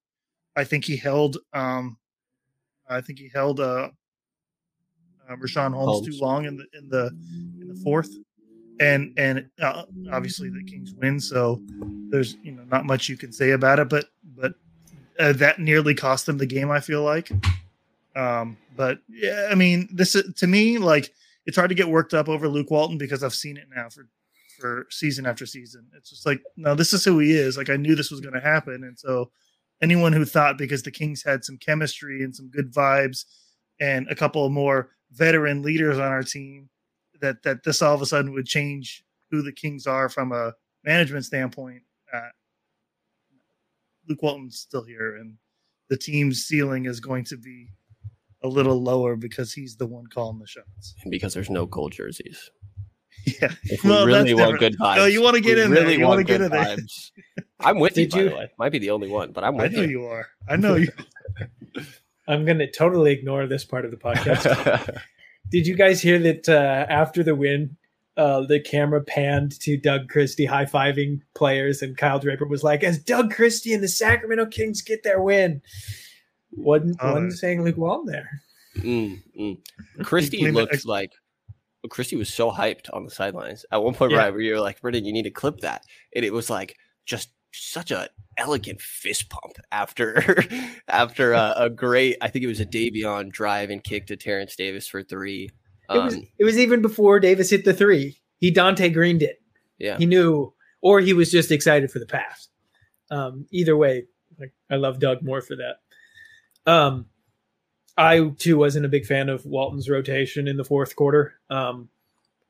I 0.58 0.64
think 0.64 0.84
he 0.84 0.96
held. 0.96 1.38
Um, 1.52 1.96
I 2.88 3.00
think 3.00 3.20
he 3.20 3.30
held 3.32 3.60
uh, 3.60 3.90
uh, 5.28 5.36
Richaun 5.36 5.72
Holmes, 5.72 6.00
Holmes, 6.00 6.06
too 6.08 6.20
long 6.20 6.46
in 6.46 6.56
the 6.56 6.66
in 6.76 6.88
the 6.88 7.06
in 7.60 7.68
the 7.68 7.80
fourth, 7.84 8.10
and 8.80 9.14
and 9.16 9.48
uh, 9.62 9.84
obviously 10.10 10.50
the 10.50 10.64
Kings 10.64 10.94
win, 10.94 11.20
so 11.20 11.62
there's 12.10 12.36
you 12.42 12.50
know 12.50 12.64
not 12.64 12.86
much 12.86 13.08
you 13.08 13.16
can 13.16 13.30
say 13.30 13.52
about 13.52 13.78
it, 13.78 13.88
but 13.88 14.06
but 14.36 14.54
uh, 15.20 15.32
that 15.34 15.60
nearly 15.60 15.94
cost 15.94 16.26
them 16.26 16.38
the 16.38 16.46
game. 16.46 16.72
I 16.72 16.80
feel 16.80 17.04
like, 17.04 17.30
um, 18.16 18.56
but 18.76 18.98
yeah, 19.08 19.46
I 19.52 19.54
mean 19.54 19.88
this 19.92 20.16
to 20.38 20.46
me 20.48 20.78
like 20.78 21.14
it's 21.46 21.56
hard 21.56 21.68
to 21.68 21.76
get 21.76 21.88
worked 21.88 22.14
up 22.14 22.28
over 22.28 22.48
Luke 22.48 22.72
Walton 22.72 22.98
because 22.98 23.22
I've 23.22 23.32
seen 23.32 23.56
it 23.58 23.68
now 23.72 23.90
for 23.90 24.08
for 24.58 24.88
season 24.90 25.24
after 25.24 25.46
season. 25.46 25.86
It's 25.96 26.10
just 26.10 26.26
like 26.26 26.42
no, 26.56 26.74
this 26.74 26.92
is 26.92 27.04
who 27.04 27.20
he 27.20 27.30
is. 27.30 27.56
Like 27.56 27.70
I 27.70 27.76
knew 27.76 27.94
this 27.94 28.10
was 28.10 28.20
going 28.20 28.34
to 28.34 28.40
happen, 28.40 28.82
and 28.82 28.98
so 28.98 29.30
anyone 29.82 30.12
who 30.12 30.24
thought 30.24 30.58
because 30.58 30.82
the 30.82 30.90
Kings 30.90 31.22
had 31.22 31.44
some 31.44 31.58
chemistry 31.58 32.22
and 32.22 32.34
some 32.34 32.48
good 32.48 32.72
vibes 32.72 33.24
and 33.80 34.08
a 34.08 34.14
couple 34.14 34.44
of 34.44 34.52
more 34.52 34.90
veteran 35.12 35.62
leaders 35.62 35.98
on 35.98 36.08
our 36.08 36.22
team 36.22 36.68
that 37.20 37.42
that 37.42 37.64
this 37.64 37.82
all 37.82 37.94
of 37.94 38.02
a 38.02 38.06
sudden 38.06 38.32
would 38.32 38.46
change 38.46 39.04
who 39.30 39.42
the 39.42 39.52
Kings 39.52 39.86
are 39.86 40.08
from 40.08 40.32
a 40.32 40.52
management 40.84 41.24
standpoint. 41.24 41.82
Uh, 42.12 42.28
Luke 44.08 44.22
Walton's 44.22 44.58
still 44.58 44.84
here, 44.84 45.16
and 45.16 45.36
the 45.90 45.96
team's 45.96 46.44
ceiling 46.44 46.86
is 46.86 47.00
going 47.00 47.24
to 47.24 47.36
be 47.36 47.68
a 48.42 48.48
little 48.48 48.82
lower 48.82 49.16
because 49.16 49.52
he's 49.52 49.76
the 49.76 49.86
one 49.86 50.06
calling 50.06 50.38
the 50.38 50.46
shots, 50.46 50.94
and 51.02 51.10
because 51.10 51.34
there's 51.34 51.50
no 51.50 51.66
gold 51.66 51.92
jerseys. 51.92 52.50
Yeah, 53.40 53.52
if 53.64 53.84
we 53.84 53.90
well, 53.90 54.06
really 54.06 54.32
want 54.32 54.58
good 54.58 54.78
vibes. 54.78 54.96
No, 54.96 55.04
you 55.04 55.20
want 55.20 55.36
to 55.36 55.42
get 55.42 55.58
in 55.58 55.70
really 55.70 55.84
there. 55.84 55.98
You 55.98 56.06
want 56.06 56.18
to 56.18 56.24
get 56.24 56.40
in 56.40 56.50
there. 56.50 56.76
I'm 57.60 57.78
with 57.78 57.94
Did 57.94 58.14
you. 58.14 58.24
By 58.24 58.30
the 58.30 58.36
way, 58.36 58.50
might 58.58 58.72
be 58.72 58.78
the 58.78 58.90
only 58.90 59.08
one, 59.08 59.32
but 59.32 59.44
I'm 59.44 59.56
with 59.56 59.72
you. 59.72 59.78
I 59.78 59.82
know 59.82 59.86
you. 59.86 60.00
you 60.00 60.06
are. 60.06 60.26
I 60.48 60.56
know 60.56 60.74
you. 60.76 60.88
I'm 62.28 62.44
going 62.44 62.58
to 62.58 62.70
totally 62.70 63.12
ignore 63.12 63.46
this 63.46 63.64
part 63.64 63.84
of 63.84 63.90
the 63.90 63.96
podcast. 63.96 64.98
Did 65.50 65.66
you 65.66 65.74
guys 65.74 66.00
hear 66.00 66.18
that 66.18 66.48
uh, 66.48 66.86
after 66.88 67.22
the 67.22 67.34
win, 67.34 67.76
uh, 68.16 68.42
the 68.42 68.60
camera 68.60 69.02
panned 69.02 69.58
to 69.60 69.78
Doug 69.78 70.08
Christie 70.08 70.44
high 70.44 70.66
fiving 70.66 71.22
players, 71.34 71.80
and 71.80 71.96
Kyle 71.96 72.18
Draper 72.18 72.46
was 72.46 72.62
like, 72.62 72.84
"As 72.84 72.98
Doug 72.98 73.32
Christie 73.32 73.72
and 73.72 73.82
the 73.82 73.88
Sacramento 73.88 74.46
Kings 74.46 74.82
get 74.82 75.02
their 75.04 75.20
win." 75.20 75.62
Wasn't 76.52 76.96
oh. 77.00 77.12
wasn't 77.12 77.32
saying 77.34 77.62
Luke 77.62 77.76
Walton 77.76 78.12
there. 78.12 78.42
Mm, 78.76 79.22
mm. 79.38 79.58
Christie 80.02 80.50
looked 80.50 80.84
like 80.84 81.12
Christie 81.90 82.16
was 82.16 82.32
so 82.32 82.50
hyped 82.50 82.92
on 82.92 83.04
the 83.04 83.10
sidelines. 83.10 83.64
At 83.70 83.82
one 83.82 83.94
point, 83.94 84.12
yeah. 84.12 84.18
right 84.18 84.32
where 84.32 84.40
you 84.40 84.54
were 84.54 84.60
like, 84.60 84.80
"Brendan, 84.80 85.04
you 85.04 85.12
need 85.12 85.22
to 85.22 85.30
clip 85.30 85.58
that," 85.58 85.84
and 86.14 86.24
it 86.24 86.32
was 86.32 86.50
like 86.50 86.76
just 87.06 87.30
such 87.52 87.90
a 87.90 88.08
elegant 88.36 88.80
fist 88.80 89.30
pump 89.30 89.56
after 89.72 90.44
after 90.88 91.32
a, 91.32 91.54
a, 91.56 91.70
great 91.70 92.16
I 92.20 92.28
think 92.28 92.44
it 92.44 92.48
was 92.48 92.60
a 92.60 92.66
Davion 92.66 93.30
drive 93.30 93.70
and 93.70 93.82
kick 93.82 94.06
to 94.06 94.16
Terrence 94.16 94.56
Davis 94.56 94.86
for 94.86 95.02
three. 95.02 95.50
Um, 95.88 95.98
it 95.98 96.04
was 96.04 96.14
it 96.38 96.44
was 96.44 96.58
even 96.58 96.82
before 96.82 97.20
Davis 97.20 97.50
hit 97.50 97.64
the 97.64 97.74
three. 97.74 98.18
He 98.38 98.50
Dante 98.50 98.88
Greened 98.90 99.22
it. 99.22 99.40
Yeah, 99.78 99.96
he 99.98 100.06
knew, 100.06 100.52
or 100.80 101.00
he 101.00 101.12
was 101.12 101.30
just 101.30 101.50
excited 101.50 101.90
for 101.90 101.98
the 101.98 102.06
pass. 102.06 102.48
Um, 103.10 103.46
either 103.50 103.76
way, 103.76 104.04
like 104.38 104.52
I 104.70 104.76
love 104.76 104.98
Doug 104.98 105.22
more 105.22 105.40
for 105.40 105.56
that. 105.56 106.70
Um, 106.70 107.06
I 107.98 108.30
too 108.38 108.56
wasn't 108.56 108.86
a 108.86 108.88
big 108.88 109.04
fan 109.04 109.28
of 109.28 109.44
Walton's 109.44 109.90
rotation 109.90 110.46
in 110.46 110.56
the 110.56 110.64
fourth 110.64 110.94
quarter. 110.94 111.34
Um, 111.50 111.88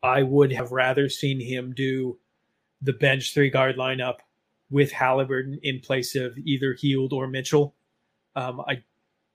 I 0.03 0.23
would 0.23 0.53
have 0.53 0.73
rather 0.73 1.09
seen 1.09 1.41
him 1.41 1.73
do 1.75 2.19
the 2.83 2.93
bench 2.93 3.33
three 3.33 3.49
guard 3.49 3.77
lineup 3.77 4.17
with 4.71 4.93
Haliburton 4.93 5.59
in 5.63 5.81
place 5.81 6.15
of 6.15 6.37
either 6.37 6.75
Hield 6.75 7.15
or 7.15 7.27
Mitchell. 7.27 7.75
Um, 8.37 8.61
I 8.61 8.83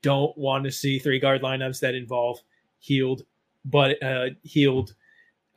don't 0.04 0.38
want 0.38 0.65
to 0.65 0.71
see 0.71 0.99
three 0.99 1.19
guard 1.19 1.41
lineups 1.41 1.80
that 1.80 1.95
involve 1.95 2.39
Hield, 2.80 3.23
but 3.65 4.02
uh, 4.04 4.30
Hield, 4.43 4.93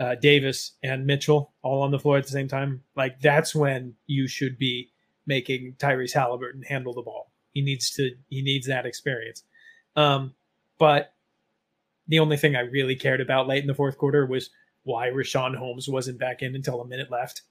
uh, 0.01 0.14
Davis, 0.14 0.73
and 0.83 1.07
Mitchell 1.07 1.53
all 1.62 1.83
on 1.83 1.90
the 1.90 1.99
floor 1.99 2.16
at 2.16 2.25
the 2.25 2.31
same 2.31 2.49
time. 2.49 2.83
Like 2.97 3.21
that's 3.21 3.55
when 3.55 3.95
you 4.07 4.27
should 4.27 4.59
be 4.59 4.90
making 5.27 5.75
Tyrese 5.79 6.14
Halliburton 6.14 6.62
handle 6.62 6.95
the 6.95 7.03
ball. 7.03 7.31
He 7.53 7.61
needs 7.61 7.90
to. 7.90 8.12
He 8.31 8.40
needs 8.40 8.66
that 8.69 8.87
experience. 8.87 9.45
Um, 9.97 10.35
but 10.79 11.12
the 12.09 12.19
only 12.19 12.37
thing 12.37 12.57
I 12.57 12.61
really 12.61 12.97
cared 12.97 13.21
about 13.21 13.49
late 13.49 13.62
in 13.62 13.67
the 13.67 13.75
fourth 13.75 13.99
quarter 13.99 14.27
was 14.27 14.51
why 14.85 15.09
Richaun 15.09 15.57
Holmes 15.57 15.89
wasn't 15.89 16.19
back 16.19 16.43
in 16.43 16.55
until 16.55 16.81
a 16.81 16.87
minute 16.87 17.11
left. 17.11 17.43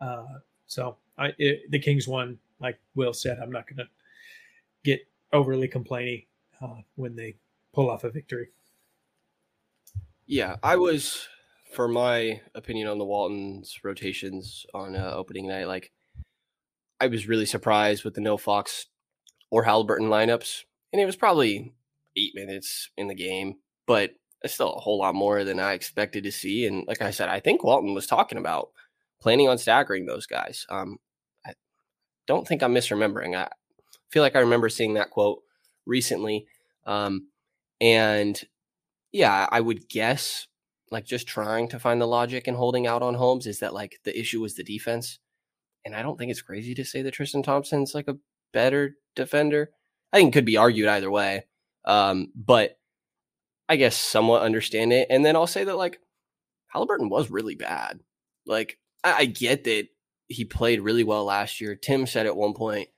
Uh, 0.00 0.26
so 0.66 0.96
I, 1.16 1.32
it, 1.38 1.70
the 1.70 1.78
Kings 1.78 2.06
won, 2.06 2.38
like 2.60 2.78
Will 2.94 3.14
said. 3.14 3.38
I'm 3.38 3.50
not 3.50 3.66
going 3.66 3.78
to 3.78 3.88
get 4.84 5.00
overly 5.32 5.68
complaining 5.68 6.24
uh, 6.60 6.82
when 6.96 7.16
they 7.16 7.36
pull 7.72 7.90
off 7.90 8.04
a 8.04 8.10
victory. 8.10 8.48
Yeah, 10.26 10.56
I 10.62 10.76
was, 10.76 11.28
for 11.72 11.88
my 11.88 12.40
opinion 12.54 12.88
on 12.88 12.98
the 12.98 13.04
Waltons 13.04 13.78
rotations 13.82 14.66
on 14.74 14.96
uh, 14.96 15.12
opening 15.14 15.48
night, 15.48 15.68
like 15.68 15.92
I 17.00 17.06
was 17.06 17.28
really 17.28 17.46
surprised 17.46 18.04
with 18.04 18.14
the 18.14 18.20
no 18.20 18.36
Fox 18.36 18.86
or 19.50 19.64
Haliburton 19.64 20.08
lineups, 20.08 20.64
and 20.92 21.00
it 21.00 21.06
was 21.06 21.16
probably 21.16 21.72
eight 22.16 22.34
minutes 22.34 22.90
in 22.96 23.08
the 23.08 23.14
game, 23.14 23.56
but 23.86 24.12
it's 24.42 24.54
still 24.54 24.74
a 24.74 24.80
whole 24.80 24.98
lot 24.98 25.14
more 25.14 25.44
than 25.44 25.60
I 25.60 25.72
expected 25.72 26.24
to 26.24 26.32
see. 26.32 26.66
And 26.66 26.86
like 26.86 27.02
I 27.02 27.10
said, 27.10 27.28
I 27.28 27.40
think 27.40 27.64
Walton 27.64 27.94
was 27.94 28.06
talking 28.06 28.38
about 28.38 28.70
planning 29.20 29.48
on 29.48 29.58
staggering 29.58 30.06
those 30.06 30.26
guys. 30.26 30.66
Um, 30.68 30.98
I 31.46 31.54
don't 32.26 32.46
think 32.46 32.62
I'm 32.62 32.74
misremembering. 32.74 33.36
I 33.36 33.48
feel 34.10 34.22
like 34.22 34.36
I 34.36 34.40
remember 34.40 34.68
seeing 34.68 34.94
that 34.94 35.10
quote 35.10 35.42
recently. 35.86 36.46
Um, 36.84 37.28
and 37.80 38.40
yeah, 39.12 39.48
I 39.50 39.60
would 39.60 39.88
guess 39.88 40.46
like 40.90 41.04
just 41.04 41.26
trying 41.26 41.68
to 41.68 41.78
find 41.78 42.00
the 42.00 42.06
logic 42.06 42.46
and 42.46 42.56
holding 42.56 42.86
out 42.86 43.02
on 43.02 43.14
Holmes 43.14 43.46
is 43.46 43.58
that 43.60 43.74
like 43.74 43.98
the 44.04 44.18
issue 44.18 44.40
was 44.40 44.54
the 44.54 44.62
defense. 44.62 45.18
And 45.84 45.94
I 45.94 46.02
don't 46.02 46.18
think 46.18 46.30
it's 46.30 46.42
crazy 46.42 46.74
to 46.74 46.84
say 46.84 47.02
that 47.02 47.12
Tristan 47.12 47.42
Thompson's 47.42 47.94
like 47.94 48.08
a 48.08 48.18
better 48.52 48.96
defender. 49.14 49.70
I 50.12 50.18
think 50.18 50.34
it 50.34 50.38
could 50.38 50.44
be 50.44 50.56
argued 50.56 50.88
either 50.88 51.10
way. 51.10 51.44
Um, 51.86 52.32
but 52.34 52.78
I 53.68 53.76
guess 53.76 53.96
somewhat 53.96 54.42
understand 54.42 54.92
it. 54.92 55.06
And 55.10 55.24
then 55.24 55.36
I'll 55.36 55.46
say 55.46 55.64
that 55.64 55.76
like 55.76 56.00
Haliburton 56.74 57.10
was 57.10 57.30
really 57.30 57.54
bad. 57.54 58.00
Like 58.46 58.78
I, 59.04 59.12
I 59.12 59.24
get 59.26 59.64
that 59.64 59.88
he 60.28 60.44
played 60.44 60.80
really 60.80 61.04
well 61.04 61.24
last 61.24 61.60
year. 61.60 61.74
Tim 61.74 62.06
said 62.06 62.26
at 62.26 62.36
one 62.36 62.54
point 62.54 62.88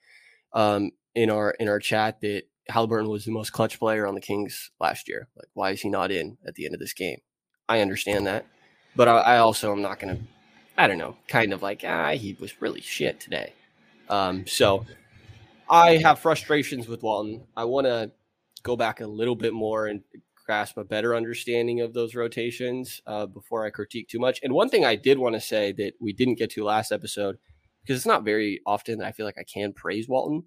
um, 0.53 0.91
in 1.15 1.31
our 1.31 1.51
in 1.53 1.69
our 1.69 1.79
chat 1.79 2.21
that 2.21 2.45
Haliburton 2.71 3.09
was 3.09 3.25
the 3.25 3.33
most 3.33 3.53
clutch 3.53 3.79
player 3.79 4.07
on 4.07 4.15
the 4.15 4.21
Kings 4.21 4.71
last 4.81 5.09
year. 5.09 5.29
Like, 5.37 5.49
why 5.55 5.71
is 5.71 5.81
he 5.81 5.89
not 5.89 6.11
in 6.11 6.39
at 6.47 6.55
the 6.55 6.65
end 6.65 6.75
of 6.75 6.81
this 6.81 6.93
game? 6.93 7.19
I 7.69 7.81
understand 7.81 8.27
that, 8.27 8.47
but 8.97 9.09
I, 9.09 9.19
I 9.19 9.39
also 9.39 9.73
am 9.73 9.83
not 9.83 9.99
going 10.01 10.17
to. 10.17 10.23
I 10.77 10.87
don't 10.87 10.99
know, 10.99 11.17
kind 11.27 11.53
of 11.53 11.61
like 11.61 11.83
ah, 11.87 12.13
he 12.13 12.37
was 12.39 12.63
really 12.63 12.81
shit 12.81 13.21
today. 13.21 13.53
Um, 14.09 14.47
so 14.47 14.87
I 15.69 15.97
have 15.97 16.21
frustrations 16.21 16.89
with 16.89 17.03
Walton. 17.03 17.43
I 17.57 17.65
want 17.65 17.87
to 17.87 18.13
go 18.69 18.77
back 18.77 19.01
a 19.01 19.07
little 19.07 19.35
bit 19.35 19.55
more 19.55 19.87
and 19.87 20.03
grasp 20.45 20.77
a 20.77 20.85
better 20.85 21.15
understanding 21.15 21.81
of 21.81 21.95
those 21.95 22.15
rotations 22.15 23.01
uh, 23.07 23.27
before 23.27 23.65
I 23.65 23.71
critique 23.71 24.09
too 24.09 24.19
much. 24.19 24.41
And 24.43 24.53
one 24.53 24.69
thing 24.69 24.85
I 24.85 24.95
did 24.95 25.19
want 25.19 25.35
to 25.35 25.41
say 25.41 25.73
that 25.73 25.95
we 26.01 26.13
didn't 26.13 26.39
get 26.39 26.51
to 26.51 26.65
last 26.65 26.93
episode, 26.93 27.37
because 27.83 27.97
it's 27.97 28.07
not 28.07 28.25
very 28.25 28.61
often 28.67 28.99
that 28.99 29.07
I 29.07 29.13
feel 29.13 29.27
like 29.27 29.39
I 29.39 29.45
can 29.45 29.73
praise 29.73 30.09
Walton, 30.09 30.45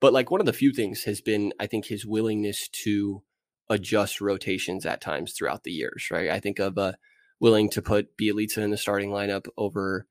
but 0.00 0.12
like 0.12 0.30
one 0.30 0.40
of 0.40 0.46
the 0.46 0.52
few 0.52 0.72
things 0.72 1.04
has 1.04 1.20
been, 1.20 1.52
I 1.60 1.66
think, 1.66 1.86
his 1.86 2.04
willingness 2.04 2.68
to 2.84 3.22
adjust 3.68 4.20
rotations 4.20 4.86
at 4.86 5.00
times 5.00 5.32
throughout 5.32 5.64
the 5.64 5.72
years, 5.72 6.08
right? 6.10 6.30
I 6.30 6.40
think 6.40 6.58
of 6.58 6.76
uh, 6.78 6.92
willing 7.40 7.70
to 7.70 7.82
put 7.82 8.16
Bjelica 8.16 8.58
in 8.58 8.70
the 8.70 8.76
starting 8.76 9.10
lineup 9.10 9.46
over 9.56 10.06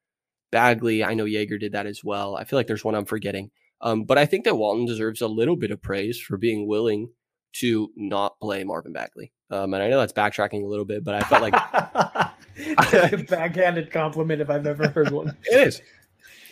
Bagley. 0.51 1.03
I 1.03 1.13
know 1.13 1.25
Joerger 1.25 1.59
did 1.59 1.73
that 1.73 1.85
as 1.85 2.03
well. 2.03 2.35
I 2.35 2.43
feel 2.45 2.57
like 2.57 2.67
there's 2.67 2.83
one 2.83 2.95
I'm 2.95 3.05
forgetting. 3.05 3.51
Um, 3.81 4.03
but 4.05 4.17
I 4.17 4.25
think 4.25 4.45
that 4.45 4.57
Walton 4.57 4.85
deserves 4.85 5.21
a 5.21 5.27
little 5.27 5.55
bit 5.55 5.71
of 5.71 5.81
praise 5.81 6.19
for 6.19 6.37
being 6.37 6.67
willing 6.67 7.09
to 7.55 7.89
not 7.95 8.39
play 8.39 8.63
Marvin 8.63 8.93
Bagley. 8.93 9.31
Um, 9.49 9.73
and 9.73 9.81
I 9.81 9.89
know 9.89 9.99
that's 9.99 10.13
backtracking 10.13 10.63
a 10.63 10.67
little 10.67 10.85
bit, 10.85 11.03
but 11.03 11.15
I 11.15 11.21
felt 11.21 11.41
like 11.41 11.53
a 11.53 13.17
backhanded 13.29 13.91
compliment 13.91 14.41
if 14.41 14.49
I've 14.49 14.67
ever 14.67 14.89
heard 14.89 15.11
one. 15.11 15.35
it 15.43 15.67
is. 15.67 15.81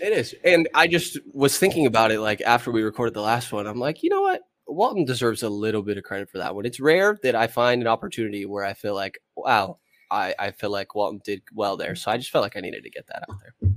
It 0.01 0.14
is. 0.14 0.36
And 0.43 0.68
I 0.74 0.88
just 0.88 1.18
was 1.34 1.58
thinking 1.58 1.86
about 1.86 2.12
it 2.12 2.20
like 2.20 2.41
after 2.41 2.72
we 2.72 2.84
recorded 2.84 3.14
the 3.14 3.22
last 3.22 3.51
one. 3.51 3.68
I'm 3.68 3.80
like, 3.80 4.04
you 4.04 4.10
know 4.10 4.22
what? 4.22 4.41
Walton 4.66 5.06
deserves 5.06 5.43
a 5.43 5.49
little 5.49 5.82
bit 5.82 5.97
of 5.97 6.04
credit 6.04 6.30
for 6.30 6.38
that 6.38 6.56
one. 6.56 6.66
It's 6.66 6.80
rare 6.80 7.18
that 7.24 7.36
I 7.36 7.47
find 7.47 7.82
an 7.82 7.88
opportunity 7.88 8.45
where 8.45 8.64
I 8.64 8.74
feel 8.74 8.95
like, 8.95 9.20
wow, 9.36 9.80
I, 10.10 10.34
I 10.39 10.51
feel 10.51 10.70
like 10.70 10.95
Walton 10.95 11.22
did 11.24 11.41
well 11.54 11.76
there. 11.76 11.95
So 11.95 12.12
I 12.12 12.18
just 12.18 12.32
felt 12.32 12.43
like 12.43 12.56
I 12.56 12.62
needed 12.62 12.84
to 12.84 12.89
get 12.89 13.08
that 13.08 13.26
out 13.30 13.38
there. 13.41 13.72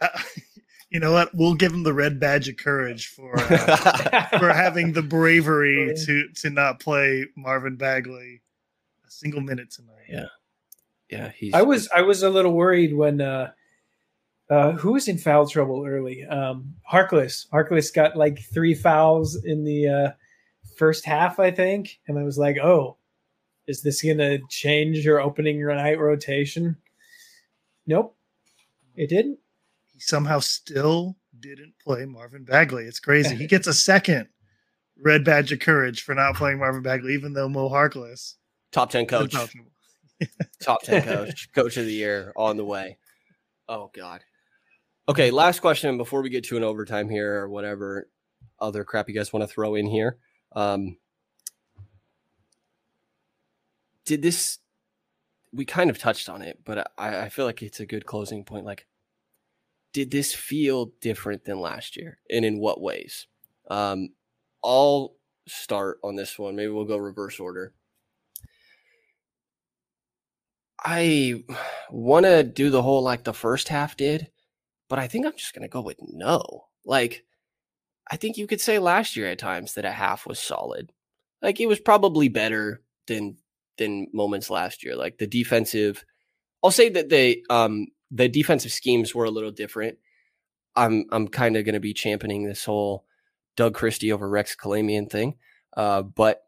Uh, 0.00 0.18
you 0.90 0.98
know 0.98 1.12
what? 1.12 1.34
We'll 1.34 1.54
give 1.54 1.72
him 1.72 1.84
the 1.84 1.94
red 1.94 2.18
badge 2.18 2.48
of 2.48 2.56
courage 2.56 3.06
for 3.06 3.38
uh, 3.38 4.28
for 4.38 4.52
having 4.52 4.92
the 4.92 5.02
bravery 5.02 5.94
to 6.06 6.28
to 6.28 6.50
not 6.50 6.80
play 6.80 7.26
Marvin 7.36 7.76
Bagley 7.76 8.42
a 9.06 9.10
single 9.10 9.40
minute 9.40 9.70
tonight. 9.70 10.06
Yeah, 10.08 10.26
yeah. 11.08 11.30
He's. 11.30 11.54
I 11.54 11.62
was 11.62 11.88
I 11.94 12.02
was 12.02 12.24
a 12.24 12.30
little 12.30 12.52
worried 12.52 12.94
when 12.94 13.20
uh, 13.20 13.52
uh, 14.50 14.72
who 14.72 14.92
was 14.92 15.06
in 15.06 15.16
foul 15.16 15.46
trouble 15.46 15.86
early? 15.86 16.24
Um, 16.24 16.74
Harkless. 16.90 17.48
Harkless 17.50 17.94
got 17.94 18.16
like 18.16 18.40
three 18.52 18.74
fouls 18.74 19.36
in 19.44 19.62
the 19.62 19.88
uh, 19.88 20.10
first 20.76 21.04
half, 21.04 21.38
I 21.38 21.52
think, 21.52 22.00
and 22.08 22.18
I 22.18 22.24
was 22.24 22.36
like, 22.36 22.56
"Oh, 22.58 22.96
is 23.68 23.82
this 23.82 24.02
going 24.02 24.18
to 24.18 24.40
change 24.48 25.04
your 25.04 25.20
opening 25.20 25.64
night 25.64 26.00
rotation?" 26.00 26.78
Nope, 27.86 28.16
it 28.96 29.08
didn't. 29.08 29.38
He 30.00 30.04
somehow 30.04 30.38
still 30.38 31.18
didn't 31.40 31.74
play 31.84 32.06
Marvin 32.06 32.42
Bagley. 32.42 32.84
It's 32.84 33.00
crazy. 33.00 33.36
he 33.36 33.46
gets 33.46 33.66
a 33.66 33.74
second 33.74 34.28
red 34.98 35.26
badge 35.26 35.52
of 35.52 35.60
courage 35.60 36.00
for 36.00 36.14
not 36.14 36.36
playing 36.36 36.58
Marvin 36.58 36.80
Bagley, 36.80 37.12
even 37.12 37.34
though 37.34 37.50
Mo 37.50 37.68
Harkless, 37.68 38.36
top 38.72 38.88
ten 38.88 39.04
coach, 39.04 39.34
top 40.62 40.82
ten 40.82 41.02
coach, 41.02 41.52
coach 41.54 41.76
of 41.76 41.84
the 41.84 41.92
year 41.92 42.32
on 42.34 42.56
the 42.56 42.64
way. 42.64 42.96
Oh 43.68 43.90
God. 43.94 44.24
Okay, 45.06 45.30
last 45.30 45.60
question 45.60 45.98
before 45.98 46.22
we 46.22 46.30
get 46.30 46.44
to 46.44 46.56
an 46.56 46.64
overtime 46.64 47.10
here 47.10 47.34
or 47.42 47.50
whatever 47.50 48.08
other 48.58 48.84
crap 48.84 49.06
you 49.06 49.14
guys 49.14 49.34
want 49.34 49.46
to 49.46 49.52
throw 49.52 49.74
in 49.74 49.86
here. 49.86 50.16
Um, 50.52 50.96
did 54.06 54.22
this? 54.22 54.60
We 55.52 55.66
kind 55.66 55.90
of 55.90 55.98
touched 55.98 56.30
on 56.30 56.40
it, 56.40 56.60
but 56.64 56.90
I, 56.96 57.24
I 57.24 57.28
feel 57.28 57.44
like 57.44 57.60
it's 57.60 57.80
a 57.80 57.86
good 57.86 58.06
closing 58.06 58.44
point. 58.44 58.64
Like, 58.64 58.86
did 59.92 60.10
this 60.10 60.34
feel 60.34 60.92
different 61.00 61.44
than 61.44 61.60
last 61.60 61.96
year, 61.96 62.18
and 62.30 62.44
in 62.44 62.58
what 62.58 62.80
ways? 62.80 63.26
Um, 63.70 64.10
I'll 64.64 65.14
start 65.46 65.98
on 66.04 66.16
this 66.16 66.38
one. 66.38 66.56
Maybe 66.56 66.70
we'll 66.70 66.84
go 66.84 66.96
reverse 66.96 67.40
order. 67.40 67.72
I 70.82 71.44
want 71.90 72.24
to 72.24 72.42
do 72.42 72.70
the 72.70 72.82
whole 72.82 73.02
like 73.02 73.24
the 73.24 73.34
first 73.34 73.68
half 73.68 73.96
did 73.96 74.30
but 74.90 74.98
I 74.98 75.06
think 75.06 75.24
I'm 75.24 75.36
just 75.36 75.54
going 75.54 75.62
to 75.62 75.68
go 75.68 75.80
with 75.80 75.96
no. 76.02 76.66
Like, 76.84 77.24
I 78.10 78.16
think 78.16 78.36
you 78.36 78.46
could 78.46 78.60
say 78.60 78.78
last 78.78 79.16
year 79.16 79.28
at 79.28 79.38
times 79.38 79.74
that 79.74 79.84
a 79.86 79.92
half 79.92 80.26
was 80.26 80.38
solid. 80.38 80.92
Like, 81.40 81.60
it 81.60 81.66
was 81.66 81.80
probably 81.80 82.28
better 82.28 82.82
than 83.06 83.38
than 83.78 84.08
moments 84.12 84.50
last 84.50 84.84
year. 84.84 84.94
Like 84.94 85.16
the 85.16 85.26
defensive, 85.26 86.04
I'll 86.62 86.70
say 86.70 86.90
that 86.90 87.08
they 87.08 87.42
um 87.48 87.86
the 88.10 88.28
defensive 88.28 88.72
schemes 88.72 89.14
were 89.14 89.24
a 89.24 89.30
little 89.30 89.50
different. 89.50 89.98
I'm 90.76 91.04
I'm 91.12 91.28
kind 91.28 91.56
of 91.56 91.64
going 91.64 91.74
to 91.74 91.80
be 91.80 91.94
championing 91.94 92.44
this 92.44 92.64
whole 92.64 93.04
Doug 93.56 93.74
Christie 93.74 94.12
over 94.12 94.28
Rex 94.28 94.56
Kalamian 94.56 95.10
thing. 95.10 95.36
Uh, 95.76 96.02
but 96.02 96.42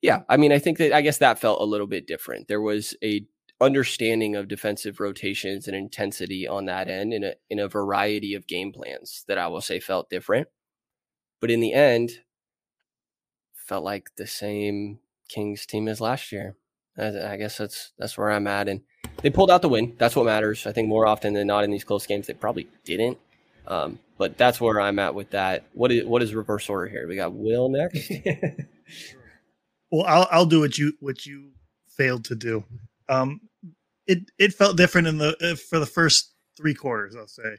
yeah, 0.00 0.22
I 0.28 0.36
mean, 0.36 0.52
I 0.52 0.58
think 0.58 0.78
that 0.78 0.92
I 0.92 1.00
guess 1.00 1.18
that 1.18 1.38
felt 1.38 1.60
a 1.60 1.64
little 1.64 1.86
bit 1.86 2.06
different. 2.06 2.48
There 2.48 2.60
was 2.60 2.96
a 3.02 3.24
understanding 3.60 4.34
of 4.34 4.48
defensive 4.48 4.98
rotations 4.98 5.68
and 5.68 5.76
intensity 5.76 6.48
on 6.48 6.64
that 6.66 6.88
end 6.88 7.14
in 7.14 7.22
a 7.22 7.34
in 7.48 7.58
a 7.58 7.68
variety 7.68 8.34
of 8.34 8.48
game 8.48 8.72
plans 8.72 9.24
that 9.28 9.38
I 9.38 9.46
will 9.48 9.60
say 9.60 9.78
felt 9.78 10.10
different. 10.10 10.48
But 11.40 11.50
in 11.50 11.60
the 11.60 11.72
end, 11.72 12.10
felt 13.54 13.84
like 13.84 14.10
the 14.16 14.26
same 14.26 14.98
Kings 15.28 15.64
team 15.66 15.88
as 15.88 16.00
last 16.00 16.32
year. 16.32 16.56
I, 16.98 17.36
guess 17.36 17.56
that's 17.56 17.92
that's 17.98 18.18
where 18.18 18.30
I'm 18.30 18.46
at, 18.46 18.68
and 18.68 18.82
they 19.20 19.30
pulled 19.30 19.50
out 19.50 19.62
the 19.62 19.68
win. 19.68 19.94
That's 19.98 20.16
what 20.16 20.26
matters. 20.26 20.66
I 20.66 20.72
think 20.72 20.88
more 20.88 21.06
often 21.06 21.34
than 21.34 21.46
not 21.46 21.64
in 21.64 21.70
these 21.70 21.84
close 21.84 22.06
games, 22.06 22.26
they 22.26 22.34
probably 22.34 22.68
didn't. 22.84 23.18
Um, 23.66 23.98
but 24.18 24.36
that's 24.36 24.60
where 24.60 24.80
I'm 24.80 24.98
at 24.98 25.14
with 25.14 25.30
that. 25.30 25.64
What 25.72 25.92
is 25.92 26.04
what 26.04 26.22
is 26.22 26.34
reverse 26.34 26.68
order 26.68 26.88
here? 26.88 27.06
We 27.06 27.16
got 27.16 27.32
Will 27.32 27.68
next. 27.68 28.10
well, 29.90 30.04
I'll 30.06 30.28
I'll 30.30 30.46
do 30.46 30.60
what 30.60 30.78
you 30.78 30.92
what 31.00 31.26
you 31.26 31.50
failed 31.88 32.24
to 32.26 32.34
do. 32.34 32.64
Um, 33.08 33.40
it 34.06 34.30
it 34.38 34.54
felt 34.54 34.76
different 34.76 35.08
in 35.08 35.18
the 35.18 35.60
for 35.68 35.78
the 35.78 35.86
first 35.86 36.32
three 36.56 36.74
quarters. 36.74 37.14
I'll 37.16 37.28
say 37.28 37.56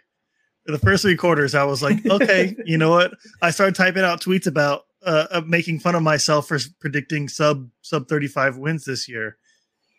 for 0.66 0.72
the 0.72 0.80
first 0.80 1.04
three 1.04 1.18
quarters, 1.18 1.56
I 1.56 1.64
was 1.64 1.82
like, 1.82 2.06
okay, 2.10 2.56
you 2.66 2.78
know 2.78 2.92
what? 2.92 3.14
I 3.42 3.52
started 3.52 3.76
typing 3.76 4.04
out 4.04 4.22
tweets 4.22 4.48
about 4.48 4.84
uh, 5.06 5.42
making 5.46 5.80
fun 5.80 5.96
of 5.96 6.04
myself 6.04 6.48
for 6.48 6.60
predicting 6.80 7.28
sub 7.28 7.70
sub 7.82 8.08
thirty 8.08 8.28
five 8.28 8.58
wins 8.58 8.86
this 8.86 9.08
year. 9.08 9.38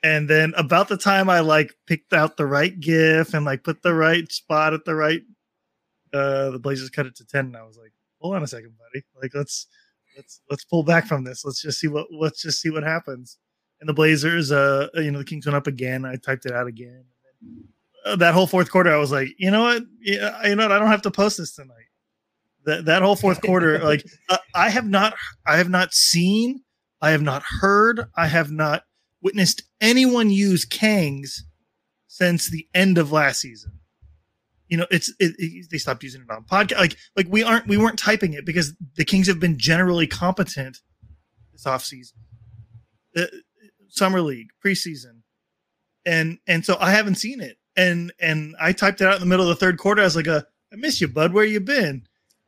And 0.05 0.31
then 0.31 0.55
about 0.57 0.89
the 0.89 0.97
time 0.97 1.29
I 1.29 1.41
like 1.41 1.75
picked 1.87 2.13
out 2.13 2.37
the 2.37 2.47
right 2.47 2.79
GIF 2.79 3.35
and 3.35 3.45
like 3.45 3.65
put 3.65 3.83
the 3.83 3.95
right 3.95 4.31
spot 4.31 4.73
at 4.73 4.85
the 4.85 4.95
right, 4.95 5.23
uh, 6.13 6.51
the 6.51 6.61
Blazers 6.61 6.91
cut 6.91 7.07
it 7.07 7.17
to 7.17 7.27
ten. 7.27 7.47
And 7.47 7.57
I 7.57 7.65
was 7.65 7.77
like, 7.77 7.93
hold 8.21 8.37
on 8.37 8.43
a 8.45 8.47
second, 8.47 8.75
buddy. 8.79 9.05
Like 9.21 9.35
let's 9.35 9.67
let's 10.17 10.41
let's 10.49 10.65
pull 10.65 10.85
back 10.85 11.07
from 11.07 11.25
this. 11.25 11.45
Let's 11.45 11.61
just 11.61 11.81
see 11.81 11.89
what 11.89 12.07
let's 12.13 12.41
just 12.41 12.61
see 12.61 12.71
what 12.71 12.85
happens 12.85 13.39
and 13.85 13.89
the 13.91 13.95
Blazers, 13.95 14.51
uh, 14.51 14.89
you 14.95 15.11
know, 15.11 15.19
the 15.19 15.27
Kings 15.27 15.45
went 15.45 15.57
up 15.57 15.67
again. 15.67 16.07
I 16.07 16.17
typed 16.17 16.47
it 16.47 16.53
out 16.53 16.67
again. 16.67 17.05
Uh, 18.07 18.17
that 18.17 18.33
whole 18.33 18.47
fourth 18.47 18.71
quarter, 18.71 18.91
I 18.91 18.97
was 18.97 19.13
like, 19.13 19.29
you 19.37 19.51
know 19.51 19.63
what, 19.63 19.83
yeah, 20.01 20.47
you 20.47 20.55
know 20.55 20.65
what, 20.65 20.73
I 20.73 20.79
don't 20.79 20.89
have 20.89 21.03
to 21.03 21.11
post 21.11 21.37
this 21.37 21.55
tonight. 21.55 21.91
That 22.65 22.87
that 22.87 23.03
whole 23.03 23.15
fourth 23.15 23.43
quarter, 23.43 23.79
like, 23.85 24.03
uh, 24.31 24.39
I 24.55 24.71
have 24.71 24.87
not, 24.87 25.15
I 25.47 25.59
have 25.59 25.69
not 25.69 25.93
seen, 25.93 26.63
I 27.03 27.11
have 27.11 27.21
not 27.21 27.43
heard, 27.43 28.07
I 28.17 28.27
have 28.27 28.51
not 28.51 28.85
witnessed 29.25 29.63
anyone 29.81 30.31
use 30.31 30.65
Kangs 30.67 31.41
since 32.07 32.49
the 32.49 32.69
end 32.75 32.99
of 32.99 33.11
last 33.11 33.41
season. 33.41 33.73
You 34.69 34.77
know, 34.79 34.87
it's 34.91 35.09
it, 35.19 35.35
it, 35.39 35.67
they 35.71 35.79
stopped 35.79 36.03
using 36.03 36.23
it 36.23 36.31
on 36.31 36.45
podcast. 36.45 36.79
Like, 36.79 36.97
like 37.17 37.27
we 37.29 37.43
aren't, 37.43 37.67
we 37.67 37.77
weren't 37.77 37.99
typing 37.99 38.35
it 38.35 38.45
because 38.45 38.75
the 38.97 39.05
Kings 39.05 39.27
have 39.27 39.41
been 39.41 39.59
generally 39.59 40.07
competent 40.07 40.79
this 41.53 41.65
offseason. 41.65 42.13
Uh, 43.17 43.27
summer 43.89 44.21
league 44.21 44.49
preseason, 44.65 45.23
and 46.05 46.39
and 46.47 46.65
so 46.65 46.77
I 46.81 46.91
haven't 46.93 47.17
seen 47.17 47.41
it. 47.41 47.57
And 47.77 48.13
and 48.21 48.55
I 48.61 48.73
typed 48.73 49.01
it 49.01 49.07
out 49.07 49.15
in 49.15 49.21
the 49.21 49.27
middle 49.27 49.49
of 49.49 49.49
the 49.49 49.65
third 49.65 49.79
quarter. 49.79 50.01
I 50.01 50.05
was 50.05 50.17
like, 50.17 50.29
uh, 50.29 50.43
"I 50.73 50.77
miss 50.77 51.01
you, 51.01 51.09
bud. 51.09 51.33
Where 51.33 51.45
you 51.45 51.61
been?" 51.61 52.07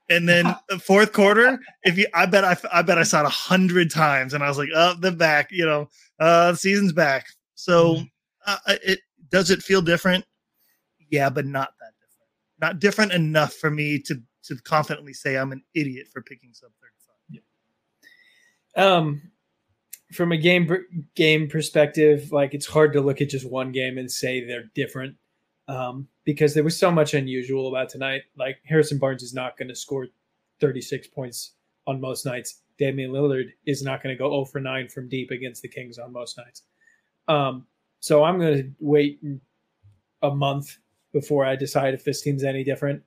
And 0.08 0.28
then 0.28 0.54
the 0.68 0.78
fourth 0.78 1.12
quarter, 1.12 1.60
if 1.82 1.98
you, 1.98 2.06
I 2.14 2.26
bet 2.26 2.44
I, 2.44 2.56
I 2.72 2.82
bet 2.82 2.98
I 2.98 3.02
saw 3.02 3.20
it 3.20 3.26
a 3.26 3.30
hundred 3.30 3.90
times, 3.90 4.34
and 4.34 4.42
I 4.42 4.48
was 4.48 4.58
like, 4.58 4.70
"Oh, 4.74 4.94
the 4.98 5.12
back, 5.12 5.50
you 5.52 5.66
know, 5.66 5.88
uh, 6.18 6.52
the 6.52 6.58
season's 6.58 6.92
back." 6.92 7.26
So, 7.54 7.94
mm-hmm. 7.94 8.04
uh, 8.46 8.58
it 8.66 9.00
does 9.30 9.50
it 9.50 9.62
feel 9.62 9.82
different? 9.82 10.24
Yeah, 11.10 11.30
but 11.30 11.46
not 11.46 11.74
that 11.80 11.92
different. 12.00 12.30
Not 12.60 12.80
different 12.80 13.12
enough 13.12 13.54
for 13.54 13.70
me 13.70 13.98
to 14.00 14.20
to 14.44 14.56
confidently 14.62 15.12
say 15.12 15.36
I'm 15.36 15.52
an 15.52 15.62
idiot 15.74 16.08
for 16.12 16.22
picking 16.22 16.50
sub 16.52 16.70
thirty 16.80 16.92
five. 17.06 17.42
Yeah. 18.76 18.96
Um, 18.96 19.22
from 20.12 20.32
a 20.32 20.36
game 20.36 20.68
game 21.14 21.48
perspective, 21.48 22.30
like 22.32 22.54
it's 22.54 22.66
hard 22.66 22.92
to 22.92 23.00
look 23.00 23.20
at 23.20 23.28
just 23.28 23.48
one 23.48 23.72
game 23.72 23.98
and 23.98 24.10
say 24.10 24.44
they're 24.44 24.70
different 24.74 25.16
um, 25.68 26.08
because 26.24 26.54
there 26.54 26.64
was 26.64 26.78
so 26.78 26.90
much 26.90 27.14
unusual 27.14 27.68
about 27.68 27.88
tonight. 27.88 28.22
Like 28.36 28.58
Harrison 28.64 28.98
Barnes 28.98 29.22
is 29.22 29.34
not 29.34 29.56
going 29.56 29.68
to 29.68 29.74
score 29.74 30.06
36 30.60 31.08
points 31.08 31.52
on 31.86 32.00
most 32.00 32.24
nights. 32.24 32.62
Damian 32.78 33.10
Lillard 33.10 33.52
is 33.64 33.82
not 33.82 34.02
going 34.02 34.14
to 34.14 34.18
go 34.18 34.30
0 34.30 34.44
for 34.46 34.60
9 34.60 34.88
from 34.88 35.08
deep 35.08 35.30
against 35.30 35.62
the 35.62 35.68
Kings 35.68 35.98
on 35.98 36.12
most 36.12 36.36
nights. 36.36 36.62
Um, 37.28 37.66
so 38.00 38.24
I'm 38.24 38.38
going 38.38 38.56
to 38.56 38.70
wait 38.80 39.20
a 40.22 40.34
month 40.34 40.78
before 41.12 41.44
I 41.44 41.56
decide 41.56 41.94
if 41.94 42.04
this 42.04 42.22
team's 42.22 42.44
any 42.44 42.62
different. 42.64 43.02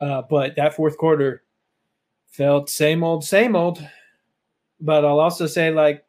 Uh, 0.00 0.22
but 0.28 0.56
that 0.56 0.74
fourth 0.74 0.98
quarter 0.98 1.44
felt 2.26 2.68
same 2.68 3.02
old, 3.02 3.24
same 3.24 3.56
old. 3.56 3.86
But 4.80 5.04
I'll 5.04 5.20
also 5.20 5.46
say, 5.46 5.70
like, 5.70 6.04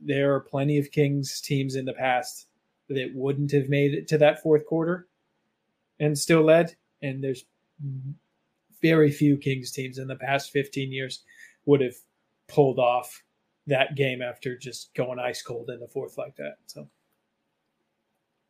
there 0.00 0.34
are 0.34 0.40
plenty 0.40 0.78
of 0.78 0.90
Kings 0.90 1.40
teams 1.40 1.76
in 1.76 1.84
the 1.84 1.92
past 1.92 2.48
that 2.88 3.12
wouldn't 3.14 3.52
have 3.52 3.68
made 3.68 3.94
it 3.94 4.08
to 4.08 4.18
that 4.18 4.42
fourth 4.42 4.66
quarter 4.66 5.06
and 6.00 6.18
still 6.18 6.42
led. 6.42 6.74
And 7.02 7.22
there's 7.22 7.44
very 8.82 9.10
few 9.10 9.36
Kings 9.36 9.70
teams 9.70 9.98
in 9.98 10.08
the 10.08 10.16
past 10.16 10.50
15 10.50 10.92
years 10.92 11.22
would 11.66 11.80
have 11.80 11.94
pulled 12.48 12.78
off 12.78 13.22
that 13.66 13.96
game 13.96 14.22
after 14.22 14.56
just 14.56 14.94
going 14.94 15.18
ice 15.18 15.42
cold 15.42 15.70
in 15.70 15.80
the 15.80 15.88
fourth 15.88 16.16
like 16.16 16.36
that. 16.36 16.56
So 16.66 16.88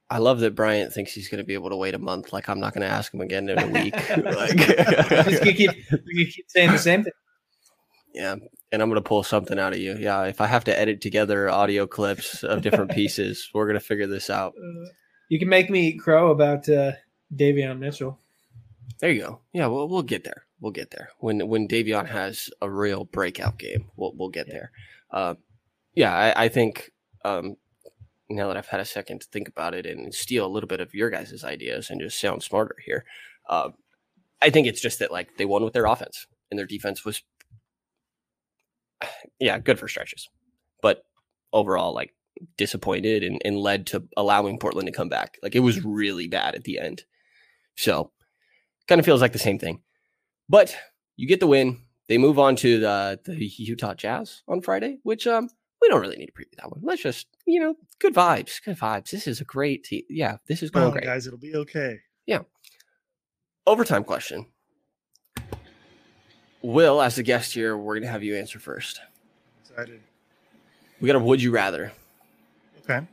I 0.09 0.19
love 0.19 0.41
that 0.41 0.55
Bryant 0.55 0.93
thinks 0.93 1.13
he's 1.13 1.29
going 1.29 1.39
to 1.39 1.45
be 1.45 1.55
able 1.55 1.71
to 1.71 1.77
wait 1.77 1.95
a 1.95 1.99
month. 1.99 2.33
Like 2.33 2.49
I'm 2.49 2.61
not 2.61 2.75
going 2.75 2.87
to 2.87 2.93
ask 2.93 3.13
him 3.13 3.21
again 3.21 3.49
in 3.49 3.59
a 3.59 3.67
week. 3.67 3.95
like, 4.17 4.57
just 4.57 5.43
keep, 5.43 5.71
keep 6.15 6.51
saying 6.51 6.71
the 6.71 6.79
same 6.79 7.03
thing. 7.03 7.13
Yeah, 8.17 8.37
and 8.73 8.83
I'm 8.83 8.89
gonna 8.89 9.03
pull 9.03 9.23
something 9.23 9.59
out 9.59 9.75
of 9.75 9.79
you. 9.79 9.95
Yeah, 9.99 10.25
if 10.25 10.41
I 10.41 10.47
have 10.47 10.65
to 10.65 10.79
edit 10.79 11.03
together 11.03 11.51
audio 11.51 11.87
clips 11.87 12.43
of 12.43 12.63
different 12.63 12.91
pieces, 12.95 13.51
we're 13.53 13.67
gonna 13.67 13.79
figure 13.79 14.07
this 14.07 14.31
out. 14.31 14.55
Uh, 14.57 14.89
you 15.29 15.39
can 15.39 15.51
make 15.51 15.69
me 15.69 15.99
crow 15.99 16.31
about 16.31 16.67
uh, 16.67 16.93
Davion 17.35 17.79
Mitchell. 17.79 18.19
There 19.01 19.11
you 19.11 19.21
go. 19.21 19.41
Yeah, 19.53 19.67
we'll 19.67 19.87
we'll 19.87 20.03
get 20.03 20.25
there. 20.25 20.46
We'll 20.61 20.73
get 20.73 20.91
there 20.91 21.11
when 21.19 21.47
when 21.49 21.69
Davion 21.69 22.07
has 22.09 22.49
a 22.63 22.71
real 22.71 23.05
breakout 23.05 23.59
game. 23.59 23.91
We'll 23.97 24.13
we'll 24.17 24.31
get 24.31 24.47
Yeah. 24.49 24.53
there. 24.55 24.71
Uh, 25.11 25.35
yeah, 25.95 26.15
I, 26.15 26.45
I 26.45 26.49
think 26.49 26.93
um, 27.25 27.57
now 28.29 28.49
that 28.49 28.57
I've 28.57 28.69
had 28.69 28.81
a 28.81 28.85
second 28.85 29.21
to 29.21 29.27
think 29.29 29.49
about 29.49 29.75
it 29.75 29.87
and 29.87 30.15
steal 30.15 30.47
a 30.47 30.49
little 30.49 30.67
bit 30.67 30.81
of 30.81 30.95
your 30.95 31.11
guys' 31.11 31.45
ideas 31.45 31.91
and 31.91 32.01
just 32.01 32.21
sound 32.21 32.43
smarter 32.43 32.77
here, 32.85 33.05
uh, 33.49 33.71
I 34.43 34.51
think 34.51 34.67
it's 34.67 34.81
just 34.81 34.99
that 34.99 35.13
like 35.13 35.37
they 35.37 35.45
won 35.45 35.63
with 35.63 35.73
their 35.75 35.87
offense 35.87 36.27
and 36.51 36.59
their 36.59 36.67
defense 36.67 37.05
was, 37.05 37.23
yeah, 39.39 39.59
good 39.59 39.79
for 39.79 39.89
stretches, 39.89 40.29
but 40.83 41.05
overall 41.53 41.95
like 41.95 42.15
disappointed 42.57 43.23
and, 43.23 43.41
and 43.45 43.57
led 43.59 43.87
to 43.89 44.05
allowing 44.17 44.59
Portland 44.59 44.87
to 44.87 44.93
come 44.93 45.09
back. 45.09 45.39
Like 45.43 45.55
it 45.55 45.61
was 45.61 45.85
really 45.85 46.29
bad 46.29 46.55
at 46.55 46.65
the 46.65 46.79
end. 46.79 47.05
So 47.77 48.11
kind 48.89 48.99
of 48.99 49.05
feels 49.05 49.21
like 49.21 49.33
the 49.33 49.39
same 49.39 49.59
thing. 49.59 49.81
But 50.49 50.77
you 51.17 51.27
get 51.27 51.41
the 51.41 51.47
win. 51.47 51.81
They 52.09 52.19
move 52.19 52.39
on 52.39 52.55
to 52.57 52.79
the, 52.79 53.21
the 53.25 53.47
Utah 53.47 53.95
Jazz 53.95 54.43
on 54.47 54.61
Friday, 54.61 54.99
which 55.03 55.27
um 55.27 55.49
we 55.83 55.89
don't 55.89 56.01
really 56.01 56.17
need 56.17 56.27
to 56.27 56.33
preview 56.33 56.57
that 56.59 56.71
one. 56.71 56.81
Let's 56.83 57.03
just, 57.03 57.27
you 57.47 57.61
know, 57.61 57.75
good 57.99 58.15
vibes, 58.15 58.63
good 58.65 58.79
vibes. 58.79 59.11
This 59.11 59.27
is 59.27 59.41
a 59.41 59.45
great 59.45 59.85
team. 59.85 60.03
Yeah, 60.09 60.39
this 60.47 60.63
is 60.63 60.71
going 60.71 60.87
on, 60.87 60.93
great. 60.93 61.05
guys, 61.05 61.27
it'll 61.27 61.39
be 61.39 61.55
okay. 61.55 61.99
Yeah. 62.27 62.41
Overtime 63.67 64.05
question. 64.05 64.47
Will, 66.63 67.03
as 67.03 67.17
the 67.17 67.23
guest 67.23 67.53
here, 67.53 67.77
we're 67.77 67.99
gonna 67.99 68.11
have 68.11 68.23
you 68.23 68.37
answer 68.37 68.59
first. 68.59 69.01
Excited. 69.61 70.01
We 71.01 71.07
got 71.07 71.17
a 71.17 71.21
would 71.21 71.43
you 71.43 71.51
rather. 71.51 71.93
Okay. 72.81 73.07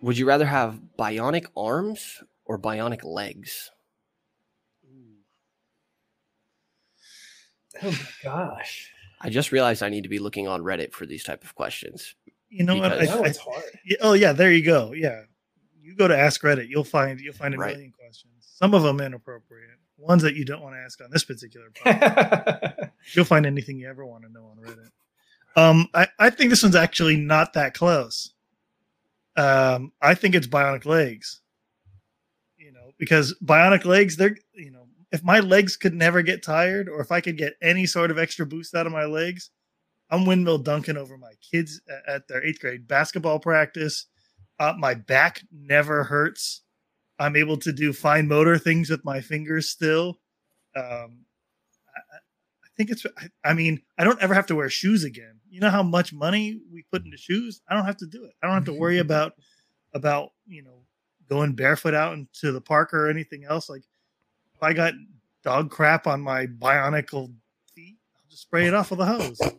Would 0.00 0.16
you 0.18 0.26
rather 0.26 0.46
have 0.46 0.80
bionic 0.98 1.46
arms 1.56 2.22
or 2.44 2.58
bionic 2.58 3.04
legs? 3.04 3.70
Oh 7.82 7.90
my 7.90 7.98
gosh. 8.22 8.90
I 9.20 9.30
just 9.30 9.52
realized 9.52 9.82
I 9.82 9.88
need 9.88 10.02
to 10.02 10.08
be 10.08 10.18
looking 10.18 10.46
on 10.48 10.62
Reddit 10.62 10.92
for 10.92 11.06
these 11.06 11.24
type 11.24 11.44
of 11.44 11.54
questions. 11.54 12.14
You 12.50 12.64
know 12.64 12.76
what? 12.76 12.92
I, 12.92 12.98
Because- 13.00 13.16
I- 13.16 13.20
one's 13.20 13.36
hard. 13.38 13.64
oh 14.00 14.12
yeah, 14.12 14.32
there 14.32 14.52
you 14.52 14.64
go. 14.64 14.92
Yeah, 14.92 15.22
you 15.82 15.94
go 15.96 16.06
to 16.08 16.16
Ask 16.16 16.42
Reddit, 16.42 16.68
you'll 16.68 16.84
find 16.84 17.20
you'll 17.20 17.34
find 17.34 17.54
a 17.54 17.58
Right. 17.58 17.72
million 17.72 17.92
questions. 17.92 18.32
Some 18.40 18.74
of 18.74 18.82
them 18.82 19.00
inappropriate. 19.00 19.70
Ones 19.96 20.22
that 20.22 20.34
you 20.34 20.44
don't 20.44 20.60
want 20.60 20.74
to 20.74 20.80
ask 20.80 21.00
on 21.00 21.08
this 21.10 21.24
particular 21.24 21.70
podcast. 21.74 22.90
You'll 23.14 23.24
find 23.24 23.46
anything 23.46 23.78
you 23.78 23.88
ever 23.88 24.04
want 24.04 24.24
to 24.24 24.30
know 24.32 24.44
on 24.46 24.56
Reddit. 24.58 24.90
Um, 25.56 25.88
I, 25.94 26.08
I 26.18 26.30
think 26.30 26.50
this 26.50 26.62
one's 26.62 26.74
actually 26.76 27.16
not 27.16 27.52
that 27.54 27.74
close. 27.74 28.32
Um, 29.36 29.92
I 30.02 30.14
think 30.14 30.34
it's 30.34 30.46
bionic 30.46 30.84
legs. 30.84 31.40
You 32.58 32.72
know, 32.72 32.92
because 32.98 33.34
bionic 33.44 33.84
legs, 33.84 34.16
they're 34.16 34.36
you 34.54 34.70
know, 34.70 34.83
if 35.14 35.22
my 35.22 35.38
legs 35.38 35.76
could 35.76 35.94
never 35.94 36.22
get 36.22 36.42
tired, 36.42 36.88
or 36.88 37.00
if 37.00 37.12
I 37.12 37.20
could 37.20 37.38
get 37.38 37.54
any 37.62 37.86
sort 37.86 38.10
of 38.10 38.18
extra 38.18 38.44
boost 38.44 38.74
out 38.74 38.84
of 38.84 38.92
my 38.92 39.04
legs, 39.04 39.50
I'm 40.10 40.26
windmill 40.26 40.58
dunking 40.58 40.96
over 40.96 41.16
my 41.16 41.34
kids 41.52 41.80
at 42.08 42.26
their 42.26 42.42
eighth 42.42 42.58
grade 42.58 42.88
basketball 42.88 43.38
practice. 43.38 44.06
Uh, 44.58 44.74
my 44.76 44.94
back 44.94 45.42
never 45.52 46.02
hurts. 46.02 46.62
I'm 47.20 47.36
able 47.36 47.56
to 47.58 47.72
do 47.72 47.92
fine 47.92 48.26
motor 48.26 48.58
things 48.58 48.90
with 48.90 49.04
my 49.04 49.20
fingers 49.20 49.70
still. 49.70 50.18
Um, 50.74 51.26
I, 51.94 52.16
I 52.16 52.68
think 52.76 52.90
it's. 52.90 53.06
I, 53.16 53.50
I 53.50 53.54
mean, 53.54 53.82
I 53.96 54.02
don't 54.02 54.20
ever 54.20 54.34
have 54.34 54.46
to 54.46 54.56
wear 54.56 54.68
shoes 54.68 55.04
again. 55.04 55.38
You 55.48 55.60
know 55.60 55.70
how 55.70 55.84
much 55.84 56.12
money 56.12 56.60
we 56.72 56.84
put 56.90 57.04
into 57.04 57.18
shoes. 57.18 57.62
I 57.68 57.76
don't 57.76 57.86
have 57.86 57.98
to 57.98 58.06
do 58.06 58.24
it. 58.24 58.32
I 58.42 58.48
don't 58.48 58.56
have 58.56 58.64
to 58.64 58.72
worry 58.72 58.98
about 59.06 59.34
about 59.92 60.30
you 60.44 60.64
know 60.64 60.82
going 61.28 61.52
barefoot 61.52 61.94
out 61.94 62.14
into 62.14 62.50
the 62.50 62.60
park 62.60 62.92
or 62.92 63.08
anything 63.08 63.44
else. 63.44 63.70
Like 63.70 63.84
I 64.62 64.72
got 64.72 64.94
dog 65.42 65.70
crap 65.70 66.06
on 66.06 66.20
my 66.20 66.46
bionicle 66.46 67.32
feet, 67.74 67.96
I'll 68.16 68.22
just 68.30 68.42
spray 68.42 68.66
it 68.66 68.74
off 68.74 68.90
with 68.90 69.00
a 69.00 69.06
hose. 69.06 69.40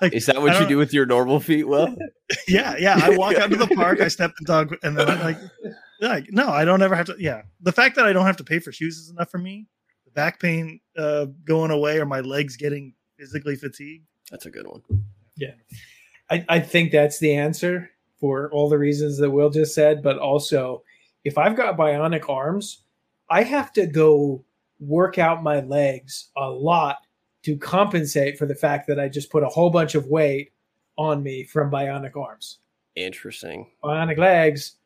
Like, 0.00 0.12
Is 0.12 0.26
that 0.26 0.42
what 0.42 0.60
you 0.60 0.66
don't- 0.68 0.78
with 0.78 0.92
your 0.92 1.06
normal 1.06 1.38
feet? 1.38 1.68
Well, 1.68 1.94
yeah, 2.48 2.74
yeah. 2.78 2.98
I 3.00 3.16
walk 3.16 3.36
out 3.36 3.50
to 3.50 3.56
the 3.56 3.68
park, 3.68 4.00
I 4.00 4.08
step 4.08 4.32
in 4.40 4.44
dog, 4.44 4.74
and 4.82 4.98
then 4.98 5.08
I'm 5.08 5.20
like, 5.20 5.38
like, 6.00 6.26
no, 6.32 6.48
I 6.48 6.64
don't 6.64 6.82
ever 6.82 6.96
have 6.96 7.06
to. 7.06 7.16
Yeah, 7.18 7.42
the 7.60 7.70
fact 7.70 7.94
that 7.96 8.06
I 8.06 8.12
don't 8.12 8.26
have 8.26 8.36
to 8.38 8.44
pay 8.44 8.58
for 8.58 8.72
shoes 8.72 8.98
is 8.98 9.10
enough 9.10 9.30
for 9.30 9.38
me. 9.38 9.68
The 10.04 10.10
back 10.10 10.40
pain 10.40 10.80
uh, 10.98 11.26
going 11.44 11.70
away, 11.70 11.98
or 11.98 12.06
my 12.06 12.20
legs 12.20 12.56
getting 12.56 12.94
physically 13.16 13.54
fatigued. 13.54 14.04
that's 14.32 14.46
a 14.46 14.50
good 14.50 14.66
one. 14.66 14.82
I, 16.30 16.44
I 16.48 16.60
think 16.60 16.90
that's 16.92 17.18
the 17.20 17.34
answer 17.36 17.90
for 18.18 18.50
all 18.52 18.68
the 18.68 18.78
reasons 18.78 19.18
that 19.18 19.30
Will 19.30 19.50
just 19.50 19.74
said. 19.74 20.02
But 20.02 20.18
also, 20.18 20.82
if 21.24 21.38
I've 21.38 21.56
got 21.56 21.76
bionic 21.76 22.28
arms, 22.28 22.82
I 23.28 23.42
have 23.42 23.72
to 23.74 23.86
go 23.86 24.44
work 24.80 25.18
out 25.18 25.42
my 25.42 25.60
legs 25.60 26.30
a 26.36 26.48
lot 26.48 26.98
to 27.42 27.56
compensate 27.56 28.38
for 28.38 28.46
the 28.46 28.54
fact 28.54 28.86
that 28.88 29.00
I 29.00 29.08
just 29.08 29.30
put 29.30 29.42
a 29.42 29.48
whole 29.48 29.70
bunch 29.70 29.94
of 29.94 30.06
weight 30.06 30.52
on 30.96 31.22
me 31.22 31.44
from 31.44 31.70
bionic 31.70 32.16
arms. 32.16 32.58
Interesting. 32.94 33.70
Bionic 33.82 34.18
legs, 34.18 34.76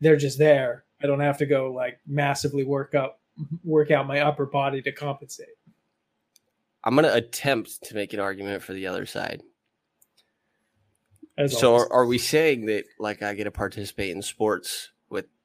they're 0.00 0.16
just 0.16 0.38
there. 0.38 0.84
I 1.02 1.06
don't 1.06 1.20
have 1.20 1.38
to 1.38 1.46
go 1.46 1.72
like 1.72 1.98
massively 2.06 2.64
work 2.64 2.94
up 2.94 3.20
work 3.64 3.90
out 3.90 4.06
my 4.06 4.20
upper 4.20 4.46
body 4.46 4.80
to 4.82 4.92
compensate. 4.92 5.48
I'm 6.84 6.94
gonna 6.94 7.12
attempt 7.12 7.82
to 7.84 7.94
make 7.94 8.12
an 8.14 8.20
argument 8.20 8.62
for 8.62 8.72
the 8.72 8.86
other 8.86 9.04
side. 9.04 9.42
As 11.36 11.58
So, 11.58 11.74
are, 11.74 11.92
are 11.92 12.06
we 12.06 12.16
saying 12.16 12.66
that 12.66 12.84
like 12.98 13.22
I 13.22 13.34
get 13.34 13.44
to 13.44 13.50
participate 13.50 14.10
in 14.10 14.22
sports 14.22 14.90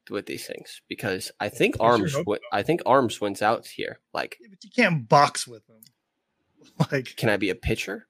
with 0.10 0.12
with 0.16 0.26
these 0.26 0.45
things? 0.47 0.82
Because 0.88 1.32
I 1.39 1.49
think 1.49 1.76
I 1.76 1.78
sure 1.78 1.86
arms, 1.91 2.14
hope 2.14 2.26
wi- 2.26 2.39
I 2.52 2.64
think 2.64 2.82
arms 2.86 3.20
wins 3.22 3.41
out 3.41 3.66
here. 3.68 3.99
Like, 4.14 4.38
Yeah, 4.41 4.47
but 4.49 4.64
you 4.64 4.70
can't 4.76 5.08
box 5.10 5.47
with 5.47 5.66
them. 5.68 5.82
Like, 6.91 7.16
can 7.18 7.30
I 7.30 7.38
be 7.38 7.49
a 7.49 7.56
pitcher? 7.56 8.08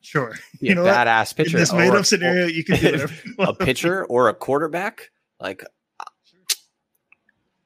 sure, 0.00 0.34
Be 0.60 0.66
You 0.68 0.72
a 0.72 0.74
know 0.76 0.84
badass 0.84 1.34
pitcher. 1.36 1.56
in 1.56 1.60
this 1.60 1.72
made 1.72 1.90
up 1.92 2.06
scenario, 2.06 2.46
you 2.46 2.64
can 2.64 2.78
do 2.80 2.92
whatever. 2.92 3.12
a 3.38 3.54
pitcher 3.54 4.04
or 4.06 4.28
a 4.28 4.34
quarterback, 4.34 5.10
like 5.38 5.62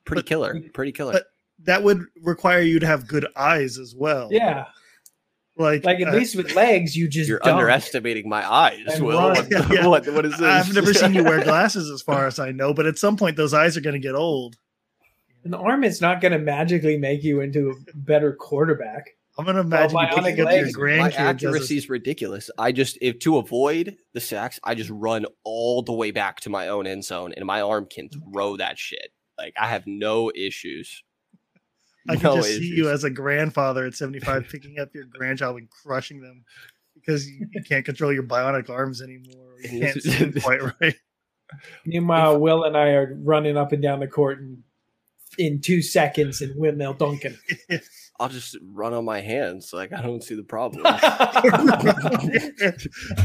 pretty 0.04 0.22
But- 0.22 0.26
killer, 0.26 0.60
pretty 0.72 0.92
killer. 0.92 1.12
but- 1.12 1.26
That 1.60 1.82
would 1.84 2.04
require 2.22 2.60
you 2.60 2.78
to 2.80 2.86
have 2.86 3.06
good 3.06 3.26
eyes 3.36 3.78
as 3.78 3.94
well. 3.96 4.28
yeah, 4.32 4.66
like, 5.56 5.84
like 5.84 6.00
at 6.00 6.08
uh, 6.08 6.16
least 6.16 6.36
with 6.36 6.54
legs, 6.54 6.96
you 6.96 7.08
just 7.08 7.28
You're 7.28 7.38
dunk. 7.38 7.58
underestimating 7.60 8.28
my 8.28 8.50
eyes. 8.50 8.80
And 8.86 9.04
Will. 9.04 9.18
What, 9.30 9.50
Yeah, 9.50 9.68
yeah. 9.72 9.86
what, 9.86 10.06
what 10.08 10.24
is 10.24 10.32
this? 10.32 10.42
I've 10.42 10.74
never 10.74 10.92
seen 10.92 11.14
you 11.14 11.22
wear 11.22 11.42
glasses, 11.44 11.90
as 11.90 12.02
far 12.02 12.26
as 12.26 12.38
I 12.38 12.50
know. 12.50 12.74
But 12.74 12.86
at 12.86 12.98
some 12.98 13.16
point, 13.16 13.36
those 13.36 13.54
eyes 13.54 13.76
are 13.76 13.80
going 13.80 13.94
to 13.94 14.00
get 14.00 14.14
old. 14.14 14.56
An 15.44 15.54
arm 15.54 15.84
is 15.84 16.00
not 16.00 16.20
going 16.20 16.32
to 16.32 16.38
magically 16.38 16.96
make 16.96 17.22
you 17.22 17.40
into 17.40 17.70
a 17.70 17.96
better 17.96 18.32
quarterback. 18.32 19.10
I'm 19.36 19.44
going 19.44 19.56
to 19.56 19.62
imagine 19.62 19.98
you 19.98 20.06
bionic 20.06 20.10
picking 20.10 20.30
up 20.30 20.36
your 20.36 20.46
legs. 20.46 20.76
my 20.76 20.82
grandkids. 20.82 21.08
as 21.08 21.14
a- 21.16 21.20
accuracy 21.20 21.76
is 21.76 21.88
ridiculous. 21.88 22.50
I 22.56 22.72
just 22.72 22.98
if 23.00 23.18
to 23.20 23.38
avoid 23.38 23.96
the 24.12 24.20
sacks, 24.20 24.58
I 24.64 24.74
just 24.74 24.90
run 24.90 25.26
all 25.44 25.82
the 25.82 25.92
way 25.92 26.12
back 26.12 26.40
to 26.40 26.50
my 26.50 26.68
own 26.68 26.86
end 26.86 27.04
zone, 27.04 27.32
and 27.36 27.44
my 27.44 27.60
arm 27.60 27.86
can 27.90 28.08
throw 28.08 28.56
that 28.56 28.78
shit. 28.78 29.10
Like 29.36 29.54
I 29.60 29.68
have 29.68 29.86
no 29.86 30.30
issues. 30.34 31.02
I 32.08 32.16
can 32.16 32.22
No 32.24 32.36
just 32.36 32.48
see 32.50 32.66
you 32.74 32.90
as 32.90 33.04
a 33.04 33.10
grandfather 33.10 33.86
at 33.86 33.94
75 33.94 34.46
picking 34.52 34.78
up 34.78 34.94
your 34.94 35.04
grandchild 35.04 35.56
and 35.58 35.68
crushing 35.70 36.20
them 36.20 36.44
because 36.94 37.28
you, 37.28 37.46
you 37.52 37.62
can't 37.62 37.84
control 37.84 38.12
your 38.12 38.22
bionic 38.22 38.68
arms 38.70 39.00
anymore. 39.02 39.54
Or 39.54 39.60
you 39.60 39.80
can't 39.84 40.02
see 40.02 40.10
them 40.24 40.32
quite 40.40 40.62
right. 40.80 40.94
Meanwhile, 41.86 42.38
Will 42.40 42.64
and 42.64 42.76
I 42.76 42.88
are 42.90 43.14
running 43.22 43.56
up 43.56 43.72
and 43.72 43.82
down 43.82 44.00
the 44.00 44.08
court 44.08 44.38
in, 44.40 44.62
in 45.38 45.60
two 45.60 45.82
seconds 45.82 46.40
and 46.40 46.54
windmill 46.58 46.94
dunking. 46.94 47.36
I'll 48.18 48.28
just 48.28 48.56
run 48.62 48.94
on 48.94 49.04
my 49.04 49.20
hands. 49.20 49.72
Like 49.72 49.92
I 49.92 50.00
don't 50.02 50.22
see 50.22 50.34
the 50.34 50.42
problem. 50.42 50.82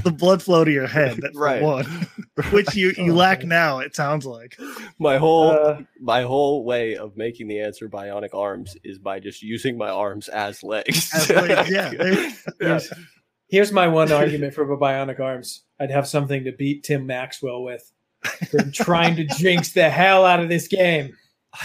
the 0.04 0.14
blood 0.16 0.42
flow 0.42 0.64
to 0.64 0.72
your 0.72 0.88
head, 0.88 1.18
that's 1.22 1.36
Right. 1.38 1.62
right. 1.62 1.64
one, 1.64 2.08
which 2.52 2.76
you, 2.76 2.94
you 2.98 3.14
lack 3.26 3.44
now, 3.44 3.80
it 3.80 3.96
sounds 3.96 4.26
like. 4.26 4.58
my 5.00 5.18
whole 5.18 5.52
Uh, 5.52 5.82
my 6.00 6.24
whole 6.24 6.64
way 6.64 6.96
of 6.96 7.16
making 7.18 7.48
the 7.48 7.60
answer 7.62 7.88
bionic 7.90 8.34
arms 8.34 8.76
is 8.84 8.98
by 9.00 9.20
just 9.20 9.42
using 9.42 9.78
my 9.78 9.90
arms 9.90 10.28
as 10.30 10.64
legs. 10.64 11.10
As 11.14 11.30
legs, 11.30 11.70
yeah. 11.70 11.90
there- 11.90 12.14
Yeah. 12.14 12.32
here's, 12.60 12.94
here's 13.48 13.72
my 13.72 13.88
one 13.88 14.12
argument 14.12 14.54
for 14.54 14.66
bionic 14.78 15.20
arms. 15.20 15.64
I'd 15.80 15.92
have 15.92 16.08
something 16.08 16.44
to 16.46 16.52
beat 16.52 16.84
Tim 16.84 17.06
Maxwell 17.06 17.64
with 17.64 17.92
for 18.50 18.60
trying 18.74 19.16
to 19.16 19.26
jinx 19.26 19.72
the 19.74 19.90
hell 19.90 20.26
out 20.26 20.40
of 20.40 20.50
this 20.50 20.68
game. 20.68 21.16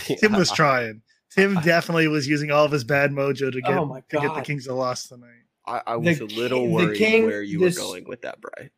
Tim 0.05 0.33
was 0.33 0.51
trying. 0.53 1.03
Tim 1.31 1.55
definitely 1.62 2.07
was 2.09 2.29
using 2.29 2.53
all 2.53 2.64
of 2.64 2.70
his 2.70 2.85
bad 2.85 3.11
mojo 3.11 3.51
to 3.53 3.61
get, 3.61 3.72
Oh 3.77 3.85
my 3.87 4.01
to 4.11 4.18
get 4.20 4.35
the 4.35 4.41
Kings 4.43 4.68
of 4.68 4.77
Lost 4.77 5.09
tonight. 5.09 5.31
I, 5.66 5.81
I 5.87 5.97
was 5.97 6.18
The 6.20 6.25
a 6.25 6.27
little 6.27 6.68
worried 6.68 6.97
king- 6.99 7.27
where 7.27 7.43
you 7.43 7.59
this- 7.59 7.77
were 7.77 7.83
going 7.85 8.05
with 8.07 8.22
that, 8.22 8.41
Bry. 8.41 8.70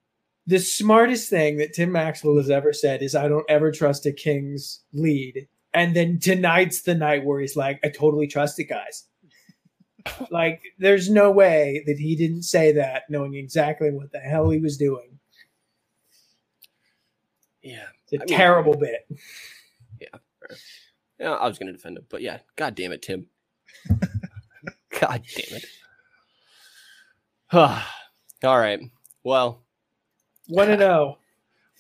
The 0.47 0.59
smartest 0.59 1.29
thing 1.29 1.57
that 1.59 1.73
Tim 1.73 1.91
Maxwell 1.91 2.37
has 2.37 2.51
ever 2.51 2.73
said 2.73 3.03
is, 3.03 3.15
I 3.15 3.29
don't 3.29 3.49
ever 3.49 3.73
trust 3.73 4.07
a 4.07 4.13
Kings 4.13 4.81
lead. 4.93 5.49
And 5.75 5.95
then 5.95 6.19
tonight's 6.21 6.83
the 6.83 6.95
night 6.95 7.25
where 7.25 7.41
he's 7.41 7.57
like, 7.57 7.81
I 7.85 7.89
totally 7.89 8.27
trust 8.27 8.59
it, 8.61 8.65
guys. 8.65 9.05
Like, 10.31 10.63
there's 10.79 11.11
no 11.11 11.33
way 11.33 11.83
that 11.87 11.99
he 11.99 12.15
didn't 12.15 12.45
say 12.45 12.71
that, 12.75 13.11
knowing 13.11 13.35
exactly 13.35 13.91
what 13.91 14.13
the 14.13 14.21
hell 14.21 14.49
he 14.51 14.61
was 14.61 14.77
doing. 14.77 15.19
Yeah. 17.61 17.87
It's 18.05 18.13
a 18.13 18.17
I 18.23 18.25
mean- 18.27 18.39
terrible 18.39 18.77
bit. 18.77 19.05
Yeah, 21.19 21.33
I 21.33 21.49
was 21.49 21.59
going 21.59 21.67
to 21.69 21.73
defend 21.73 21.97
him, 21.97 22.05
but 22.09 22.23
yeah, 22.23 22.39
god 22.57 22.75
damn 22.75 22.93
it, 22.93 23.03
Tim. 23.03 23.27
god 25.01 25.23
damn 25.35 25.59
it. 25.59 25.65
All 28.45 28.59
right. 28.59 28.81
Well, 29.25 29.66
One 30.49 30.71
and 30.71 30.81
zero. 30.81 31.19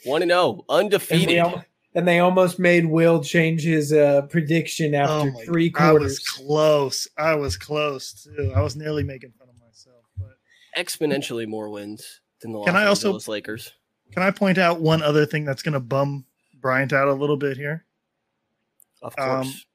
one 0.04 0.22
and 0.22 0.30
zero, 0.30 0.64
undefeated. 0.68 1.28
we 1.28 1.38
al- 1.38 1.64
and 1.94 2.06
they 2.06 2.18
almost 2.18 2.58
made 2.58 2.84
Will 2.86 3.22
change 3.22 3.62
his 3.62 3.92
uh, 3.92 4.22
prediction 4.28 4.94
after 4.94 5.30
my- 5.32 5.44
three 5.44 5.72
I 5.74 5.78
quarters. 5.88 6.02
was 6.12 6.18
close. 6.20 7.08
I 7.16 7.34
was 7.34 7.56
close 7.56 8.12
too. 8.24 8.52
I 8.54 8.60
was 8.60 8.76
nearly 8.76 9.02
making 9.02 9.32
fun 9.38 9.48
of 9.48 9.54
myself. 9.60 10.04
But 10.18 10.36
Exponentially 10.76 11.46
more 11.46 11.70
wins 11.70 12.20
than 12.42 12.52
the 12.52 12.58
Los 12.58 12.66
Can 12.66 12.76
I 12.76 12.86
also- 12.86 13.08
Angeles 13.08 13.28
Lakers. 13.28 13.72
can 14.12 14.22
I 14.22 14.30
point 14.30 14.58
out 14.58 14.80
one 14.80 15.02
other 15.02 15.24
thing 15.26 15.44
that's 15.44 15.62
going 15.62 15.72
to 15.74 15.80
bum 15.80 16.26
Bryant 16.60 16.92
out 16.92 17.08
a 17.08 17.12
little 17.14 17.36
bit 17.38 17.56
here? 17.56 17.86
Of 19.02 19.14
Um, 19.18 19.42
course. 19.44 19.66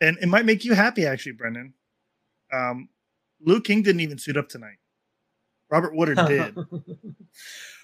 and 0.00 0.16
it 0.22 0.28
might 0.28 0.44
make 0.46 0.64
you 0.64 0.74
happy 0.74 1.04
actually, 1.06 1.32
Brendan. 1.32 1.74
Um, 2.52 2.88
Louis 3.42 3.60
King 3.60 3.82
didn't 3.82 4.00
even 4.00 4.16
suit 4.18 4.36
up 4.36 4.48
tonight. 4.48 4.76
Robert 5.70 5.94
Woodard 5.94 6.16
did. 6.28 6.54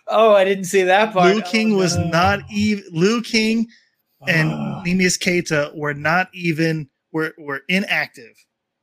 Oh, 0.08 0.34
I 0.34 0.44
didn't 0.44 0.64
see 0.64 0.82
that 0.82 1.12
part. 1.12 1.34
Louis 1.34 1.42
King 1.50 1.74
Oh, 1.74 1.78
was 1.78 1.96
no. 1.96 2.04
not 2.08 2.40
even. 2.50 2.84
Louis 2.92 3.22
King 3.22 3.66
and 4.28 4.52
Ah. 4.52 4.82
Neemias 4.84 5.18
Queta 5.20 5.72
were 5.74 5.94
not 5.94 6.28
even 6.32 6.88
were 7.12 7.34
were 7.38 7.62
inactive. 7.68 8.34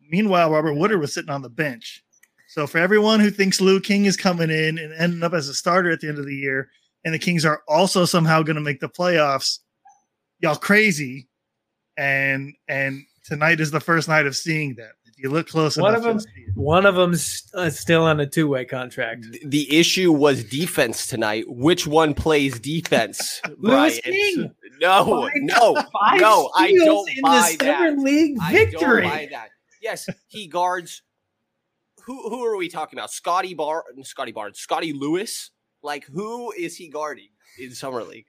Meanwhile, 0.01 0.51
Robert 0.51 0.73
Woodard 0.73 0.99
was 0.99 1.13
sitting 1.13 1.29
on 1.29 1.41
the 1.41 1.49
bench. 1.49 2.03
So 2.49 2.67
for 2.67 2.77
everyone 2.77 3.19
who 3.19 3.31
thinks 3.31 3.61
Louis 3.61 3.79
King 3.79 4.05
is 4.05 4.15
coming 4.17 4.49
in 4.51 4.77
and 4.77 4.93
ending 4.93 5.23
up 5.23 5.33
as 5.33 5.47
a 5.47 5.53
starter 5.55 5.89
at 5.91 6.01
the 6.01 6.09
end 6.09 6.19
of 6.19 6.25
the 6.25 6.35
year, 6.35 6.69
and 7.03 7.13
the 7.13 7.19
Kings 7.19 7.45
are 7.45 7.61
also 7.67 8.05
somehow 8.05 8.43
going 8.43 8.55
to 8.57 8.61
make 8.61 8.79
the 8.79 8.89
playoffs, 8.89 9.59
y'all 10.39 10.55
crazy. 10.55 11.27
And 11.97 12.53
and 12.67 13.03
tonight 13.25 13.59
is 13.59 13.71
the 13.71 13.79
first 13.79 14.07
night 14.07 14.25
of 14.27 14.35
seeing 14.35 14.75
that. 14.75 14.91
If 15.17 15.23
you 15.23 15.29
look 15.29 15.47
close 15.47 15.77
One 15.77 15.93
enough, 15.93 15.97
of 15.99 16.03
them- 16.03 16.11
you'll 16.13 16.19
see 16.21 16.41
it. 16.49 16.55
One 16.55 16.85
of 16.85 16.95
them's 16.95 17.43
uh, 17.53 17.69
still 17.69 18.03
on 18.03 18.19
a 18.19 18.25
two 18.27 18.47
way 18.47 18.65
contract. 18.65 19.23
Th- 19.31 19.43
the 19.45 19.77
issue 19.77 20.11
was 20.11 20.43
defense 20.43 21.07
tonight. 21.07 21.45
Which 21.47 21.85
one 21.87 22.13
plays 22.13 22.59
defense? 22.59 23.41
Louis 23.57 23.99
Brian? 23.99 24.01
King. 24.03 24.55
No, 24.81 25.05
Five- 25.23 25.31
no, 25.37 25.73
Five 25.75 26.21
no. 26.21 26.51
I 26.55 26.73
don't 26.73 27.09
in 27.09 27.21
buy 27.21 27.55
the 27.59 27.65
that. 27.65 27.77
Summer 27.79 28.01
League 28.01 28.37
I 28.41 28.51
victory. 28.53 29.01
don't 29.03 29.11
buy 29.11 29.27
that. 29.31 29.49
Yes, 29.81 30.07
he 30.27 30.47
guards. 30.47 31.01
Who 32.05 32.29
who 32.29 32.43
are 32.45 32.57
we 32.57 32.67
talking 32.69 32.97
about? 32.99 33.11
Scotty 33.11 33.53
Bar, 33.53 33.83
Scottie 34.03 34.31
Barnes, 34.33 34.59
Scotty 34.59 34.93
Lewis. 34.93 35.51
Like 35.83 36.05
who 36.05 36.51
is 36.53 36.75
he 36.75 36.87
guarding 36.89 37.29
in 37.59 37.73
summer 37.75 38.03
league? 38.03 38.27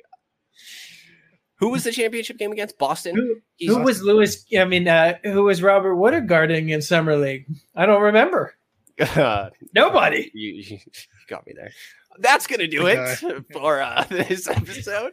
Who 1.56 1.68
was 1.70 1.84
the 1.84 1.92
championship 1.92 2.36
game 2.36 2.52
against 2.52 2.78
Boston? 2.78 3.14
Who, 3.16 3.66
who 3.66 3.82
was 3.82 4.02
Louis? 4.02 4.44
I 4.58 4.64
mean, 4.64 4.88
uh, 4.88 5.14
who 5.22 5.44
was 5.44 5.62
Robert 5.62 5.94
Woodard 5.94 6.28
guarding 6.28 6.70
in 6.70 6.82
Summer 6.82 7.16
League? 7.16 7.46
I 7.76 7.86
don't 7.86 8.02
remember. 8.02 8.54
Nobody. 9.74 10.30
you, 10.34 10.52
you 10.54 10.78
got 11.28 11.46
me 11.46 11.52
there. 11.54 11.70
That's 12.18 12.46
gonna 12.46 12.68
do 12.68 12.84
The 12.84 13.18
it 13.22 13.44
for 13.52 13.82
uh, 13.82 14.04
this 14.08 14.48
episode. 14.48 15.12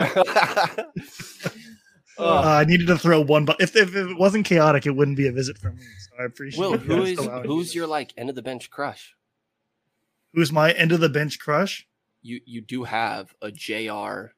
Uh, 0.00 0.66
Uh, 2.18 2.40
I 2.40 2.64
needed 2.64 2.86
to 2.86 2.96
throw 2.96 3.20
one, 3.20 3.44
but 3.44 3.60
if, 3.60 3.76
if 3.76 3.94
it 3.94 4.16
wasn't 4.16 4.46
chaotic, 4.46 4.86
it 4.86 4.92
wouldn't 4.92 5.18
be 5.18 5.26
a 5.26 5.32
visit 5.32 5.58
from 5.58 5.76
me. 5.76 5.82
So 5.98 6.22
I 6.22 6.24
appreciate. 6.24 6.58
Will, 6.58 6.70
you 6.72 6.78
who 6.78 6.98
guys 7.00 7.08
is 7.10 7.18
allowing 7.18 7.42
me 7.42 7.48
who's 7.48 7.74
your 7.74 7.86
like 7.86 8.14
end 8.16 8.30
of 8.30 8.34
the 8.34 8.40
bench 8.42 8.70
crush? 8.70 9.14
who's 10.32 10.50
my 10.50 10.72
end 10.72 10.92
of 10.92 11.00
the 11.00 11.08
bench 11.10 11.38
crush? 11.38 11.86
You 12.22 12.40
you 12.46 12.62
do 12.62 12.84
have 12.84 13.34
a 13.42 13.50
Jr. 13.52 14.32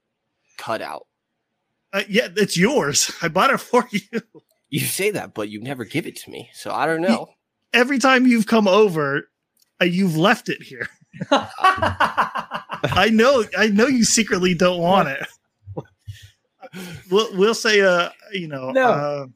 cutout. 0.59 1.07
Uh, 1.93 2.03
yeah, 2.09 2.29
it's 2.37 2.59
yours. 2.59 3.11
I 3.23 3.29
bought 3.29 3.51
it 3.51 3.59
for 3.61 3.89
you. 3.91 4.21
You 4.69 4.81
say 4.81 5.11
that, 5.13 5.33
but 5.33 5.49
you 5.49 5.63
never 5.63 5.85
give 5.87 6.07
it 6.07 6.17
to 6.17 6.31
me, 6.31 6.51
so 6.53 6.71
I 6.73 6.85
don't 6.85 7.01
know. 7.01 7.29
Every 7.73 7.99
time 7.99 8.27
you've 8.27 8.47
come 8.47 8.69
over, 8.69 9.31
uh, 9.81 9.87
you've 9.87 10.17
left 10.19 10.51
it 10.51 10.63
here. 10.63 10.89
I 11.31 13.09
know. 13.13 13.45
I 13.57 13.69
know 13.69 13.87
you 13.87 14.05
secretly 14.05 14.55
don't 14.55 14.81
want 14.83 15.09
it. 15.09 15.27
We'll, 17.11 17.35
we'll 17.35 17.55
say, 17.55 17.81
uh, 17.81 18.11
you 18.33 18.47
know, 18.47 18.73
No. 18.73 18.89
uh, 18.91 19.27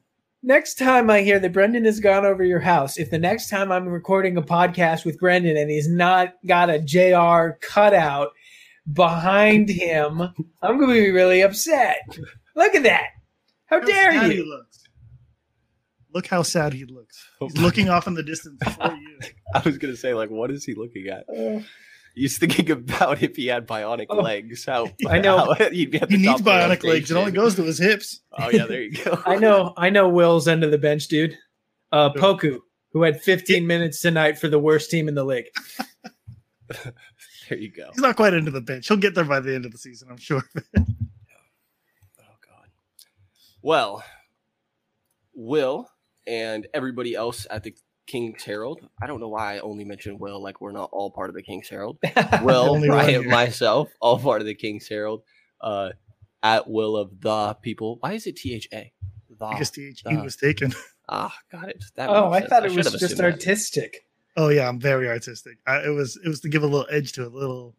next 0.43 0.75
time 0.77 1.09
I 1.09 1.21
hear 1.21 1.39
that 1.39 1.51
Brendan 1.51 1.85
has 1.85 1.99
gone 1.99 2.25
over 2.27 2.43
your 2.45 2.59
house, 2.59 2.99
if 2.99 3.09
the 3.09 3.17
next 3.17 3.49
time 3.49 3.71
I'm 3.71 3.87
recording 3.87 4.37
a 4.37 4.41
podcast 4.43 5.03
with 5.03 5.19
Brendan 5.19 5.57
and 5.57 5.71
he's 5.71 5.89
not 5.89 6.35
got 6.45 6.69
a 6.69 6.77
JR 6.79 7.57
cutout 7.59 8.29
behind 8.91 9.69
him, 9.69 10.21
I'm 10.61 10.77
going 10.77 10.89
to 10.89 10.93
be 10.93 11.11
really 11.11 11.41
upset. 11.41 11.99
Look 12.55 12.75
at 12.75 12.83
that. 12.83 13.07
How 13.65 13.79
how 13.79 13.85
dare 13.85 14.11
sad 14.11 14.31
He 14.31 14.37
you? 14.37 14.45
looks. 14.49 14.79
Look 16.13 16.27
how 16.27 16.43
sad 16.43 16.73
he 16.73 16.85
looks. 16.85 17.27
He's 17.39 17.57
looking 17.57 17.89
off 17.89 18.05
in 18.05 18.13
the 18.13 18.21
distance 18.21 18.59
for 18.63 18.93
you. 18.95 19.19
I 19.55 19.59
was 19.65 19.79
gonna 19.79 19.95
say, 19.95 20.13
like, 20.13 20.29
what 20.29 20.51
is 20.51 20.63
he 20.63 20.75
looking 20.75 21.07
at? 21.07 21.23
Uh, 21.27 21.61
He's 22.13 22.37
thinking 22.37 22.69
about 22.69 23.23
if 23.23 23.35
he 23.35 23.47
had 23.47 23.65
bionic 23.67 24.05
Oh, 24.11 24.17
legs. 24.21 24.63
How 24.67 24.87
I 25.07 25.17
know. 25.17 25.55
how 25.57 25.69
he'd 25.71 25.89
be 25.89 25.99
at 25.99 26.11
He 26.11 26.17
top 26.17 26.21
needs 26.25 26.39
of 26.41 26.45
the 26.45 26.51
bionic 26.51 26.83
legs. 26.83 27.09
It 27.09 27.15
only 27.17 27.31
goes 27.31 27.55
to 27.55 27.63
his 27.63 27.79
hips. 27.79 28.21
Oh 28.37 28.51
yeah, 28.51 28.67
there 28.67 28.83
you 28.83 29.03
go. 29.03 29.19
I 29.25 29.37
know, 29.37 29.73
I 29.75 29.89
know 29.89 30.07
Will's 30.07 30.47
end 30.47 30.63
of 30.63 30.69
the 30.69 30.77
bench, 30.77 31.07
dude. 31.07 31.35
Uh, 31.91 32.11
Poku, 32.13 32.59
who 32.91 33.01
had 33.01 33.19
15 33.19 33.65
minutes 33.65 33.99
tonight 33.99 34.37
for 34.37 34.47
the 34.47 34.59
worst 34.59 34.91
team 34.91 35.07
in 35.07 35.15
the 35.15 35.23
league. 35.23 35.45
There 37.49 37.57
you 37.57 37.71
go. 37.71 37.89
He's 37.93 38.01
not 38.01 38.15
quite 38.15 38.33
into 38.33 38.51
the 38.51 38.61
bench. 38.61 38.87
He'll 38.87 38.97
get 38.97 39.15
there 39.15 39.25
by 39.25 39.39
the 39.39 39.53
end 39.53 39.65
of 39.65 39.71
the 39.71 39.77
season, 39.77 40.09
I'm 40.11 40.17
sure. 40.17 40.43
Oh 40.75 42.37
god. 42.45 42.69
Well, 43.61 44.03
Will 45.33 45.89
and 46.27 46.67
everybody 46.73 47.15
else 47.15 47.45
at 47.49 47.63
the 47.63 47.75
Kings 48.07 48.43
Herald. 48.43 48.81
I 49.01 49.07
don't 49.07 49.19
know 49.19 49.29
why 49.29 49.55
I 49.55 49.59
only 49.59 49.85
mentioned 49.85 50.19
Will, 50.19 50.41
like 50.41 50.61
we're 50.61 50.71
not 50.71 50.89
all 50.91 51.11
part 51.11 51.29
of 51.29 51.35
the 51.35 51.41
Kings 51.41 51.69
Herald. 51.69 51.97
Will, 52.41 52.69
Only 52.69 52.89
one 52.89 52.99
Brian, 52.99 53.21
here. 53.23 53.31
myself, 53.31 53.89
all 54.01 54.19
part 54.19 54.41
of 54.41 54.47
the 54.47 54.55
Kings 54.55 54.87
Herald. 54.87 55.23
Uh, 55.61 55.89
at 56.41 56.69
will 56.69 56.97
of 56.97 57.21
the 57.21 57.53
people. 57.61 57.97
Why 58.01 58.13
is 58.13 58.27
it 58.27 58.35
T 58.35 58.53
H 58.53 58.67
A? 58.73 58.91
The. 59.29 59.47
because 59.49 59.71
THE 59.71 59.95
uh, 60.05 60.23
was 60.23 60.35
taken. 60.35 60.73
Ah, 61.09 61.35
got 61.51 61.67
it. 61.69 61.83
That 61.95 62.09
oh, 62.09 62.31
I 62.31 62.39
sense. 62.39 62.49
thought 62.49 62.65
it 62.65 62.69
should 62.69 62.77
was 62.77 62.91
just 62.91 63.03
assumed 63.03 63.19
that. 63.19 63.25
artistic. 63.25 64.05
Oh 64.35 64.49
yeah, 64.49 64.67
I'm 64.67 64.79
very 64.79 65.07
artistic. 65.07 65.57
I, 65.67 65.85
it 65.85 65.89
was 65.89 66.17
it 66.23 66.27
was 66.27 66.39
to 66.41 66.49
give 66.49 66.63
a 66.63 66.67
little 66.67 66.87
edge 66.89 67.11
to 67.13 67.23
it, 67.23 67.27
a 67.27 67.35
little 67.35 67.75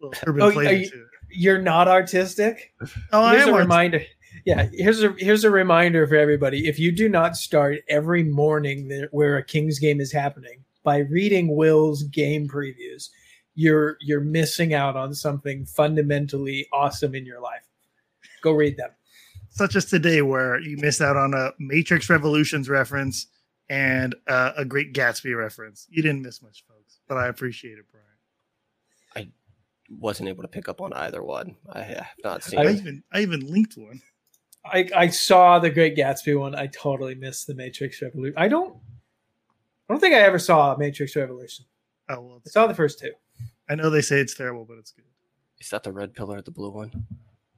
little 0.00 0.14
urban 0.26 0.42
Oh, 0.42 0.50
flavor 0.50 0.72
you- 0.74 0.90
to 0.90 0.96
it. 0.96 1.06
You're 1.28 1.60
not 1.60 1.88
artistic? 1.88 2.72
Oh, 3.12 3.20
I 3.20 3.30
am 3.34 3.34
a 3.34 3.38
artistic. 3.38 3.54
reminder. 3.56 4.02
Yeah, 4.44 4.68
here's 4.72 5.02
a 5.02 5.12
here's 5.18 5.42
a 5.44 5.50
reminder 5.50 6.06
for 6.06 6.14
everybody. 6.14 6.68
If 6.68 6.78
you 6.78 6.92
do 6.92 7.08
not 7.08 7.36
start 7.36 7.78
every 7.88 8.22
morning 8.22 8.86
that, 8.88 9.08
where 9.10 9.36
a 9.36 9.42
Kings 9.44 9.78
game 9.80 10.00
is 10.00 10.12
happening 10.12 10.62
by 10.84 10.98
reading 10.98 11.56
Will's 11.56 12.04
game 12.04 12.46
previews, 12.46 13.08
you're 13.56 13.96
you're 14.00 14.20
missing 14.20 14.72
out 14.74 14.94
on 14.96 15.14
something 15.14 15.64
fundamentally 15.66 16.68
awesome 16.72 17.14
in 17.16 17.26
your 17.26 17.40
life. 17.40 17.66
Go 18.42 18.52
read 18.52 18.76
them. 18.76 18.90
such 19.50 19.74
as 19.74 19.86
today, 19.86 20.22
where 20.22 20.60
you 20.60 20.76
missed 20.76 21.00
out 21.00 21.16
on 21.16 21.34
a 21.34 21.50
Matrix 21.58 22.08
Revolutions 22.08 22.68
reference 22.68 23.26
and 23.68 24.14
uh, 24.26 24.52
a 24.56 24.64
Great 24.64 24.92
Gatsby 24.92 25.36
reference. 25.36 25.86
You 25.90 26.02
didn't 26.02 26.22
miss 26.22 26.42
much, 26.42 26.64
folks, 26.68 27.00
but 27.08 27.16
I 27.18 27.28
appreciate 27.28 27.78
it, 27.78 27.84
Brian. 27.90 28.04
I 29.16 29.28
wasn't 30.00 30.28
able 30.28 30.42
to 30.42 30.48
pick 30.48 30.68
up 30.68 30.80
on 30.80 30.92
either 30.92 31.22
one. 31.22 31.56
I 31.72 31.82
have 31.82 32.06
not 32.24 32.42
seen. 32.44 32.58
I, 32.58 32.64
it. 32.64 32.76
even 32.76 33.02
I 33.12 33.20
even 33.20 33.40
linked 33.52 33.76
one. 33.76 34.00
I, 34.64 34.88
I 34.96 35.08
saw 35.08 35.58
the 35.58 35.70
Great 35.70 35.96
Gatsby 35.96 36.38
one. 36.38 36.54
I 36.54 36.66
totally 36.68 37.14
missed 37.14 37.46
the 37.46 37.54
Matrix 37.54 38.02
Revolution. 38.02 38.34
I 38.36 38.48
don't 38.48 38.76
I 39.88 39.92
don't 39.92 40.00
think 40.00 40.14
I 40.14 40.20
ever 40.20 40.38
saw 40.38 40.76
Matrix 40.76 41.14
Revolution. 41.14 41.64
Oh 42.08 42.20
well, 42.20 42.32
I 42.34 42.36
it's- 42.38 42.52
saw 42.52 42.66
the 42.66 42.74
first 42.74 42.98
two. 42.98 43.12
I 43.68 43.74
know 43.74 43.90
they 43.90 44.00
say 44.02 44.20
it's 44.20 44.34
terrible, 44.34 44.64
but 44.64 44.78
it's 44.78 44.92
good. 44.92 45.04
Is 45.60 45.70
that 45.70 45.82
the 45.82 45.92
red 45.92 46.14
pillar 46.14 46.38
or 46.38 46.42
the 46.42 46.50
blue 46.50 46.70
one? 46.70 47.06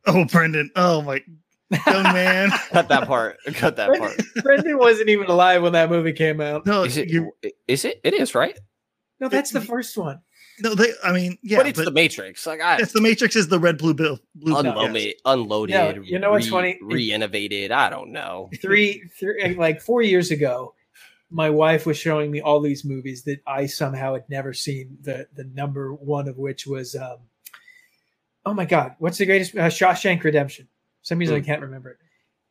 Oh, 0.07 0.25
Brendan. 0.25 0.71
Oh 0.75 1.03
my 1.03 1.23
young 1.71 2.03
man. 2.03 2.51
Cut 2.71 2.89
that 2.89 3.07
part. 3.07 3.39
Cut 3.55 3.77
that 3.77 3.99
part. 3.99 4.21
Brendan 4.43 4.79
wasn't 4.79 5.09
even 5.09 5.27
alive 5.27 5.63
when 5.63 5.73
that 5.73 5.91
movie 5.91 6.13
came 6.13 6.41
out. 6.41 6.67
No, 6.67 6.85
Is 6.85 6.97
it? 6.97 7.09
you 7.09 7.33
Is 7.67 7.85
it? 7.85 8.01
It 8.05 8.15
is 8.15 8.35
right. 8.35 8.59
No, 9.21 9.29
that's 9.29 9.51
the 9.51 9.61
first 9.61 9.97
one. 9.97 10.21
no. 10.61 10.75
They. 10.75 10.93
I 11.05 11.13
mean, 11.13 11.39
yeah, 11.43 11.59
but 11.59 11.67
it's 11.67 11.79
but 11.79 11.87
the 11.87 11.91
Matrix. 11.91 12.47
Like 12.47 12.61
I 12.61 12.77
it's 12.77 12.93
the 12.93 13.01
Matrix 13.01 13.35
is 13.35 13.49
the 13.49 13.59
red 13.59 13.77
blue 13.79 13.95
bill. 13.95 14.21
Blue 14.37 14.55
pill, 14.63 14.71
unloaded, 14.71 15.03
yes. 15.03 15.15
unloaded. 15.25 15.75
Yeah, 15.75 15.93
you 16.03 16.19
know 16.19 16.31
what's 16.31 16.47
re- 16.47 16.53
funny? 16.53 16.79
Re-innovated. 16.81 17.73
I 17.73 17.91
don't 17.91 18.13
know. 18.13 18.49
three, 18.63 19.03
three, 19.19 19.57
like 19.57 19.81
four 19.81 20.03
years 20.03 20.31
ago, 20.31 20.75
my 21.31 21.51
wife 21.51 21.85
was 21.85 21.99
showing 21.99 22.31
me 22.31 22.41
all 22.41 22.61
these 22.61 22.85
movies 22.85 23.25
that 23.25 23.41
I 23.47 23.67
somehow 23.67 24.15
had 24.15 24.29
never 24.29 24.53
seen. 24.53 24.99
The 25.01 25.27
the 25.35 25.45
number 25.45 25.93
one 25.93 26.29
of 26.29 26.39
which 26.39 26.67
was, 26.67 26.95
um, 26.95 27.19
oh 28.47 28.55
my 28.55 28.65
god, 28.65 28.95
what's 29.01 29.19
the 29.19 29.27
greatest? 29.27 29.57
Uh, 29.57 29.69
Shawshank 29.69 30.23
Redemption. 30.23 30.69
Some 31.03 31.19
reason 31.19 31.37
I 31.37 31.39
Hmm. 31.41 31.45
can't 31.47 31.63
remember 31.63 31.91
it. 31.91 31.97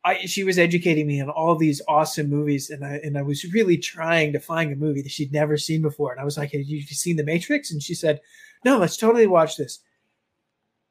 I, 0.04 0.26
she 0.26 0.44
was 0.44 0.58
educating 0.58 1.06
me 1.06 1.20
on 1.20 1.28
all 1.28 1.56
these 1.56 1.82
awesome 1.88 2.30
movies, 2.30 2.70
and 2.70 2.84
I 2.84 2.94
and 3.04 3.18
I 3.18 3.22
was 3.22 3.44
really 3.52 3.76
trying 3.76 4.32
to 4.32 4.40
find 4.40 4.72
a 4.72 4.76
movie 4.76 5.02
that 5.02 5.10
she'd 5.10 5.32
never 5.32 5.56
seen 5.56 5.82
before. 5.82 6.12
And 6.12 6.20
I 6.20 6.24
was 6.24 6.38
like, 6.38 6.52
"Have 6.52 6.62
you 6.62 6.80
seen 6.82 7.16
The 7.16 7.24
Matrix?" 7.24 7.70
And 7.72 7.82
she 7.82 7.94
said, 7.94 8.20
"No, 8.64 8.78
let's 8.78 8.96
totally 8.96 9.26
watch 9.26 9.56
this." 9.56 9.80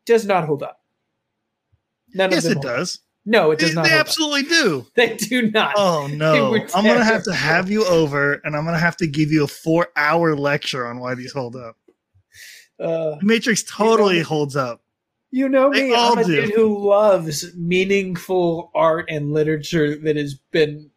Does 0.06 0.26
not 0.26 0.46
hold 0.46 0.62
up. 0.62 0.82
None 2.14 2.32
yes, 2.32 2.46
of 2.46 2.52
it 2.52 2.54
them 2.56 2.64
hold 2.64 2.66
up. 2.74 2.78
does. 2.80 3.00
No, 3.26 3.52
it 3.52 3.60
They, 3.60 3.66
does 3.66 3.76
not. 3.76 3.84
they 3.84 3.90
hold 3.90 4.00
up. 4.02 4.08
absolutely 4.08 4.44
do. 4.44 4.88
They 4.96 5.16
do 5.16 5.52
not. 5.52 5.74
Oh 5.78 6.08
no! 6.08 6.54
I'm 6.76 6.86
gonna 6.86 7.04
have 7.04 7.24
to 7.24 7.34
have 7.34 7.70
you 7.72 7.86
over, 7.86 8.34
and 8.44 8.56
I'm 8.56 8.66
gonna 8.66 8.78
have 8.78 8.98
to 8.98 9.08
give 9.08 9.32
you 9.32 9.44
a 9.46 9.48
four 9.48 9.88
hour 9.96 10.36
lecture 10.36 10.86
on 10.86 11.00
why 11.00 11.16
these 11.16 11.32
hold 11.34 11.56
up. 11.56 11.78
Uh, 12.80 13.16
The 13.16 13.20
Matrix 13.24 13.64
totally 13.64 14.20
holds 14.22 14.56
up. 14.56 14.82
You 15.32 15.50
know 15.50 15.70
me, 15.70 15.94
I'm 15.94 16.18
a 16.18 16.24
do. 16.24 16.42
dude 16.42 16.56
who 16.56 16.88
loves 16.88 17.54
meaningful 17.56 18.72
art 18.74 19.06
and 19.10 19.34
literature 19.34 19.98
that 19.98 20.16
has 20.16 20.36
been 20.52 20.90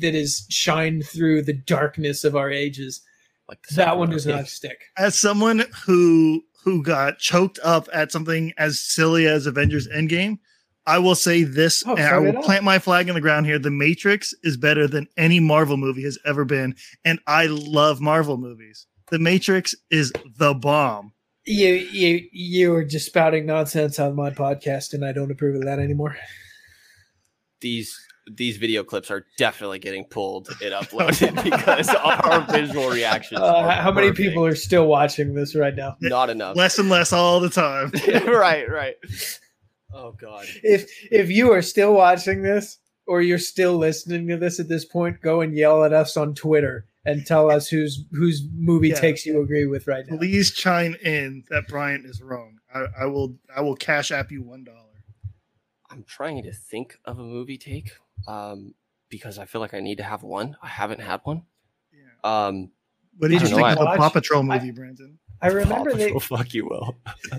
that 0.00 0.14
has 0.14 0.46
shined 0.50 1.06
through 1.06 1.42
the 1.42 1.54
darkness 1.54 2.24
of 2.24 2.36
our 2.36 2.50
ages. 2.50 3.00
Like 3.48 3.62
That 3.74 3.98
one 3.98 4.10
does 4.10 4.26
not 4.26 4.48
stick. 4.48 4.78
As 4.98 5.18
someone 5.18 5.64
who 5.86 6.44
who 6.64 6.82
got 6.82 7.18
choked 7.18 7.58
up 7.64 7.88
at 7.92 8.12
something 8.12 8.52
as 8.56 8.78
silly 8.78 9.26
as 9.26 9.46
Avengers 9.46 9.88
Endgame, 9.88 10.38
I 10.86 10.98
will 10.98 11.14
say 11.14 11.42
this, 11.42 11.82
Oh, 11.86 11.96
and 11.96 12.06
I 12.06 12.18
will 12.18 12.42
plant 12.42 12.64
my 12.64 12.78
flag 12.78 13.08
in 13.08 13.14
the 13.14 13.20
ground 13.20 13.46
here. 13.46 13.58
The 13.58 13.70
Matrix 13.70 14.34
is 14.42 14.56
better 14.56 14.86
than 14.86 15.08
any 15.16 15.40
Marvel 15.40 15.76
movie 15.76 16.02
has 16.04 16.18
ever 16.24 16.44
been, 16.44 16.74
and 17.04 17.20
I 17.26 17.46
love 17.46 18.00
Marvel 18.00 18.36
movies. 18.36 18.86
The 19.10 19.18
Matrix 19.18 19.74
is 19.90 20.12
the 20.38 20.54
bomb. 20.54 21.11
You 21.44 21.68
you 21.74 22.28
you 22.30 22.74
are 22.74 22.84
just 22.84 23.06
spouting 23.06 23.46
nonsense 23.46 23.98
on 23.98 24.14
my 24.14 24.30
podcast, 24.30 24.94
and 24.94 25.04
I 25.04 25.12
don't 25.12 25.30
approve 25.30 25.56
of 25.56 25.64
that 25.64 25.80
anymore. 25.80 26.16
These 27.60 27.98
these 28.30 28.56
video 28.56 28.84
clips 28.84 29.10
are 29.10 29.26
definitely 29.36 29.80
getting 29.80 30.04
pulled 30.04 30.48
and 30.62 30.72
uploaded 30.72 31.42
because 31.42 31.88
our 31.88 32.46
visual 32.50 32.88
reactions. 32.90 33.40
Uh, 33.40 33.56
are 33.56 33.70
how 33.72 33.90
many 33.90 34.08
perfect. 34.08 34.28
people 34.28 34.44
are 34.46 34.54
still 34.54 34.86
watching 34.86 35.34
this 35.34 35.54
right 35.56 35.74
now? 35.74 35.96
Not 36.00 36.30
enough. 36.30 36.56
Less 36.56 36.78
and 36.78 36.88
less 36.88 37.12
all 37.12 37.40
the 37.40 37.50
time. 37.50 37.90
right, 38.26 38.68
right. 38.70 38.94
Oh 39.92 40.12
god. 40.12 40.46
If 40.62 40.90
if 41.10 41.30
you 41.30 41.52
are 41.52 41.62
still 41.62 41.92
watching 41.92 42.42
this, 42.42 42.78
or 43.06 43.20
you're 43.20 43.38
still 43.38 43.76
listening 43.76 44.28
to 44.28 44.36
this 44.36 44.60
at 44.60 44.68
this 44.68 44.84
point, 44.84 45.20
go 45.20 45.40
and 45.40 45.56
yell 45.56 45.84
at 45.84 45.92
us 45.92 46.16
on 46.16 46.34
Twitter 46.34 46.86
and 47.04 47.26
tell 47.26 47.50
us 47.50 47.68
whose 47.68 48.04
whose 48.12 48.46
movie 48.54 48.88
Yeah. 48.90 49.00
takes 49.00 49.26
you 49.26 49.40
agree 49.42 49.66
with 49.66 49.86
right 49.86 50.04
now. 50.08 50.16
Please 50.18 50.52
chime 50.52 50.94
in 51.04 51.44
that 51.50 51.66
Bryant 51.68 52.06
is 52.06 52.22
wrong. 52.22 52.58
I, 52.74 52.86
I 53.02 53.06
will 53.06 53.36
I 53.54 53.60
will 53.60 53.76
cash 53.76 54.10
app 54.12 54.30
you 54.30 54.42
one 54.42 54.64
dollar. 54.64 54.78
I'm 55.90 56.04
trying 56.04 56.42
to 56.44 56.52
think 56.52 56.98
of 57.04 57.18
a 57.18 57.22
movie 57.22 57.58
take 57.58 57.90
um, 58.26 58.74
because 59.10 59.38
I 59.38 59.44
feel 59.44 59.60
like 59.60 59.74
I 59.74 59.80
need 59.80 59.98
to 59.98 60.04
have 60.04 60.22
one. 60.22 60.56
I 60.62 60.68
haven't 60.68 61.00
had 61.00 61.20
one. 61.24 61.42
Yeah. 61.92 62.46
Um, 62.46 62.70
What 63.18 63.28
did 63.28 63.42
you 63.42 63.48
don't 63.48 63.56
think 63.58 63.68
of 63.72 63.78
the 63.78 63.88
I- 63.90 63.96
Paw 63.98 64.08
Patrol 64.08 64.50
I- 64.50 64.58
movie, 64.58 64.70
Brendan? 64.70 65.18
I 65.42 65.48
remember 65.48 65.90
Paw 65.90 65.96
they 65.98 66.18
fuck 66.20 66.54
you, 66.54 66.66
Will. 66.66 66.96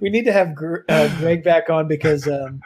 we 0.00 0.10
need 0.10 0.24
to 0.24 0.32
have 0.32 0.54
Gr- 0.54 0.84
uh, 0.88 1.08
Greg 1.18 1.44
back 1.44 1.70
on 1.70 1.88
because 1.88 2.26
um, 2.28 2.60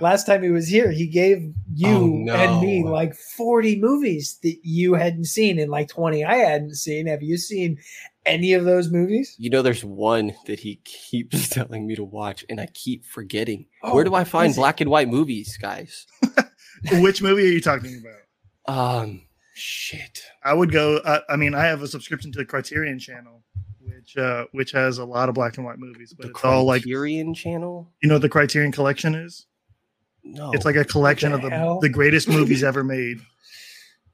last 0.00 0.26
time 0.26 0.42
he 0.42 0.50
was 0.50 0.68
here, 0.68 0.90
he 0.90 1.06
gave 1.06 1.52
you 1.72 1.88
Oh, 1.88 2.06
no. 2.06 2.34
and 2.34 2.60
me 2.60 2.84
like 2.84 3.14
40 3.14 3.80
movies 3.80 4.38
that 4.42 4.56
you 4.62 4.94
hadn't 4.94 5.24
seen 5.26 5.58
and 5.58 5.70
like 5.70 5.88
20 5.88 6.24
I 6.24 6.36
hadn't 6.36 6.74
seen. 6.74 7.06
Have 7.06 7.22
you 7.22 7.36
seen 7.36 7.78
any 8.24 8.52
of 8.54 8.64
those 8.64 8.90
movies? 8.90 9.34
You 9.38 9.50
know, 9.50 9.62
there's 9.62 9.84
one 9.84 10.34
that 10.46 10.60
he 10.60 10.76
keeps 10.84 11.48
telling 11.50 11.86
me 11.86 11.94
to 11.96 12.04
watch, 12.04 12.44
and 12.48 12.60
I 12.60 12.66
keep 12.74 13.04
forgetting. 13.04 13.66
Oh, 13.82 13.94
Where 13.94 14.04
do 14.04 14.14
I 14.14 14.24
find 14.24 14.54
black 14.54 14.80
and 14.80 14.90
white 14.90 15.08
movies, 15.08 15.56
guys? 15.60 16.06
Which 16.92 17.22
movie 17.22 17.42
are 17.44 17.52
you 17.52 17.60
talking 17.60 18.02
about? 18.02 19.00
Um, 19.02 19.22
shit. 19.54 20.20
I 20.44 20.52
would 20.54 20.72
go. 20.72 20.96
Uh, 20.98 21.20
I 21.28 21.36
mean, 21.36 21.54
I 21.54 21.64
have 21.64 21.82
a 21.82 21.88
subscription 21.88 22.32
to 22.32 22.38
the 22.38 22.44
Criterion 22.44 22.98
Channel, 22.98 23.42
which 23.80 24.16
uh, 24.16 24.44
which 24.52 24.72
has 24.72 24.98
a 24.98 25.04
lot 25.04 25.28
of 25.28 25.34
black 25.34 25.56
and 25.56 25.64
white 25.64 25.78
movies, 25.78 26.12
but 26.16 26.24
The 26.26 26.30
it's 26.30 26.44
all 26.44 26.64
like 26.64 26.82
Criterion 26.82 27.32
Channel. 27.34 27.92
you 28.02 28.08
know 28.08 28.16
what 28.16 28.22
the 28.22 28.28
Criterion 28.28 28.72
Collection 28.72 29.14
is. 29.14 29.46
No, 30.34 30.52
It's 30.52 30.64
like 30.64 30.76
a 30.76 30.84
collection 30.84 31.30
the 31.30 31.36
of 31.36 31.42
the 31.42 31.50
hell? 31.50 31.80
the 31.80 31.88
greatest 31.88 32.28
movies 32.28 32.62
ever 32.70 32.82
made, 32.84 33.18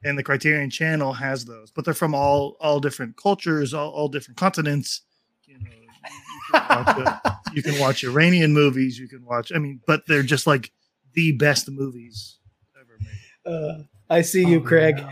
and 0.03 0.17
the 0.17 0.23
Criterion 0.23 0.69
Channel 0.69 1.13
has 1.13 1.45
those, 1.45 1.71
but 1.71 1.85
they're 1.85 1.93
from 1.93 2.13
all 2.15 2.55
all 2.59 2.79
different 2.79 3.17
cultures, 3.17 3.73
all, 3.73 3.89
all 3.91 4.07
different 4.07 4.37
continents. 4.37 5.01
You 5.45 5.59
know, 5.59 5.69
you 5.71 5.87
can, 6.51 6.85
watch, 6.85 7.07
uh, 7.25 7.31
you 7.53 7.63
can 7.63 7.79
watch 7.79 8.03
Iranian 8.03 8.53
movies. 8.53 8.97
You 8.99 9.07
can 9.07 9.25
watch. 9.25 9.51
I 9.53 9.57
mean, 9.59 9.81
but 9.87 10.03
they're 10.07 10.23
just 10.23 10.45
like 10.47 10.71
the 11.13 11.31
best 11.33 11.69
movies 11.69 12.37
ever 12.79 12.97
made. 12.99 13.51
Uh, 13.51 13.83
I 14.09 14.21
see 14.21 14.45
you, 14.45 14.59
Oh, 14.59 14.61
Craig. 14.63 14.97
no. 14.97 15.09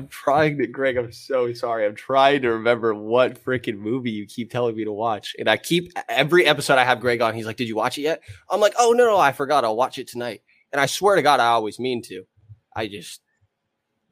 I'm 0.00 0.08
trying 0.08 0.56
to, 0.58 0.66
Greg. 0.66 0.96
I'm 0.96 1.12
so 1.12 1.52
sorry. 1.52 1.84
I'm 1.84 1.94
trying 1.94 2.40
to 2.40 2.52
remember 2.52 2.94
what 2.94 3.44
freaking 3.44 3.76
movie 3.76 4.10
you 4.10 4.26
keep 4.26 4.50
telling 4.50 4.74
me 4.74 4.84
to 4.84 4.92
watch, 4.92 5.36
and 5.38 5.46
I 5.46 5.58
keep 5.58 5.92
every 6.08 6.46
episode 6.46 6.78
I 6.78 6.84
have 6.84 7.00
Greg 7.00 7.20
on. 7.20 7.34
He's 7.34 7.44
like, 7.44 7.58
"Did 7.58 7.68
you 7.68 7.76
watch 7.76 7.98
it 7.98 8.02
yet?" 8.02 8.22
I'm 8.48 8.60
like, 8.60 8.72
"Oh 8.78 8.92
no, 8.92 9.04
no, 9.04 9.18
I 9.18 9.32
forgot. 9.32 9.62
I'll 9.62 9.76
watch 9.76 9.98
it 9.98 10.08
tonight." 10.08 10.40
And 10.72 10.80
I 10.80 10.86
swear 10.86 11.16
to 11.16 11.22
God, 11.22 11.38
I 11.38 11.48
always 11.48 11.78
mean 11.78 12.00
to. 12.04 12.24
I 12.74 12.86
just 12.86 13.20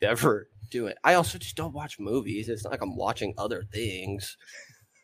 never 0.03 0.51
do 0.71 0.89
it. 0.89 0.99
I 1.03 1.15
also 1.15 1.39
just 1.39 1.57
don't 1.57 1.73
watch 1.73 1.99
movies. 1.99 2.51
It's 2.51 2.65
not 2.65 2.71
like 2.71 2.83
I'm 2.83 2.97
watching 2.97 3.33
other 3.39 3.65
things. 3.73 4.37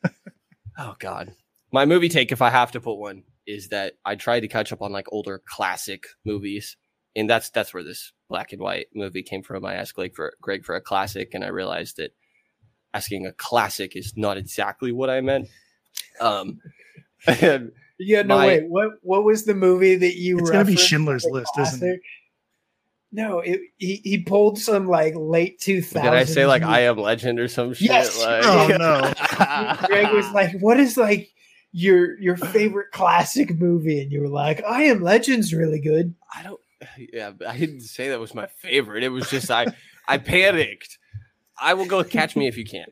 oh 0.78 0.96
God, 0.98 1.32
my 1.72 1.86
movie 1.86 2.10
take, 2.10 2.30
if 2.30 2.42
I 2.42 2.50
have 2.50 2.72
to 2.72 2.80
put 2.80 2.98
one, 2.98 3.22
is 3.46 3.68
that 3.68 3.94
I 4.04 4.16
tried 4.16 4.40
to 4.40 4.48
catch 4.48 4.70
up 4.70 4.82
on 4.82 4.92
like 4.92 5.06
older 5.10 5.40
classic 5.46 6.04
movies 6.26 6.76
and 7.16 7.28
that's 7.30 7.50
that's 7.50 7.72
where 7.72 7.82
this 7.82 8.12
black 8.34 8.52
and 8.52 8.60
white 8.60 8.88
movie 8.94 9.22
came 9.22 9.44
from. 9.44 9.64
I 9.64 9.74
asked 9.74 9.94
Greg 9.94 10.12
for 10.16 10.34
Greg 10.40 10.64
for 10.64 10.74
a 10.74 10.80
classic, 10.80 11.34
and 11.34 11.44
I 11.44 11.48
realized 11.48 11.98
that 11.98 12.10
asking 12.92 13.26
a 13.26 13.32
classic 13.32 13.94
is 13.94 14.14
not 14.16 14.36
exactly 14.36 14.90
what 14.90 15.08
I 15.08 15.20
meant. 15.20 15.48
Um, 16.20 16.60
Yeah, 17.98 18.22
no, 18.22 18.38
My- 18.38 18.46
wait. 18.46 18.68
What 18.68 18.88
what 19.02 19.22
was 19.24 19.44
the 19.44 19.54
movie 19.54 19.94
that 19.94 20.16
you 20.16 20.38
It's 20.40 20.50
gonna 20.50 20.64
be 20.64 20.74
Schindler's 20.76 21.24
as 21.24 21.30
a 21.30 21.32
List, 21.32 21.52
isn't 21.60 21.88
it? 21.88 22.00
No, 23.12 23.38
it, 23.38 23.60
he 23.76 24.00
he 24.02 24.18
pulled 24.18 24.58
some 24.58 24.88
like 24.88 25.14
late 25.16 25.60
two 25.60 25.80
did. 25.80 25.96
I 25.96 26.24
say 26.24 26.44
like 26.46 26.62
I 26.64 26.80
am 26.80 26.96
Legend 26.98 27.38
or 27.38 27.46
some 27.46 27.72
shit? 27.72 27.88
Yes. 27.88 28.20
Like, 28.20 28.42
Oh, 28.44 28.66
no. 28.76 29.86
Greg 29.86 30.12
was 30.12 30.28
like, 30.32 30.58
"What 30.58 30.80
is 30.80 30.96
like 30.96 31.30
your 31.70 32.18
your 32.18 32.36
favorite 32.36 32.90
classic 32.90 33.56
movie?" 33.56 34.02
And 34.02 34.10
you 34.10 34.20
were 34.20 34.28
like, 34.28 34.64
"I 34.64 34.82
Am 34.84 35.00
Legend's 35.00 35.54
really 35.54 35.80
good." 35.80 36.16
I 36.36 36.42
don't. 36.42 36.60
Yeah, 37.12 37.32
I 37.46 37.56
didn't 37.58 37.80
say 37.82 38.08
that 38.10 38.20
was 38.20 38.34
my 38.34 38.46
favorite. 38.46 39.02
It 39.04 39.08
was 39.10 39.28
just 39.30 39.50
I 39.50 39.66
I 40.08 40.18
panicked. 40.18 40.98
I 41.60 41.74
will 41.74 41.86
go 41.86 41.98
with 41.98 42.10
Catch 42.10 42.34
Me 42.36 42.46
If 42.48 42.56
You 42.56 42.64
Can. 42.64 42.86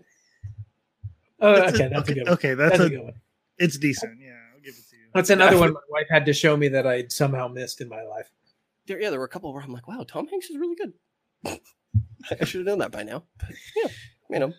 Oh, 1.41 1.55
That's 1.57 1.75
okay, 1.75 1.87
a- 1.87 1.89
that's 1.91 1.99
a 2.09 2.13
okay, 2.13 2.15
good 2.15 2.25
one. 2.25 2.33
okay, 2.35 2.55
that's, 2.55 2.71
That's 2.79 2.83
a 2.83 2.87
a, 2.87 2.91
good 2.91 3.03
one. 3.05 3.15
it's 3.59 3.79
decent. 3.79 4.21
Yeah, 4.21 4.37
I'll 4.55 4.61
give 4.61 4.75
it 4.75 4.89
to 4.91 4.97
you. 4.97 5.03
That's 5.15 5.31
another 5.31 5.59
one 5.59 5.73
my 5.73 5.81
wife 5.91 6.07
had 6.09 6.25
to 6.27 6.33
show 6.33 6.57
me 6.57 6.69
that 6.69 6.87
I 6.87 7.07
somehow 7.09 7.49
missed 7.49 7.81
in 7.81 7.89
my 7.89 8.03
life. 8.03 8.31
There, 8.87 9.01
yeah, 9.01 9.11
there 9.11 9.19
were 9.19 9.25
a 9.25 9.29
couple 9.29 9.53
where 9.53 9.63
I'm 9.63 9.73
like, 9.73 9.89
wow, 9.89 10.05
Tom 10.07 10.29
Hanks 10.29 10.51
is 10.51 10.57
really 10.57 10.77
good. 10.77 10.93
I 12.41 12.45
should 12.45 12.61
have 12.61 12.67
known 12.67 12.79
that 12.79 12.93
by 12.93 13.03
now. 13.03 13.25
But 13.39 13.49
yeah, 13.77 13.91
you 14.31 14.39
know, 14.39 14.53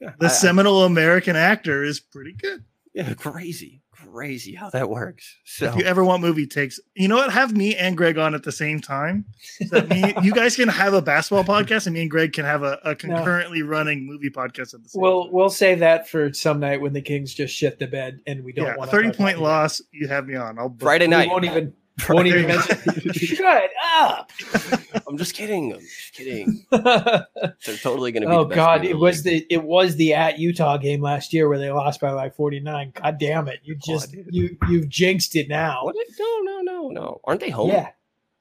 yeah, 0.00 0.12
The 0.18 0.26
I- 0.26 0.30
I- 0.30 0.32
seminal 0.32 0.82
American 0.84 1.36
actor 1.36 1.84
is 1.84 2.00
pretty 2.00 2.32
good. 2.32 2.64
yeah, 2.92 3.14
crazy, 3.14 3.80
crazy 4.14 4.54
how 4.54 4.70
that 4.70 4.88
works. 4.88 5.36
So 5.44 5.66
If 5.66 5.76
you 5.76 5.84
ever 5.84 6.04
want 6.04 6.22
movie 6.22 6.46
takes, 6.46 6.78
you 6.94 7.08
know 7.08 7.16
what? 7.16 7.32
Have 7.32 7.56
me 7.56 7.74
and 7.74 7.96
Greg 7.96 8.16
on 8.16 8.34
at 8.34 8.44
the 8.44 8.52
same 8.52 8.80
time. 8.80 9.24
So 9.68 9.82
me, 9.82 10.14
you 10.22 10.32
guys 10.32 10.54
can 10.54 10.68
have 10.68 10.94
a 10.94 11.02
basketball 11.02 11.44
podcast, 11.44 11.86
and 11.86 11.94
me 11.94 12.02
and 12.02 12.10
Greg 12.10 12.32
can 12.32 12.44
have 12.44 12.62
a, 12.62 12.78
a 12.84 12.94
concurrently 12.94 13.62
running 13.62 14.06
movie 14.06 14.30
podcast 14.30 14.74
at 14.74 14.82
the 14.82 14.88
same 14.88 15.02
We'll 15.02 15.24
time. 15.24 15.32
we'll 15.32 15.50
save 15.50 15.80
that 15.80 16.08
for 16.08 16.32
some 16.32 16.60
night 16.60 16.80
when 16.80 16.92
the 16.92 17.02
Kings 17.02 17.34
just 17.34 17.54
shit 17.54 17.78
the 17.78 17.86
bed 17.86 18.20
and 18.26 18.44
we 18.44 18.52
don't 18.52 18.66
yeah, 18.66 18.76
want 18.76 18.90
thirty 18.90 19.10
point 19.10 19.40
loss. 19.40 19.82
You 19.90 20.06
have 20.08 20.26
me 20.26 20.36
on. 20.36 20.58
I'll 20.58 20.74
Friday 20.78 21.08
night. 21.08 21.26
We 21.26 21.32
won't 21.32 21.44
even 21.44 21.72
won't 22.08 22.26
even 22.26 22.46
mention. 22.46 23.12
Shut 23.12 23.70
up. 23.94 24.30
I'm 25.08 25.16
just 25.16 25.34
kidding. 25.34 25.74
I'm 25.74 25.80
just 25.80 26.12
kidding. 26.14 26.66
They're 26.70 27.76
totally 27.80 28.10
going 28.10 28.22
to 28.22 28.28
be. 28.28 28.34
oh 28.34 28.42
the 28.42 28.48
best 28.48 28.56
God! 28.56 28.84
It 28.84 28.98
was 28.98 29.22
the 29.22 29.46
it 29.48 29.62
was 29.62 29.94
the 29.96 30.14
at 30.14 30.38
Utah 30.38 30.76
game 30.76 31.00
last 31.00 31.32
year 31.32 31.48
where 31.48 31.58
they 31.58 31.70
lost 31.70 32.00
by 32.00 32.10
like 32.10 32.34
forty 32.34 32.58
nine. 32.58 32.92
God 32.94 33.18
damn 33.18 33.48
it! 33.48 33.60
You 33.62 33.76
oh, 33.76 33.92
just 33.92 34.12
dude. 34.12 34.26
you 34.30 34.56
you've 34.68 34.88
jinxed 34.88 35.36
it 35.36 35.48
now. 35.48 35.84
What? 35.84 35.94
No, 36.18 36.40
no, 36.42 36.60
no, 36.62 36.88
no. 36.88 37.20
Aren't 37.24 37.40
they 37.40 37.50
home? 37.50 37.70
Yeah. 37.70 37.90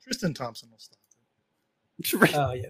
Tristan 0.04 0.34
Thompson 0.34 0.70
will 0.72 0.80
stop. 0.80 1.00
Oh 2.36 2.54
yeah. 2.54 2.70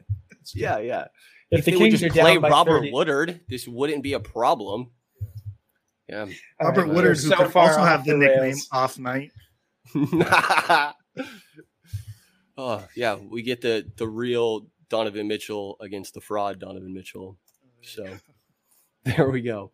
yeah, 0.53 0.79
yeah. 0.79 1.05
If, 1.49 1.59
If, 1.59 1.65
the 1.65 1.71
they 1.71 1.77
would 1.77 1.83
Kings 1.89 2.01
just 2.01 2.17
are 2.17 2.21
play 2.21 2.33
down 2.33 2.51
Robert 2.51 2.79
30, 2.79 2.91
Woodard, 2.91 3.39
this 3.47 3.67
wouldn't 3.67 4.03
be 4.03 4.13
a 4.13 4.19
problem. 4.19 4.91
Yeah. 6.09 6.25
Robert 6.61 6.81
right, 6.81 6.87
Woodard, 6.89 7.17
we're 7.17 7.21
who 7.21 7.29
so 7.29 7.35
could 7.37 7.51
far 7.51 7.69
also 7.69 7.83
have 7.83 8.05
the, 8.05 8.11
the 8.11 8.17
nickname. 8.17 8.57
Off 8.71 8.99
Night. 8.99 9.31
oh 12.57 12.83
yeah, 12.95 13.15
we 13.15 13.41
get 13.41 13.61
the 13.61 13.89
the 13.97 14.07
real 14.07 14.67
Donovan 14.89 15.27
Mitchell 15.27 15.77
against 15.81 16.13
the 16.13 16.21
fraud 16.21 16.59
Donovan 16.59 16.93
Mitchell. 16.93 17.37
So 17.81 18.05
there 19.03 19.29
we 19.29 19.41
go. 19.41 19.71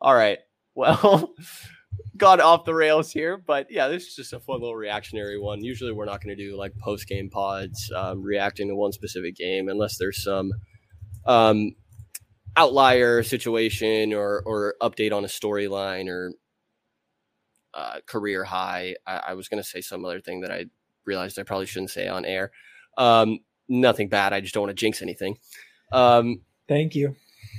All 0.00 0.14
right. 0.14 0.38
Well, 0.74 1.34
got 2.16 2.40
off 2.40 2.64
the 2.64 2.74
rails 2.74 3.10
here, 3.10 3.36
but 3.38 3.68
yeah, 3.70 3.88
this 3.88 4.06
is 4.06 4.14
just 4.14 4.32
a 4.32 4.40
fun 4.40 4.60
little 4.60 4.76
reactionary 4.76 5.38
one. 5.38 5.64
Usually, 5.64 5.92
we're 5.92 6.04
not 6.04 6.22
going 6.22 6.36
to 6.36 6.42
do 6.42 6.56
like 6.56 6.76
post 6.78 7.08
game 7.08 7.30
pods 7.30 7.90
um, 7.94 8.22
reacting 8.22 8.68
to 8.68 8.74
one 8.74 8.92
specific 8.92 9.36
game 9.36 9.68
unless 9.68 9.96
there's 9.98 10.22
some 10.22 10.52
um, 11.26 11.72
outlier 12.56 13.22
situation 13.22 14.12
or 14.12 14.42
or 14.44 14.74
update 14.82 15.12
on 15.12 15.24
a 15.24 15.28
storyline 15.28 16.08
or 16.08 16.32
uh, 17.76 18.00
career 18.06 18.42
high. 18.42 18.96
I, 19.06 19.16
I 19.28 19.34
was 19.34 19.48
going 19.48 19.62
to 19.62 19.68
say 19.68 19.80
some 19.80 20.04
other 20.04 20.20
thing 20.20 20.40
that 20.40 20.50
I 20.50 20.66
realized 21.04 21.38
I 21.38 21.42
probably 21.44 21.66
shouldn't 21.66 21.90
say 21.90 22.08
on 22.08 22.24
air. 22.24 22.50
Um, 22.98 23.38
nothing 23.68 24.08
bad. 24.08 24.32
I 24.32 24.40
just 24.40 24.54
don't 24.54 24.62
want 24.62 24.76
to 24.76 24.80
jinx 24.80 25.02
anything. 25.02 25.38
Um, 25.92 26.40
Thank 26.68 26.94
you. 26.94 27.14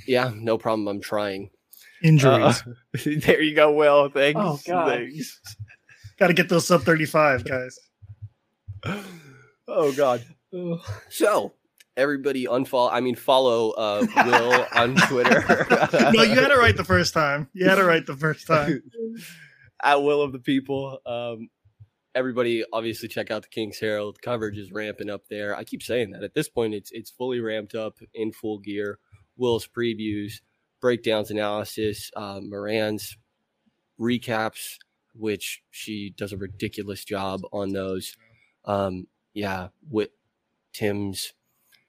yeah, 0.06 0.32
no 0.34 0.58
problem. 0.58 0.88
I'm 0.88 1.00
trying. 1.00 1.50
Injuries. 2.02 2.62
Uh, 2.66 2.72
there 3.20 3.40
you 3.40 3.54
go, 3.54 3.72
Will. 3.72 4.10
Thanks. 4.10 4.38
Oh, 4.42 4.60
God. 4.66 4.88
Thanks. 4.88 5.40
Got 6.18 6.26
to 6.26 6.34
get 6.34 6.48
those 6.48 6.66
sub 6.66 6.82
35, 6.82 7.44
guys. 7.44 7.78
Oh 9.66 9.92
God. 9.92 10.24
Ugh. 10.56 10.80
So 11.10 11.52
everybody 11.96 12.46
unfollow. 12.46 12.88
I 12.90 13.00
mean, 13.00 13.14
follow 13.14 13.70
uh, 13.70 14.06
Will 14.24 14.66
on 14.74 14.96
Twitter. 14.96 15.66
No, 16.12 16.22
you 16.22 16.34
had 16.34 16.50
it 16.50 16.58
right 16.58 16.76
the 16.76 16.84
first 16.84 17.12
time. 17.12 17.48
You 17.52 17.68
had 17.68 17.78
it 17.78 17.84
right 17.84 18.04
the 18.04 18.16
first 18.16 18.46
time. 18.46 18.82
At 19.82 20.02
Will 20.02 20.22
of 20.22 20.32
the 20.32 20.38
People. 20.38 21.00
Um, 21.06 21.48
everybody, 22.14 22.64
obviously, 22.72 23.08
check 23.08 23.30
out 23.30 23.42
the 23.42 23.48
Kings 23.48 23.78
Herald. 23.78 24.20
Coverage 24.22 24.58
is 24.58 24.72
ramping 24.72 25.10
up 25.10 25.28
there. 25.28 25.56
I 25.56 25.64
keep 25.64 25.82
saying 25.82 26.10
that. 26.10 26.24
At 26.24 26.34
this 26.34 26.48
point, 26.48 26.74
it's 26.74 26.90
it's 26.92 27.10
fully 27.10 27.40
ramped 27.40 27.74
up 27.74 27.98
in 28.14 28.32
full 28.32 28.58
gear. 28.58 28.98
Will's 29.36 29.68
previews, 29.68 30.40
breakdowns, 30.80 31.30
analysis, 31.30 32.10
uh, 32.16 32.40
Moran's 32.42 33.16
recaps, 34.00 34.78
which 35.14 35.62
she 35.70 36.14
does 36.16 36.32
a 36.32 36.36
ridiculous 36.36 37.04
job 37.04 37.42
on 37.52 37.72
those. 37.72 38.16
Um, 38.64 39.06
yeah, 39.34 39.68
with 39.88 40.10
Tim's 40.72 41.32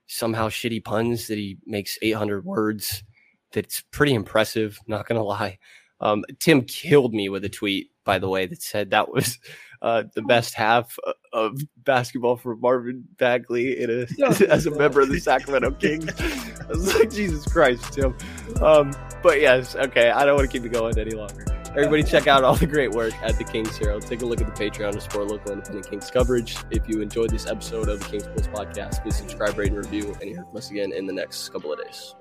somehow 0.07 0.49
shitty 0.49 0.83
puns 0.83 1.27
that 1.27 1.37
he 1.37 1.57
makes 1.65 1.97
800 2.01 2.45
words. 2.45 3.03
That's 3.51 3.81
pretty 3.91 4.13
impressive. 4.13 4.79
Not 4.87 5.07
gonna 5.07 5.23
lie. 5.23 5.57
Um, 6.01 6.23
Tim 6.39 6.63
killed 6.63 7.13
me 7.13 7.29
with 7.29 7.43
a 7.45 7.49
tweet, 7.49 7.91
by 8.05 8.19
the 8.19 8.29
way, 8.29 8.45
that 8.45 8.61
said 8.61 8.91
that 8.91 9.11
was 9.11 9.37
uh, 9.81 10.03
the 10.15 10.21
best 10.21 10.53
half 10.53 10.97
of 11.33 11.59
basketball 11.77 12.37
for 12.37 12.55
Marvin 12.55 13.03
Bagley 13.17 13.81
in 13.81 13.89
a, 13.89 14.25
as 14.49 14.65
a 14.65 14.71
member 14.71 15.01
of 15.01 15.09
the 15.09 15.19
Sacramento 15.19 15.71
Kings. 15.71 16.09
I 16.19 16.67
was 16.67 16.95
like, 16.95 17.11
Jesus 17.11 17.45
Christ, 17.45 17.93
Tim. 17.93 18.15
Um, 18.61 18.93
but 19.21 19.41
yes, 19.41 19.75
okay, 19.75 20.09
I 20.09 20.25
don't 20.25 20.35
want 20.35 20.49
to 20.49 20.51
keep 20.51 20.65
it 20.65 20.71
going 20.73 20.97
any 20.97 21.11
longer. 21.11 21.45
Everybody, 21.71 22.01
check 22.01 22.25
out 22.25 22.43
all 22.43 22.55
the 22.55 22.65
great 22.65 22.91
work 22.91 23.13
at 23.21 23.37
the 23.37 23.43
Kings 23.43 23.77
Herald. 23.77 24.01
Take 24.01 24.23
a 24.23 24.25
look 24.25 24.41
at 24.41 24.47
the 24.47 24.69
Patreon 24.69 24.93
to 24.93 25.01
support 25.01 25.27
local 25.27 25.51
independent 25.51 25.87
Kings 25.87 26.09
coverage. 26.09 26.57
If 26.71 26.89
you 26.89 26.99
enjoyed 26.99 27.29
this 27.29 27.45
episode 27.45 27.89
of 27.89 27.99
the 27.99 28.05
Kings 28.05 28.23
Pulse 28.23 28.47
podcast, 28.47 29.03
please 29.03 29.17
subscribe, 29.17 29.55
rate, 29.55 29.67
and 29.67 29.77
review, 29.77 30.17
and 30.19 30.23
you'll 30.23 30.33
hear 30.33 30.43
from 30.45 30.57
us 30.57 30.71
again 30.71 30.91
in 30.91 31.05
the 31.05 31.13
next 31.13 31.49
couple 31.49 31.71
of 31.71 31.79
days. 31.79 32.15